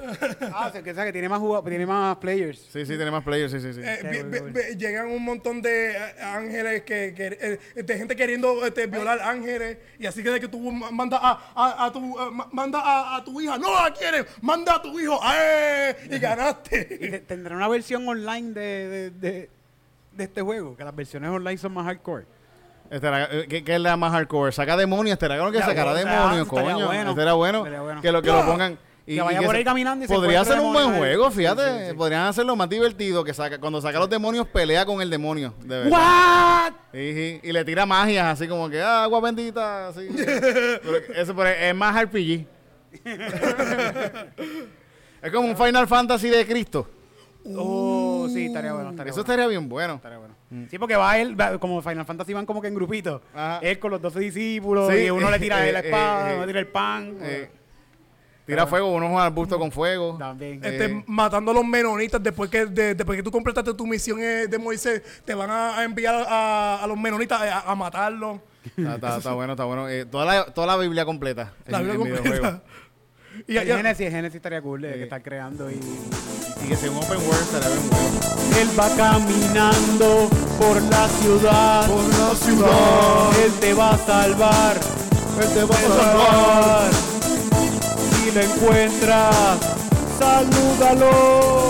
Ah, 0.54 0.68
o 0.70 0.72
sea, 0.72 0.84
que, 0.84 0.92
o 0.92 0.94
sea, 0.94 1.04
que 1.04 1.12
tiene 1.12 1.28
más 1.28 1.40
jugado- 1.40 1.64
tiene 1.64 1.86
más 1.86 2.16
players. 2.18 2.60
Sí, 2.60 2.86
sí, 2.86 2.96
tiene 2.96 3.10
más 3.10 3.24
players. 3.24 3.52
Sí, 3.52 3.60
sí, 3.60 3.74
sí. 3.74 3.82
eh, 3.84 3.98
Sí, 4.02 4.08
vi- 4.08 4.24
muy 4.24 4.32
vi- 4.32 4.40
cool. 4.40 4.52
vi- 4.52 4.76
llegan 4.78 5.08
un 5.08 5.24
montón 5.24 5.62
de 5.64 5.92
eh, 5.94 5.98
ángeles 6.22 6.84
que, 6.84 7.14
que 7.16 7.60
eh, 7.76 7.84
de 7.84 7.98
gente 7.98 8.16
queriendo 8.16 8.64
este, 8.66 8.86
violar 8.86 9.20
ángeles 9.20 9.78
y 9.98 10.06
así 10.06 10.22
que 10.22 10.30
de 10.30 10.40
que 10.40 10.48
tú 10.48 10.60
ma- 10.72 10.92
manda 10.92 11.18
a, 11.20 11.40
a, 11.56 11.86
a 11.86 11.92
tu 11.92 12.00
eh, 12.20 12.30
ma- 12.32 12.50
manda 12.52 12.80
a, 12.80 13.16
a 13.18 13.24
tu 13.24 13.42
hija 13.42 13.58
no 13.58 13.74
la 13.74 13.92
quieres 13.92 14.26
manda 14.42 14.76
a 14.76 14.82
tu 14.82 15.00
hijo 15.00 15.20
¡eh! 15.34 15.96
y 16.12 16.16
Y 16.16 16.20
ganaste 16.20 16.86
te- 16.86 17.20
tendrá 17.22 17.56
una 17.56 17.68
versión 17.68 18.08
online 18.08 18.52
de, 18.54 18.62
de, 18.90 19.10
de, 19.12 19.50
de 20.16 20.24
este 20.26 20.42
juego, 20.42 20.76
que 20.76 20.84
las 20.84 20.96
versiones 20.96 21.30
online 21.30 21.58
son 21.58 21.74
más 21.74 21.86
hardcore. 21.86 22.26
Estará- 22.90 23.28
eh, 23.32 23.46
¿Qué, 23.50 23.64
qué 23.64 23.76
es 23.76 23.82
la 23.82 23.98
más 23.98 24.12
hardcore? 24.12 24.52
Saca 24.52 24.78
demonios. 24.78 25.14
Estará 25.14 25.36
claro 25.36 25.52
que 25.52 25.58
sea, 25.62 25.94
demonios, 25.94 26.48
coño. 26.48 26.86
bueno. 26.86 27.10
Este 27.12 27.22
era 27.22 27.34
bueno. 27.34 27.64
Que 28.02 28.12
lo, 28.12 28.22
que 28.22 28.32
lo 28.32 28.46
pongan. 28.46 28.78
Que 29.06 29.22
vaya 29.22 29.40
por 29.42 29.52
se- 29.52 29.58
ahí 29.58 29.64
caminando 29.64 30.04
y 30.04 30.08
se 30.08 30.14
Podría 30.16 30.44
ser 30.44 30.60
un 30.60 30.74
buen 30.74 30.96
juego, 30.98 31.30
fíjate. 31.30 31.62
sí, 31.62 31.90
sí. 31.92 31.96
Podrían 31.96 32.24
hacerlo 32.26 32.56
más 32.56 32.68
divertido. 32.70 33.24
que 33.24 33.34
saca 33.36 33.60
Cuando 33.60 33.80
saca 33.80 34.00
los 34.00 34.10
demonios, 34.10 34.48
pelea 34.48 34.84
con 34.86 35.00
el 35.02 35.10
demonio. 35.12 35.54
De 35.62 35.84
verdad. 35.84 35.92
¿What? 35.92 36.74
Y 36.94 37.52
le 37.52 37.64
tira 37.66 37.86
magias, 37.86 38.26
así 38.26 38.48
como 38.48 38.68
que 38.70 38.82
ah, 38.82 39.04
agua 39.04 39.22
bendita. 39.22 39.90
Así. 39.90 40.08
Eso 41.16 41.36
pero 41.36 41.50
es 41.50 41.76
más 41.76 42.04
RPG. 42.04 42.48
es 45.22 45.32
como 45.32 45.48
un 45.50 45.58
Final 45.58 45.88
Fantasy 45.88 46.30
de 46.30 46.46
Cristo. 46.46 46.88
Oh, 47.56 48.28
sí, 48.32 48.46
estaría 48.48 48.74
bueno. 48.74 48.90
Estaría 48.92 49.12
Eso 49.12 49.22
bueno. 49.22 49.34
estaría 49.34 49.48
bien 49.48 49.70
bueno. 49.70 49.94
Estaría 49.96 50.18
bueno. 50.18 50.34
Sí, 50.70 50.80
porque 50.80 50.96
va 50.96 51.18
él, 51.20 51.40
va- 51.40 51.58
como 51.60 51.82
Final 51.82 52.06
Fantasy 52.06 52.34
van 52.34 52.46
como 52.46 52.62
que 52.62 52.68
en 52.70 52.76
grupitos. 52.76 53.22
Ajá. 53.34 53.60
Él 53.62 53.78
con 53.80 53.92
los 53.92 54.02
12 54.02 54.20
discípulos 54.20 54.92
Sí, 54.92 55.02
y 55.06 55.10
uno 55.10 55.30
le 55.30 55.40
tira 55.40 55.66
eh, 55.68 55.72
la 55.72 55.80
eh, 55.80 55.86
espada, 55.86 56.32
eh, 56.32 56.36
uno 56.36 56.42
le 56.46 56.48
tira 56.48 56.60
el 56.60 56.68
pan. 56.68 57.18
Eh, 57.22 57.50
tira 58.46 58.66
fuego, 58.68 58.94
uno 58.94 59.08
juega 59.10 59.26
al 59.26 59.32
busto 59.34 59.60
con 59.60 59.72
fuego. 59.72 60.16
También. 60.18 60.64
este, 60.64 61.04
matando 61.08 61.52
a 61.52 61.54
los 61.54 61.66
menonitas 61.66 62.22
después 62.22 62.50
que 62.50 62.66
de- 62.66 62.96
después 62.96 63.16
que 63.18 63.24
tú 63.24 63.32
completaste 63.32 63.74
tu 63.74 63.86
misión 63.86 64.20
eh, 64.22 64.48
de 64.48 64.58
Moisés 64.58 65.02
te 65.26 65.34
van 65.36 65.50
a, 65.50 65.78
a 65.80 65.84
enviar 65.84 66.16
a, 66.28 66.84
a 66.84 66.88
los 66.88 66.98
menonitas 66.98 67.42
a, 67.42 67.62
a 67.72 67.76
matarlos 67.76 68.40
Está, 68.78 68.96
está- 68.96 69.18
está 69.18 69.34
bueno, 69.36 69.54
está 69.54 69.66
bueno. 69.66 69.88
Eh, 69.90 70.06
toda, 70.06 70.26
la, 70.26 70.46
toda 70.46 70.66
la 70.68 70.78
Biblia 70.78 71.06
completa. 71.06 71.54
la 71.68 71.80
en- 71.80 71.86
Biblia 71.92 72.08
en 72.18 72.24
videojuego. 72.24 72.62
Y, 73.48 73.58
el 73.58 73.68
ya- 73.68 73.78
Genesis, 73.78 74.06
el 74.08 74.12
Genesis 74.12 74.36
estaría 74.36 74.62
cool 74.62 74.82
de 74.82 74.94
que 74.94 75.04
estar 75.04 75.22
creando 75.22 75.70
y... 75.70 75.80
Y 76.64 76.68
que 76.70 76.76
sea 76.78 76.90
un 76.90 76.98
open 76.98 77.18
world 77.18 77.42
estaría 77.42 77.68
bien 77.70 77.90
bueno. 77.90 78.60
Él 78.60 78.70
va 78.80 78.90
caminando 78.96 80.30
por 80.58 80.82
la 80.84 81.08
ciudad. 81.10 81.86
Por 81.88 82.04
la 82.18 82.36
ciudad. 82.36 83.44
Él 83.46 83.52
te 83.60 83.74
va 83.74 83.92
a 83.92 83.98
salvar. 83.98 84.80
Él 85.42 85.50
te 85.54 85.64
va 85.64 85.76
a 85.76 85.82
salvar. 85.82 86.92
Si 88.24 88.32
lo 88.32 88.42
encuentras, 88.42 89.58
salúdalo. 90.18 91.70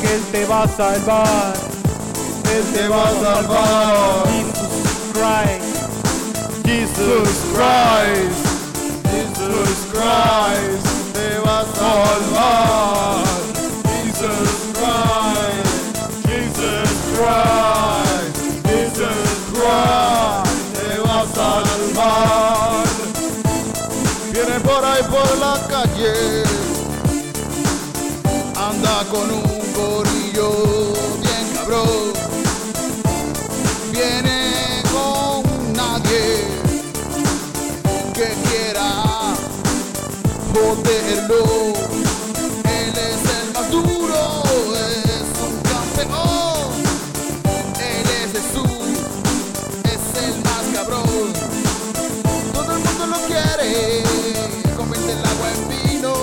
Que 0.00 0.14
él 0.14 0.22
te 0.32 0.44
va 0.46 0.62
a 0.62 0.68
salvar. 0.68 1.52
Él 2.56 2.64
te 2.74 2.88
va 2.88 3.08
a 3.08 3.12
salvar. 3.12 4.28
Jesus 4.28 4.88
Christ. 5.12 5.76
Jesus 6.64 7.38
Christ, 7.54 8.46
Jesus 9.48 9.86
Christ, 9.92 10.86
te 11.14 11.38
va 11.40 11.60
a 11.60 11.64
salvar. 11.74 13.24
Jesus 14.04 14.50
Christ, 14.76 15.96
Jesus 16.28 16.90
Christ, 17.14 18.36
Jesus 18.68 19.30
Christ, 19.52 20.48
te 20.74 20.88
va 21.00 21.20
a 21.20 21.26
salvar. 21.34 22.84
Viene 24.32 24.60
por 24.60 24.84
ahí 24.84 25.02
por 25.04 25.38
la 25.38 25.56
calle, 25.66 26.42
anda 28.54 29.04
con 29.10 29.30
un 29.30 29.47
joderlo. 40.58 41.42
Él 42.64 42.94
es 42.96 43.22
el 43.38 43.46
más 43.54 43.70
duro, 43.70 44.42
es 44.74 45.28
un 45.46 45.54
campeón. 45.70 46.68
Él 47.78 48.06
es 48.18 48.28
Jesús, 48.32 48.96
es 49.84 50.02
el 50.24 50.34
más 50.42 50.64
cabrón. 50.74 51.28
Todo 52.52 52.70
el 52.72 52.80
mundo 52.80 53.04
lo 53.06 53.18
quiere, 53.26 54.02
convierte 54.76 55.12
el 55.12 55.24
agua 55.32 55.48
en 55.54 55.62
vino. 55.68 56.14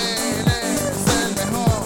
Él 0.00 0.46
es 0.48 1.00
el 1.20 1.30
mejor. 1.40 1.80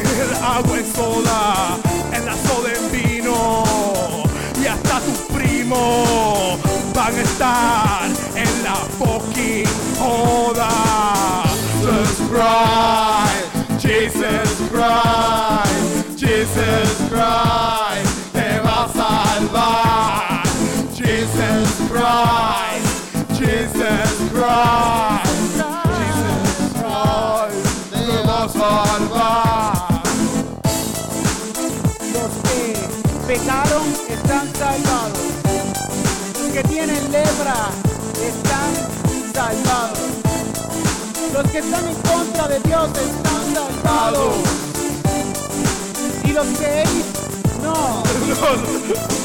el 0.00 0.34
agua 0.42 0.78
en 0.78 0.94
soda, 0.94 1.78
en 2.12 2.26
la 2.26 2.34
soda 2.36 2.72
en 2.74 2.92
vino. 2.92 3.62
Y 4.60 4.66
hasta 4.66 5.00
tus 5.00 5.18
primos 5.36 6.58
van 6.94 7.14
a 7.14 7.20
estar 7.20 8.06
en 8.34 8.62
la 8.64 8.76
fucking 8.98 9.66
joda. 9.98 10.68
Jesus 11.80 12.18
Christ, 12.28 13.80
Jesus 13.80 14.68
Christ, 14.70 16.18
Jesus 16.18 16.98
Christ, 17.08 18.32
te 18.32 18.60
va 18.60 18.84
a 18.84 18.88
salvar. 18.92 20.42
Jesus 20.94 21.70
Christ, 21.88 23.38
Jesus 23.38 24.16
Christ, 24.32 25.58
Jesus 25.98 26.72
Christ, 26.74 27.90
te 27.92 28.26
va 28.26 28.44
a 28.44 29.47
están 41.58 41.88
en 41.88 41.94
contra 41.96 42.46
de 42.46 42.60
Dios 42.60 42.88
están 42.88 43.54
salvados. 43.54 44.34
Y 46.24 46.32
los 46.32 46.46
que 46.58 46.82
él 46.82 46.88
no. 47.62 48.02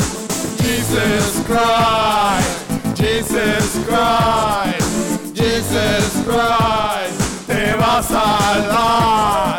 Jesus 0.58 1.44
Christ, 1.46 2.50
Jesus 2.96 3.72
Christ, 3.86 5.36
Jesus 5.36 6.14
Christ, 6.26 7.48
te 7.48 7.76
va 7.76 8.00
a 8.00 8.04
salvar. 8.04 9.58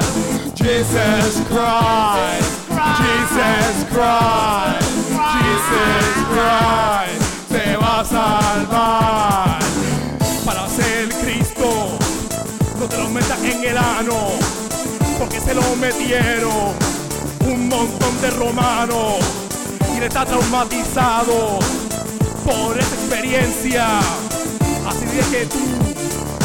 Jesus 0.57 1.35
Christ, 1.47 2.51
Jesus 2.99 3.85
Christ, 3.93 4.89
Jesus 5.39 6.17
Christ, 6.35 7.23
te 7.51 7.77
va 7.77 8.01
a 8.01 8.05
salvar. 8.05 9.59
para 10.45 10.69
ser 10.69 11.09
Cristo. 11.21 11.44
Se 15.45 15.55
lo 15.55 15.77
metieron 15.77 16.75
un 17.47 17.69
montón 17.69 18.21
de 18.21 18.31
romanos. 18.31 19.19
y 19.93 19.99
él 19.99 20.05
está 20.05 20.25
traumatizado 20.25 21.59
por 22.45 22.79
esa 22.79 22.95
experiencia. 22.95 24.01
Así 24.89 25.05
de 25.07 25.23
que 25.31 25.47
tú 25.47 25.59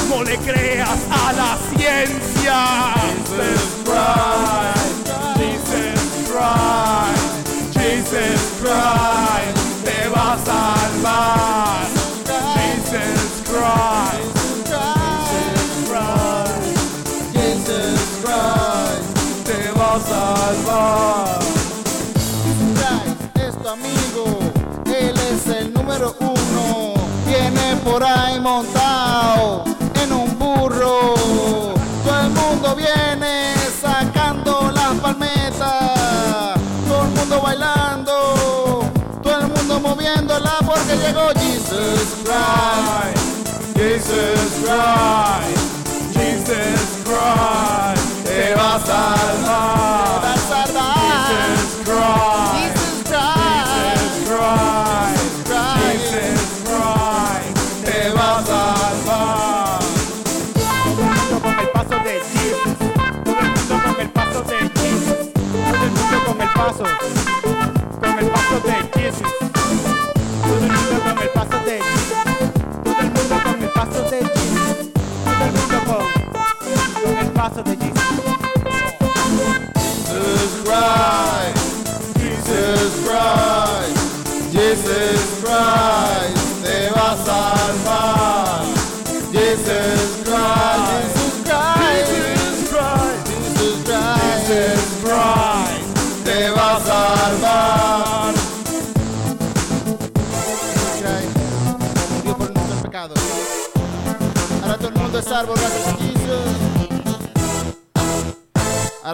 no 0.10 0.24
le 0.24 0.38
creas 0.38 1.00
a 1.10 1.34
la 1.34 1.58
ciencia. 1.76 2.94
Jesus 3.16 3.62
Christ, 3.86 5.08
Jesus 5.38 6.02
Christ, 6.30 7.74
Jesus 7.74 8.42
Christ, 8.60 9.58
te 9.86 10.10
va 10.10 10.34
a 10.34 10.38
salvar. 10.46 11.88
Jesus 12.86 13.32
Christ, 13.46 14.29
uno. 26.08 26.94
Viene 27.26 27.76
por 27.84 28.04
ahí 28.04 28.40
montado 28.40 29.64
en 30.02 30.14
un 30.14 30.40
burro. 30.40 31.14
Todo 32.04 32.20
el 32.22 32.30
mundo 32.30 32.76
viene 32.76 33.56
sacando 33.82 34.72
las 34.72 34.94
palmetas. 35.02 36.60
Todo 36.88 37.04
el 37.04 37.10
mundo 37.10 37.42
bailando. 37.42 38.92
Todo 39.22 39.40
el 39.40 39.48
mundo 39.48 39.80
moviéndola 39.80 40.58
porque 40.66 40.96
llegó 40.98 41.30
Jesus 41.36 42.16
Christ. 42.24 43.30
Jesus 43.76 44.50
Christ, 44.64 46.14
Jesus 46.14 46.90
Christ, 47.06 48.26
te. 48.26 48.56
Va 48.56 48.76
a 48.76 48.80
salvar. 48.80 50.09
Mundo 66.74 67.39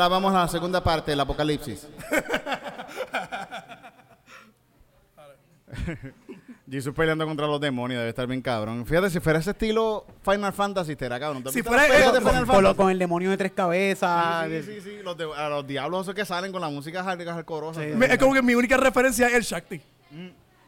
Ahora 0.05 0.17
vamos 0.17 0.35
a 0.35 0.41
la 0.41 0.47
segunda 0.47 0.83
parte 0.83 1.09
del 1.09 1.19
Apocalipsis. 1.19 1.87
Jesus 6.69 6.93
peleando 6.95 7.25
contra 7.25 7.47
los 7.47 7.59
demonios, 7.59 7.97
debe 7.99 8.09
estar 8.09 8.27
bien 8.27 8.39
cabrón. 8.41 8.85
Fíjate, 8.85 9.09
si 9.09 9.19
fuera 9.19 9.39
ese 9.39 9.49
estilo 9.51 10.05
Final 10.23 10.53
Fantasy, 10.53 10.91
estaría 10.91 11.19
cabrón. 11.19 11.41
¿Te 11.41 11.49
has 11.49 11.55
Si 11.55 11.63
fuera 11.63 11.83
las 11.83 11.91
peleas 11.91 12.03
eso, 12.09 12.13
de 12.13 12.19
Final 12.21 12.33
Con, 12.33 12.47
lo- 12.47 12.53
Fantasy? 12.53 12.75
con 12.77 12.91
el 12.91 12.99
demonio 12.99 13.31
de 13.31 13.37
tres 13.37 13.51
cabezas. 13.53 14.47
Sí, 14.47 14.61
sí, 14.63 14.81
sí, 14.81 14.97
Los, 15.03 15.17
de- 15.17 15.33
a 15.35 15.49
los 15.49 15.65
diablos 15.65 16.03
esos 16.03 16.13
que 16.13 16.23
salen 16.25 16.51
con 16.51 16.61
la 16.61 16.69
música 16.69 17.03
hardcore. 17.03 17.73
Sí. 17.73 17.95
Me- 17.97 18.05
Es 18.05 18.19
como 18.19 18.33
que 18.35 18.43
mi 18.43 18.53
única 18.53 18.77
referencia 18.77 19.27
es 19.27 19.33
el 19.33 19.41
Shakti. 19.41 19.81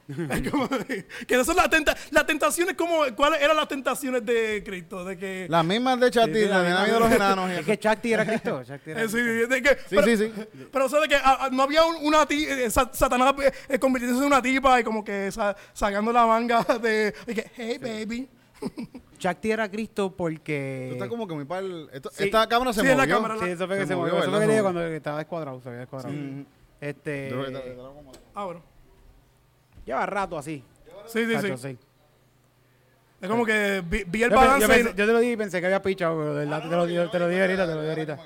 Que 1.27 1.33
esas 1.33 1.45
son 1.45 1.55
las, 1.57 1.69
tenta- 1.69 1.95
las 2.11 2.25
tentaciones, 2.25 2.75
como, 2.75 3.01
¿cuáles 3.15 3.41
eran 3.41 3.57
las 3.57 3.67
tentaciones 3.67 4.25
de 4.25 4.63
Cristo? 4.65 5.03
De 5.03 5.17
que, 5.17 5.47
Las 5.49 5.65
mismas 5.65 5.99
de 5.99 6.09
Chati, 6.11 6.45
la 6.45 6.63
la 6.63 6.85
de 6.85 6.99
los 6.99 7.11
enanos. 7.11 7.51
Es 7.51 7.65
que 7.65 7.77
Chakti 7.77 8.13
era 8.13 8.25
Cristo. 8.25 8.63
Chakti 8.63 8.91
era 8.91 9.03
eh, 9.03 9.09
sí, 9.09 9.17
Cristo. 9.17 9.47
de 9.53 9.61
que 9.61 9.69
Sí, 9.69 9.75
pero, 9.89 10.03
sí, 10.05 10.17
sí. 10.17 10.31
pero 10.71 10.85
o 10.85 10.89
sea, 10.89 10.99
de 11.01 11.07
que 11.09 11.15
ah, 11.15 11.37
ah, 11.41 11.49
no 11.51 11.63
había 11.63 11.83
un- 11.83 11.97
una 12.05 12.25
ti- 12.25 12.45
eh, 12.47 12.69
Satanás 12.69 13.33
eh, 13.41 13.51
eh, 13.67 13.79
convirtiéndose 13.79 14.25
en 14.25 14.31
una 14.31 14.41
tipa 14.41 14.79
y 14.79 14.83
como 14.83 15.03
que 15.03 15.31
sa- 15.31 15.55
sacando 15.73 16.13
la 16.13 16.25
manga 16.25 16.63
de, 16.81 17.13
de 17.25 17.33
que, 17.35 17.51
hey 17.57 17.77
baby. 17.77 18.29
Chakti 19.19 19.51
era 19.51 19.69
Cristo 19.69 20.15
porque. 20.15 20.83
Esto 20.85 20.95
está 20.95 21.09
como 21.09 21.27
que 21.27 21.33
muy 21.33 21.45
pal... 21.45 21.89
esto- 21.91 22.09
Sí. 22.13 22.23
Esta 22.25 22.47
cámara 22.47 22.71
se 22.71 22.81
Sí, 22.81 22.87
es 22.87 22.95
la 22.95 23.03
movió. 23.03 23.15
cámara. 23.15 23.35
Sí, 23.39 23.45
eso 23.51 23.67
fue 23.67 23.75
que 23.75 23.81
Se 23.83 23.87
se, 23.89 23.95
movió, 23.95 24.13
movió. 24.13 24.23
Eso 24.23 24.31
fue 24.31 24.39
¿verdad? 24.39 24.39
que 24.39 24.39
le 24.39 24.45
Se 24.45 24.51
dije 24.51 24.63
movió. 24.63 24.79
cuando 24.81 24.95
estaba 24.95 25.17
descuadrado. 25.17 25.61
Se 25.61 25.67
había 25.69 25.79
descuadrado. 25.81 26.15
Este. 26.79 27.33
Ah, 28.35 28.45
bueno. 28.45 28.63
Lleva 29.87 30.05
rato 30.05 30.37
así. 30.37 30.63
Sí, 31.07 31.25
sí, 31.25 31.33
Tacho, 31.33 31.57
sí. 31.57 31.69
sí. 31.71 31.77
Es 33.21 33.27
como 33.29 33.43
que 33.45 33.81
vi, 33.89 34.03
vi 34.05 34.21
el 34.23 34.29
Yo, 34.29 34.35
pe- 34.37 34.41
yo 34.45 34.47
balance. 34.51 34.65
y 34.65 34.69
pensé- 34.69 34.83
no- 34.83 34.89
yo 34.95 35.05
te 35.07 35.11
lo 35.13 35.19
dije 35.19 35.31
y 35.33 35.37
pensé 35.37 35.59
que 35.59 35.65
había 35.65 35.81
pichado, 35.81 36.17
pero 36.19 36.35
de 36.35 36.45
verdad 36.45 36.69
te 36.69 36.75
lo, 36.75 36.85
di- 36.85 37.09
te 37.11 37.17
lo 37.19 37.27
dije 37.29 37.41
ahorita, 37.41 37.65
te 37.67 37.73
lo 37.73 37.81
dije 37.81 37.91
ahorita. 37.93 38.17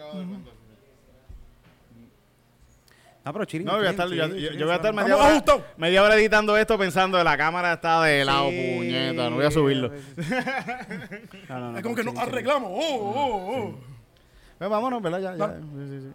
No, 3.23 3.31
pero 3.33 3.45
chilling. 3.45 3.67
No, 3.67 3.77
voy 3.77 3.85
a 3.85 3.91
estar, 3.91 4.09
yo, 4.09 4.27
yo- 4.27 4.51
yo 4.53 4.65
voy 4.65 4.73
a 4.73 4.75
estar 4.77 4.91
media 4.93 5.09
Vamos 5.15 5.19
hora, 5.25 5.35
ajustado. 5.35 5.63
media 5.77 6.03
hora 6.03 6.15
editando 6.15 6.57
esto 6.57 6.75
pensando 6.79 7.19
que 7.19 7.23
la 7.23 7.37
cámara 7.37 7.73
está 7.73 8.01
de 8.03 8.25
lado, 8.25 8.49
Sí. 8.49 8.73
puñeta. 8.77 9.29
No 9.29 9.35
voy 9.35 9.45
a 9.45 9.51
subirlo. 9.51 9.91
No, 11.47 11.59
no, 11.59 11.71
no, 11.73 11.77
es 11.77 11.83
como 11.83 11.95
que 11.95 12.03
nos 12.03 12.17
arreglamos. 12.17 12.71
Oh, 12.73 12.95
oh, 12.95 13.57
oh. 13.59 13.79
Pues 14.57 14.69
vámonos, 14.69 15.01
¿verdad? 15.03 15.19
Ya, 15.19 15.35
ya. 15.35 15.47
Sí, 15.55 15.61
sí, 15.87 15.99
sí. 16.01 16.13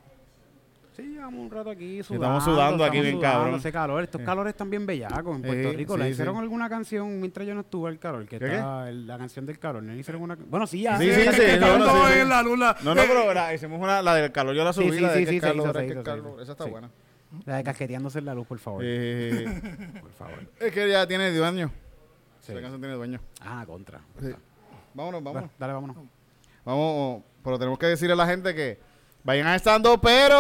Sí, 0.96 1.02
llevamos 1.02 1.40
un 1.40 1.50
rato 1.50 1.68
aquí 1.70 2.02
sudando. 2.02 2.24
Estamos 2.24 2.44
sudando 2.44 2.84
aquí 2.84 2.96
estamos 2.96 3.02
bien 3.02 3.16
sudando, 3.18 3.38
cabrón. 3.38 3.54
Hace 3.60 3.72
calor. 3.72 4.02
Estos 4.02 4.20
calores 4.22 4.50
están 4.52 4.70
bien 4.70 4.86
bellacos 4.86 5.36
en 5.36 5.42
Puerto 5.42 5.70
Sí, 5.70 5.76
Rico. 5.76 5.94
sí, 5.94 6.00
¿Le 6.00 6.10
hicieron 6.10 6.34
sí. 6.36 6.40
alguna 6.40 6.68
canción 6.70 7.20
mientras 7.20 7.46
yo 7.46 7.54
no 7.54 7.60
estuve 7.60 7.90
el 7.90 7.98
calor? 7.98 8.26
Que 8.26 8.38
¿Qué, 8.38 8.46
está 8.46 8.88
el- 8.88 9.06
la 9.06 9.18
canción 9.18 9.44
del 9.44 9.58
calor. 9.58 9.82
¿No 9.82 9.92
le 9.92 9.98
hicieron 9.98 10.22
una 10.22 10.36
Bueno, 10.36 10.66
sí, 10.66 10.80
ya. 10.82 10.96
Sí, 10.98 11.12
sí, 11.12 11.20
sí, 11.20 11.26
no, 11.60 11.66
estamos 11.66 11.78
no, 11.80 12.06
sí, 12.06 12.12
sí. 12.14 12.18
en 12.20 12.28
la 12.30 12.42
luna. 12.42 12.76
No, 12.82 12.94
no, 12.94 13.02
Eh, 13.02 13.04
pero 13.08 13.34
la- 13.34 13.52
hicimos 13.54 13.78
una, 13.80 14.00
la 14.00 14.14
del 14.14 14.32
calor, 14.32 14.54
yo 14.54 14.64
la 14.64 14.72
subí, 14.72 14.86
Sí, 14.90 14.92
sí, 14.96 15.00
la 15.00 15.12
de 15.12 15.18
sí, 15.18 15.24
que 15.26 15.30
sí, 15.32 15.40
calor, 15.40 15.76
es 15.76 15.92
que. 15.92 16.42
Esa 16.42 16.52
está 16.52 16.64
Sí. 16.64 16.70
buena. 16.70 16.90
La 17.44 17.56
de 17.56 17.64
casqueteándose 17.64 18.18
en 18.20 18.24
la 18.24 18.34
luz, 18.34 18.46
por 18.46 18.58
favor. 18.58 18.82
Eh, 18.82 19.44
Por 20.00 20.12
favor. 20.12 20.38
es 20.58 20.72
que 20.72 20.88
ya 20.90 21.06
tiene 21.06 21.30
dueño. 21.36 21.70
La 22.48 22.60
canción 22.60 22.80
tiene 22.80 22.94
dueño. 22.94 23.20
Ah, 23.42 23.64
contra. 23.66 24.00
Sí. 24.20 24.28
Vámonos, 24.94 25.22
vámonos. 25.22 25.50
Dale, 25.58 25.72
vámonos. 25.74 25.96
Vamos, 26.64 27.22
pero 27.44 27.58
tenemos 27.58 27.78
que 27.78 27.86
decirle 27.86 28.14
a 28.14 28.16
la 28.16 28.26
gente 28.26 28.54
que 28.54 28.78
vayan 29.26 29.46
a 29.48 29.56
estando, 29.56 30.00
pero. 30.00 30.38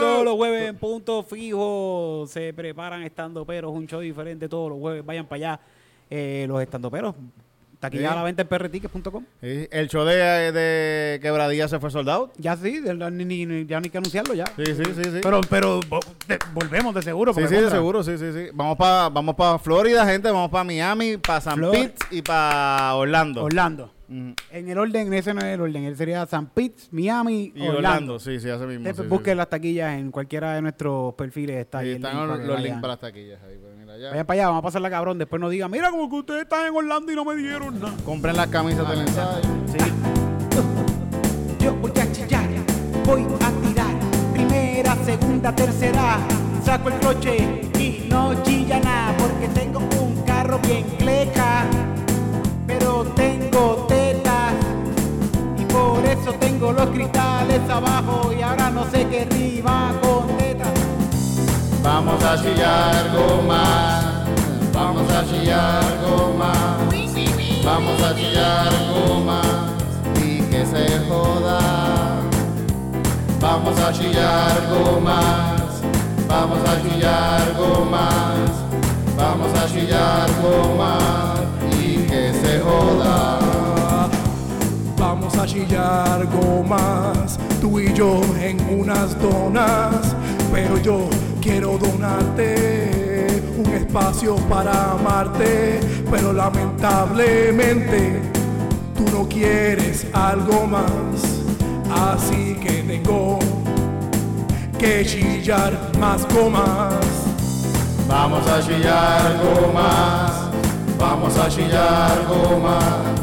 Todos 0.00 0.24
los 0.24 0.34
jueves 0.34 0.68
en 0.68 0.76
punto 0.76 1.22
fijo 1.22 2.26
se 2.28 2.52
preparan 2.52 3.02
estando 3.02 3.44
peros, 3.46 3.72
un 3.72 3.86
show 3.86 4.00
diferente 4.00 4.48
todos 4.48 4.70
los 4.70 4.78
jueves. 4.78 5.04
Vayan 5.06 5.26
para 5.26 5.36
allá. 5.36 5.60
Eh, 6.10 6.44
los 6.48 6.60
estando 6.62 6.90
peros. 6.90 7.14
Taquilla 7.80 8.08
Sí. 8.08 8.12
a 8.12 8.16
la 8.16 8.22
venta 8.22 8.42
en 8.42 8.48
prtickets.com. 8.48 9.24
Sí, 9.42 9.68
El 9.70 9.88
show 9.88 10.04
de, 10.04 10.14
de 10.50 11.20
Quebradilla 11.20 11.68
se 11.68 11.78
fue 11.78 11.90
soldado. 11.90 12.30
Ya 12.38 12.56
sí, 12.56 12.80
de- 12.80 12.94
ni, 13.10 13.24
ni- 13.26 13.44
ni- 13.46 13.66
ya 13.66 13.78
no 13.80 13.84
hay 13.84 13.90
que 13.90 13.98
anunciarlo 13.98 14.32
ya. 14.34 14.46
Sí, 14.56 14.64
sí, 14.66 14.82
sí, 14.94 15.04
sí. 15.04 15.18
Pero, 15.22 15.40
pero 15.50 15.80
de- 16.26 16.38
volvemos 16.54 16.94
de 16.94 17.02
seguro. 17.02 17.34
Sí, 17.34 17.46
sí, 17.46 17.54
de 17.54 17.70
seguro, 17.70 18.02
sí, 18.02 18.16
sí, 18.16 18.32
sí. 18.32 18.46
Vamos 18.54 18.76
para 18.78 19.08
vamos 19.10 19.34
pa 19.34 19.58
Florida, 19.58 20.06
gente. 20.06 20.30
Vamos 20.30 20.50
para 20.50 20.64
Miami, 20.64 21.18
para 21.18 21.40
San 21.40 21.56
Flor- 21.58 21.72
Pete 21.72 22.06
y 22.12 22.22
para 22.22 22.94
Orlando. 22.94 23.44
Orlando. 23.44 23.90
En 24.08 24.68
el 24.68 24.78
orden, 24.78 25.12
ese 25.12 25.34
no 25.34 25.40
es 25.40 25.46
el 25.54 25.60
orden. 25.60 25.84
Él 25.84 25.96
sería 25.96 26.24
San 26.26 26.46
Pete, 26.46 26.82
Miami, 26.90 27.52
Y 27.54 27.62
Orlando. 27.62 27.76
Orlando. 27.78 28.18
sí, 28.20 28.38
sí, 28.38 28.48
hace 28.48 28.66
mismo. 28.66 28.84
Después 28.84 28.96
sí, 28.96 29.02
sí, 29.02 29.08
busquen 29.08 29.32
sí. 29.32 29.36
las 29.36 29.48
taquillas 29.48 29.98
en 29.98 30.10
cualquiera 30.10 30.54
de 30.54 30.62
nuestros 30.62 31.14
perfiles. 31.14 31.56
Está 31.56 31.78
Ahí 31.78 31.90
el 31.90 31.96
están 31.96 32.16
link 32.16 32.46
los, 32.46 32.60
links 32.60 32.80
para 32.80 32.92
las 32.92 33.00
taquillas. 33.00 33.42
Ahí, 33.42 33.56
pues, 33.60 33.76
mira. 33.76 33.94
Vayan 34.10 34.26
para 34.26 34.40
allá, 34.40 34.46
vamos 34.48 34.60
a 34.60 34.62
pasarla 34.62 34.90
cabrón. 34.90 35.18
Después 35.18 35.40
no 35.40 35.48
digan, 35.48 35.70
mira 35.70 35.90
como 35.90 36.08
que 36.08 36.16
ustedes 36.16 36.42
están 36.42 36.66
en 36.66 36.74
Orlando 36.74 37.12
y 37.12 37.16
no 37.16 37.24
me 37.24 37.34
dieron 37.36 37.80
nada. 37.80 37.94
Compren 38.04 38.36
las 38.36 38.46
camisas 38.48 38.88
del 38.88 39.00
ensayo. 39.00 39.48
Sí. 39.66 39.78
Yo 41.64 41.74
voy 41.74 41.90
a 41.90 42.12
chillar, 42.12 42.48
voy 43.04 43.22
a 43.22 43.68
tirar. 43.68 44.32
Primera, 44.32 44.94
segunda, 45.04 45.54
tercera. 45.54 46.18
Saco 46.64 46.88
el 46.90 47.00
coche 47.00 47.60
y 47.78 48.06
no 48.08 48.40
chilla 48.42 48.78
nada. 48.80 49.16
Porque 49.16 49.48
tengo 49.48 49.80
un 49.80 50.22
carro 50.24 50.58
bien 50.60 50.84
cleca. 50.98 51.64
Eso 56.26 56.36
tengo 56.40 56.72
los 56.72 56.86
cristales 56.90 57.60
abajo. 57.70 58.32
Y 58.36 58.42
ahora 58.42 58.70
no 58.70 58.84
sé 58.90 59.06
qué 59.08 59.26
rima 59.26 59.92
con 60.02 60.26
tetas. 60.36 60.72
Vamos 61.82 62.22
a 62.24 62.42
chillar 62.42 63.12
goma. 63.14 64.24
Vamos 64.72 65.10
a 65.12 65.24
chillar 65.24 65.84
goma. 66.04 66.52
Vamos 67.64 68.02
a 68.02 68.14
chillar 68.14 68.72
goma. 68.92 69.40
Y 70.20 70.40
que 70.50 70.66
se 70.66 70.98
joda. 71.08 72.20
Vamos 73.40 73.78
a 73.78 73.92
chillar 73.92 74.68
gomas. 74.68 75.82
Vamos 76.28 76.58
a 76.68 76.82
chillar 76.82 77.54
gomas, 77.56 78.50
vamos 79.16 79.54
a 79.56 79.66
chillar 79.68 80.28
gomas 80.42 81.38
y 81.80 81.98
que 81.98 82.32
se 82.32 82.60
joda. 82.60 83.55
Vamos 85.46 85.54
a 85.54 85.66
chillar 85.66 86.26
gomas, 86.26 87.38
tú 87.60 87.78
y 87.78 87.92
yo 87.94 88.20
en 88.40 88.58
unas 88.80 89.16
donas, 89.22 90.16
pero 90.52 90.76
yo 90.78 91.08
quiero 91.40 91.78
donarte 91.78 93.44
un 93.56 93.72
espacio 93.72 94.34
para 94.48 94.92
amarte, 94.94 95.78
pero 96.10 96.32
lamentablemente 96.32 98.20
tú 98.96 99.04
no 99.12 99.28
quieres 99.28 100.08
algo 100.12 100.66
más, 100.66 101.44
así 101.94 102.56
que 102.56 102.82
tengo 102.82 103.38
que 104.80 105.04
chillar 105.06 105.92
más 106.00 106.26
gomas. 106.34 106.92
Vamos 108.08 108.44
a 108.48 108.60
chillar 108.60 109.40
gomas, 109.44 110.32
vamos 110.98 111.38
a 111.38 111.48
chillar 111.48 112.26
gomas, 112.26 113.15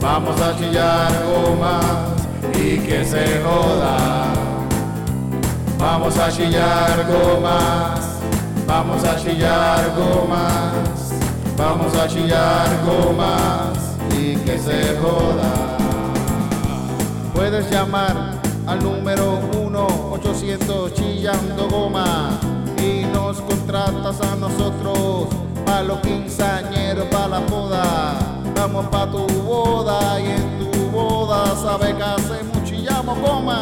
vamos 0.00 0.40
a 0.40 0.56
chillar 0.56 1.10
gomas 1.26 1.84
y 2.54 2.78
que 2.78 3.04
se 3.04 3.40
joda. 3.42 4.26
Vamos 5.78 6.16
a 6.18 6.30
chillar 6.30 7.06
gomas, 7.06 8.00
vamos 8.66 9.04
a 9.04 9.16
chillar 9.16 9.94
gomas, 9.96 11.12
vamos 11.56 11.94
a 11.94 12.08
chillar 12.08 12.68
gomas 12.84 13.96
y 14.18 14.36
que 14.36 14.58
se 14.58 14.96
joda. 14.98 15.78
Puedes 17.34 17.70
llamar 17.70 18.40
al 18.66 18.82
número 18.82 19.40
1-800 19.52 20.92
chillando 20.94 21.68
goma 21.68 22.30
y 22.76 23.04
nos 23.04 23.40
contratas 23.40 24.20
a 24.20 24.36
nosotros 24.36 25.28
para 25.64 25.82
los 25.84 26.00
quinceañeros, 26.00 27.06
para 27.06 27.28
la 27.28 27.38
boda. 27.40 28.37
Vamos 28.58 28.86
pa' 28.86 29.06
tu 29.06 29.24
boda 29.44 30.20
y 30.20 30.30
en 30.30 30.58
tu 30.58 30.90
boda 30.90 31.54
sabes 31.62 31.94
que 31.94 32.02
hacemos 32.02 32.64
chillamos 32.64 33.16
goma. 33.20 33.60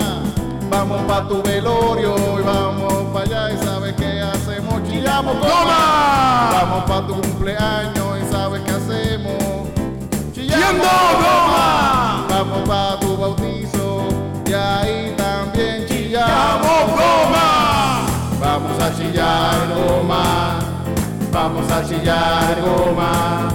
Vamos 0.70 1.02
pa' 1.02 1.28
tu 1.28 1.42
velorio 1.42 2.14
y 2.40 2.42
vamos 2.42 2.94
pa' 3.12 3.20
allá 3.20 3.52
y 3.52 3.58
sabes 3.58 3.94
que 3.94 4.20
hacemos 4.22 4.82
chillamos 4.88 5.36
goma. 5.38 6.50
Vamos 6.52 6.84
pa' 6.84 7.06
tu 7.06 7.14
cumpleaños 7.20 8.18
y 8.22 8.32
sabes 8.32 8.62
que 8.62 8.70
hacemos 8.70 9.68
chillando 10.34 10.88
goma. 11.22 12.26
Vamos 12.30 12.68
pa' 12.68 12.98
tu 12.98 13.16
bautizo 13.18 14.08
y 14.46 14.52
ahí 14.54 15.14
también 15.16 15.86
chillamos 15.86 16.90
goma. 16.90 18.06
Vamos 18.40 18.82
a 18.82 18.96
chillar 18.96 19.68
goma, 19.74 20.58
vamos 21.30 21.70
a 21.70 21.84
chillar 21.86 22.56
goma, 22.62 23.48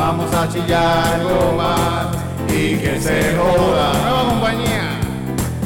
vamos 0.00 0.32
a 0.32 0.48
chillar 0.48 1.22
goma 1.22 2.10
y 2.48 2.76
que 2.76 2.98
se 2.98 3.36
joda. 3.36 3.92
Nueva 4.02 4.24
compañía. 4.30 4.86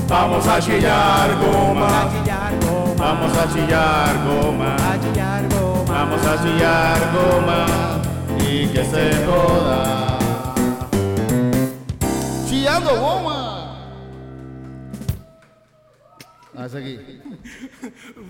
Vamos 0.08 0.46
a 0.46 0.60
chillar 0.60 1.28
goma, 1.42 2.10
vamos 2.98 3.32
a 3.38 3.44
chillar 3.52 4.14
goma, 4.26 4.76
vamos 5.86 6.26
a 6.26 6.34
chillar 6.42 6.98
goma 7.14 7.60
y 8.50 8.66
que 8.66 8.84
se 8.84 9.04
joda. 9.24 10.18
Chillando 12.48 12.90
goma. 13.00 13.33
Ah, 16.56 16.66
ese 16.66 16.78
aquí. 16.78 17.00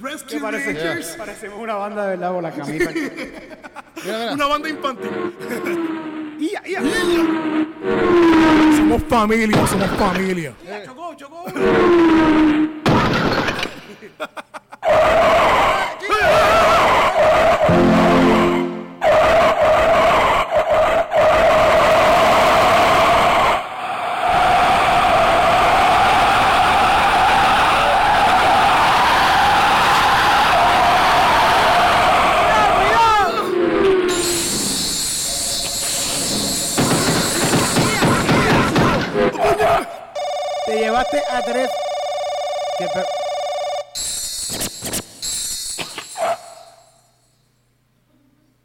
Rescue 0.00 0.40
Parece, 0.40 0.72
Rangers, 0.72 1.14
parecemos 1.18 1.60
una 1.60 1.74
banda 1.74 2.04
de 2.04 2.08
verdad 2.16 2.32
con 2.32 2.42
la 2.42 2.50
camisa. 2.52 2.90
Mira, 4.04 4.18
mira. 4.18 4.32
una 4.32 4.46
banda 4.46 4.68
infantil. 4.68 5.10
Ia, 6.40 6.62
ia. 6.66 6.80
Somos 8.76 9.02
familia, 9.04 9.66
somos 9.66 9.88
familia. 9.90 10.54
chocó, 10.84 11.14
chocó. 11.14 11.44
Te 16.00 16.06
llevaste 40.94 41.22
a 41.28 41.42
tres. 41.42 41.70
que 42.78 42.86
per- 42.86 43.06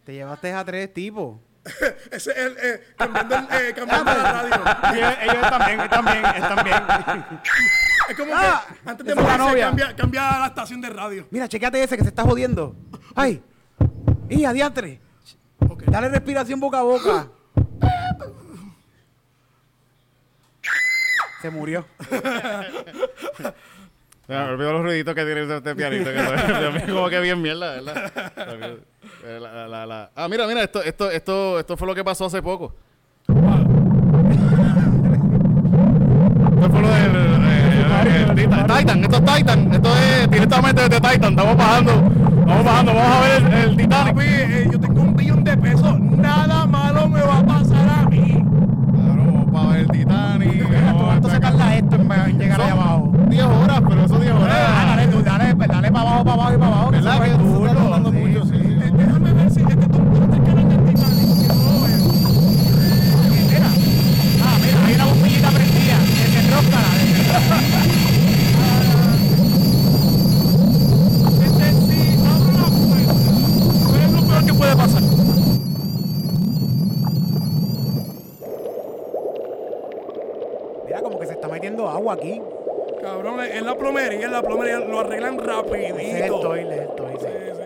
Te 0.06 0.14
llevaste 0.14 0.54
a 0.54 0.66
tres 0.66 0.94
tipos. 0.94 1.38
Ese 2.12 2.32
es 2.32 2.38
el, 2.38 2.58
eh, 2.62 2.82
cambiando, 2.98 3.36
el, 3.36 3.44
eh, 3.52 3.74
cambiando 3.76 4.14
la 4.14 4.32
radio. 4.34 4.56
ellos, 4.96 5.14
ellos 5.22 5.50
también, 5.50 5.90
también, 5.90 6.24
también. 6.24 6.78
Es 8.10 8.18
como 8.18 8.32
Ah, 8.34 8.66
que 8.84 8.90
antes 8.90 9.06
de 9.06 9.16
morirse 9.16 9.96
cambia 9.96 10.40
la 10.40 10.48
estación 10.48 10.82
de 10.82 10.90
radio. 10.90 11.28
Mira, 11.30 11.48
chequeate 11.48 11.84
ese 11.84 11.98
que 11.98 12.04
se 12.04 12.10
está 12.10 12.24
jodiendo. 12.24 12.76
¡Ay! 13.16 13.44
¡Y 14.30 14.46
adiantre! 14.46 15.00
Dale 15.86 16.10
respiración 16.10 16.60
boca 16.60 16.80
a 16.80 16.84
boca. 16.84 17.28
Se 21.42 21.50
murió. 21.50 21.86
Me 24.28 24.38
olvidó 24.38 24.74
los 24.74 24.82
ruiditos 24.84 25.16
que 25.16 25.26
tiene 25.26 25.42
este 25.56 25.76
pianito. 25.76 26.12
Que 26.12 26.20
a 26.68 26.72
mí 26.72 26.82
como 26.92 27.10
que 27.10 27.20
bien 27.20 27.42
mierda, 27.42 27.82
¿verdad? 27.82 28.12
La- 29.40 29.68
la- 29.68 29.86
la- 29.88 30.12
Ah, 30.16 30.28
mira, 30.30 30.46
mira, 30.46 30.62
esto, 30.64 30.84
esto, 30.84 31.10
esto, 31.10 31.60
esto 31.60 31.76
fue 31.78 31.88
lo 31.88 31.96
que 31.96 32.04
pasó 32.04 32.26
hace 32.26 32.42
poco. 32.42 32.76
Esto 33.28 33.42
fue 36.70 36.82
lo 36.82 36.90
del 36.90 37.16
eh, 37.16 38.26
el 38.30 38.36
Titan. 38.36 38.68
Titan, 38.68 39.04
esto 39.04 39.18
es 39.18 39.26
Titan. 39.36 39.74
Esto 39.74 39.90
es 39.98 40.30
directamente 40.30 40.82
desde 40.88 41.02
Titan. 41.02 41.32
Estamos 41.32 41.58
bajando. 41.58 41.94
Vamos 42.46 42.64
bajando. 42.66 42.94
Vamos 42.94 43.18
a 43.18 43.22
ver 43.22 43.44
el, 43.44 43.54
el 43.70 43.78
Titanic. 43.78 44.14
Papi, 44.16 44.26
eh, 44.28 44.70
yo 44.72 44.80
tengo 44.80 45.02
un 45.02 45.16
billón 45.16 45.44
de 45.44 45.58
pesos. 45.58 46.00
Nada 46.00 46.66
malo 46.68 47.10
me 47.10 47.22
va 47.22 47.40
a 47.40 47.46
pasar 47.46 47.90
a 47.90 47.99
para 49.60 49.72
ver 49.72 49.80
el 49.82 49.88
Titanic. 49.88 50.98
¿Cuánto 50.98 51.30
se 51.30 51.40
tarda 51.40 51.76
esto 51.76 51.96
en 51.96 52.38
llegar 52.40 52.62
allá 52.62 52.72
abajo? 52.74 53.12
10 53.30 53.44
horas, 53.44 53.82
pero 53.88 54.06
eso 54.06 54.20
10 54.20 54.32
Ah, 54.32 54.40
horas. 54.40 54.86
dale, 54.88 55.08
tú, 55.08 55.22
dale, 55.24 55.54
dale 55.56 55.92
para 55.92 56.10
abajo, 56.10 56.24
para 56.26 56.34
abajo 56.34 56.54
y 56.54 56.58
para 56.58 56.68
abajo. 56.76 56.90
que 56.92 56.96
¿Verdad? 56.98 57.22
Que 57.24 57.32
es 57.32 57.38
tú 57.38 57.66
estás 57.66 57.78
tardando 57.84 58.12
mucho, 58.12 58.46
sí. 58.46 58.56
Eh, 58.56 58.92
déjame 58.94 59.34
ver 59.34 59.52
si 59.52 59.60
este 59.62 59.76
tú 59.76 59.88
tú 59.88 60.24
el 60.24 60.44
canal 60.44 60.70
del 60.70 60.86
Titanic. 60.86 61.28
que 63.50 63.60
no. 63.60 63.68
Ah, 64.44 64.58
mira, 64.64 64.86
hay 64.88 64.96
una 64.96 65.06
bombillita 65.06 65.50
prendida. 65.50 65.98
Desenróscala. 66.20 66.90
Este 71.46 71.72
sí, 71.74 72.18
abro 72.26 72.52
la 72.58 72.68
puerta. 72.70 73.14
¿Cuál 73.90 74.02
es 74.02 74.12
lo 74.12 74.22
peor 74.28 74.46
que 74.46 74.54
puede 74.54 74.76
pasar? 74.76 75.04
Mira, 80.86 81.02
como 81.02 81.20
que 81.20 81.26
se 81.28 81.34
está 81.34 81.48
metiendo 81.60 81.90
agua 81.90 82.14
aquí. 82.14 82.42
Cabrón, 83.02 83.42
es 83.42 83.62
la 83.62 83.76
plomería, 83.76 84.26
en 84.26 84.32
la 84.32 84.42
plomería 84.42 84.80
lo 84.80 85.00
arreglan 85.02 85.38
rapidito. 85.40 85.98
Ese 85.98 86.20
es 86.20 86.26
el 86.26 86.40
toilet, 86.40 86.72
es 86.72 86.80
el 86.80 86.88
Sí, 86.88 86.96
toilet. 86.96 87.20
sí, 87.20 87.30
sí. 87.54 87.60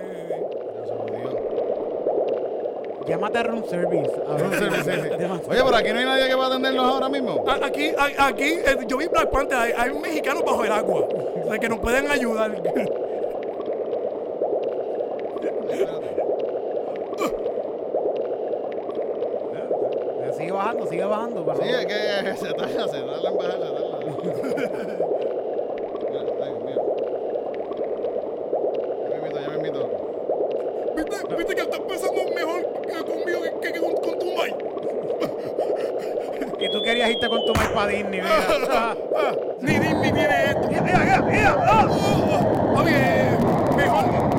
Llámate 3.08 3.38
a 3.38 3.44
room 3.44 3.64
service. 3.66 4.12
A 4.28 4.38
Room 4.38 4.50
ver, 4.50 4.60
service, 4.60 4.84
sí, 4.84 4.92
sí. 5.12 5.18
demasiado. 5.18 5.52
Oye, 5.52 5.62
por 5.64 5.76
aquí 5.76 5.90
no 5.94 6.00
hay 6.00 6.06
nadie 6.06 6.28
que 6.28 6.36
va 6.36 6.46
a 6.46 6.48
atendernos 6.48 6.86
ahora 6.86 7.10
mismo. 7.10 7.44
A- 7.48 7.66
Aquí, 7.66 7.92
a- 7.98 8.26
aquí, 8.28 8.46
eh, 8.54 8.78
yo 8.88 8.98
vi 8.98 9.08
Black 9.08 9.30
Panther, 9.30 9.58
hay, 9.60 9.74
hay 9.78 9.90
un 9.92 10.02
mexicano 10.02 10.42
bajo 10.42 10.64
el 10.64 10.72
agua. 10.72 11.02
O 11.44 11.50
sea, 11.50 11.60
que 11.60 11.70
nos 11.70 11.80
pueden 11.80 12.10
ayudar. 12.10 12.52
Sigue 20.38 20.52
bajando, 20.52 20.86
sigue 20.88 21.06
bajando. 21.06 21.46
para 21.46 21.60
Sí, 21.60 21.70
es 21.70 21.86
que 21.86 21.94
se 22.46 22.54
tarda, 22.54 22.88
se 22.88 23.00
tarda 23.02 23.30
en 23.30 23.38
bajar, 23.38 23.52
se 23.52 23.60
tarda. 23.60 24.00
Mira, 26.10 26.22
ay, 26.44 26.54
mira. 26.66 26.82
Ya 29.10 29.16
me 29.22 29.28
invito, 29.28 29.40
ya 29.42 29.50
me 29.50 29.56
invito. 29.58 29.90
¿Viste, 30.96 31.36
viste 31.36 31.56
que 31.56 31.62
estás 31.62 31.80
pensando 31.80 32.22
mejor 32.36 32.62
que 32.82 33.12
conmigo 33.12 33.42
que, 33.42 33.50
que- 33.62 33.74
que 33.74 33.80
con, 33.80 33.94
con 33.96 34.20
tu 34.20 34.26
Mike? 34.26 34.56
Y 36.60 36.70
tú 36.70 36.82
querías 36.82 37.10
irte 37.10 37.28
con 37.30 37.40
tu 37.46 37.54
Mike 37.54 37.63
para 37.74 37.88
Disney, 37.88 38.22
mira. 38.22 38.96
Ni. 39.62 39.80
¡Mira, 39.80 40.12
mira, 40.82 41.22
mira! 41.22 41.58
¡Ah! 41.66 41.88
Oh, 41.90 42.72
oh. 42.72 42.74
Papi, 42.76 42.92
eh, 42.94 43.38
mejor. 43.76 44.34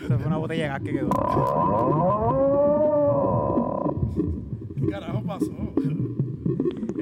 Esa 0.00 0.18
fue 0.18 0.26
una 0.26 0.36
botella 0.36 0.62
de 0.64 0.68
gas 0.68 0.80
que 0.82 0.92
quedó. 0.92 1.10
¿Qué 4.76 4.90
carajo 4.90 5.22
pasó? 5.22 5.74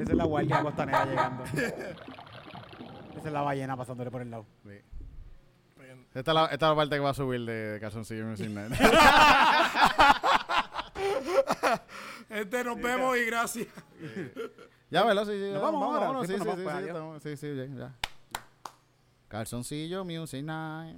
Esa 0.01 0.11
es 0.11 0.17
la 0.17 0.25
guardia 0.25 0.61
costanera 0.61 1.05
llegando. 1.05 1.43
Esa 1.43 3.27
es 3.27 3.33
la 3.33 3.41
ballena 3.41 3.77
pasándole 3.77 4.11
por 4.11 4.21
el 4.21 4.31
lado. 4.31 4.45
Esta 6.13 6.31
es, 6.31 6.35
la, 6.35 6.45
esta 6.45 6.55
es 6.65 6.69
la 6.71 6.75
parte 6.75 6.95
que 6.95 6.99
va 6.99 7.09
a 7.11 7.13
subir 7.13 7.45
de, 7.45 7.53
de 7.53 7.79
Calzoncillo 7.79 8.25
Music 8.25 8.49
Night. 8.49 8.73
Este, 12.29 12.63
nos 12.63 12.81
vemos 12.81 13.17
y 13.17 13.25
gracias. 13.25 13.67
ya, 14.89 15.03
¿verdad? 15.03 15.25
Sí, 15.25 15.31
sí, 15.33 15.39
Nos 15.51 15.53
ya, 15.53 15.59
vamos 15.59 15.83
ahora. 15.83 15.99
vámonos, 16.07 16.27
Sí, 16.27 16.33
Sí, 16.33 16.39
pues 16.39 16.55
sí, 16.55 16.61
sí, 16.61 16.65
vamos, 16.65 16.81
sí, 16.81 16.87
estamos- 16.87 17.23
sí, 17.23 17.37
sí, 17.37 17.55
ya, 17.55 17.65
ya. 17.65 17.95
Calzoncillo 19.27 20.05
Music 20.05 20.43
Night. 20.43 20.97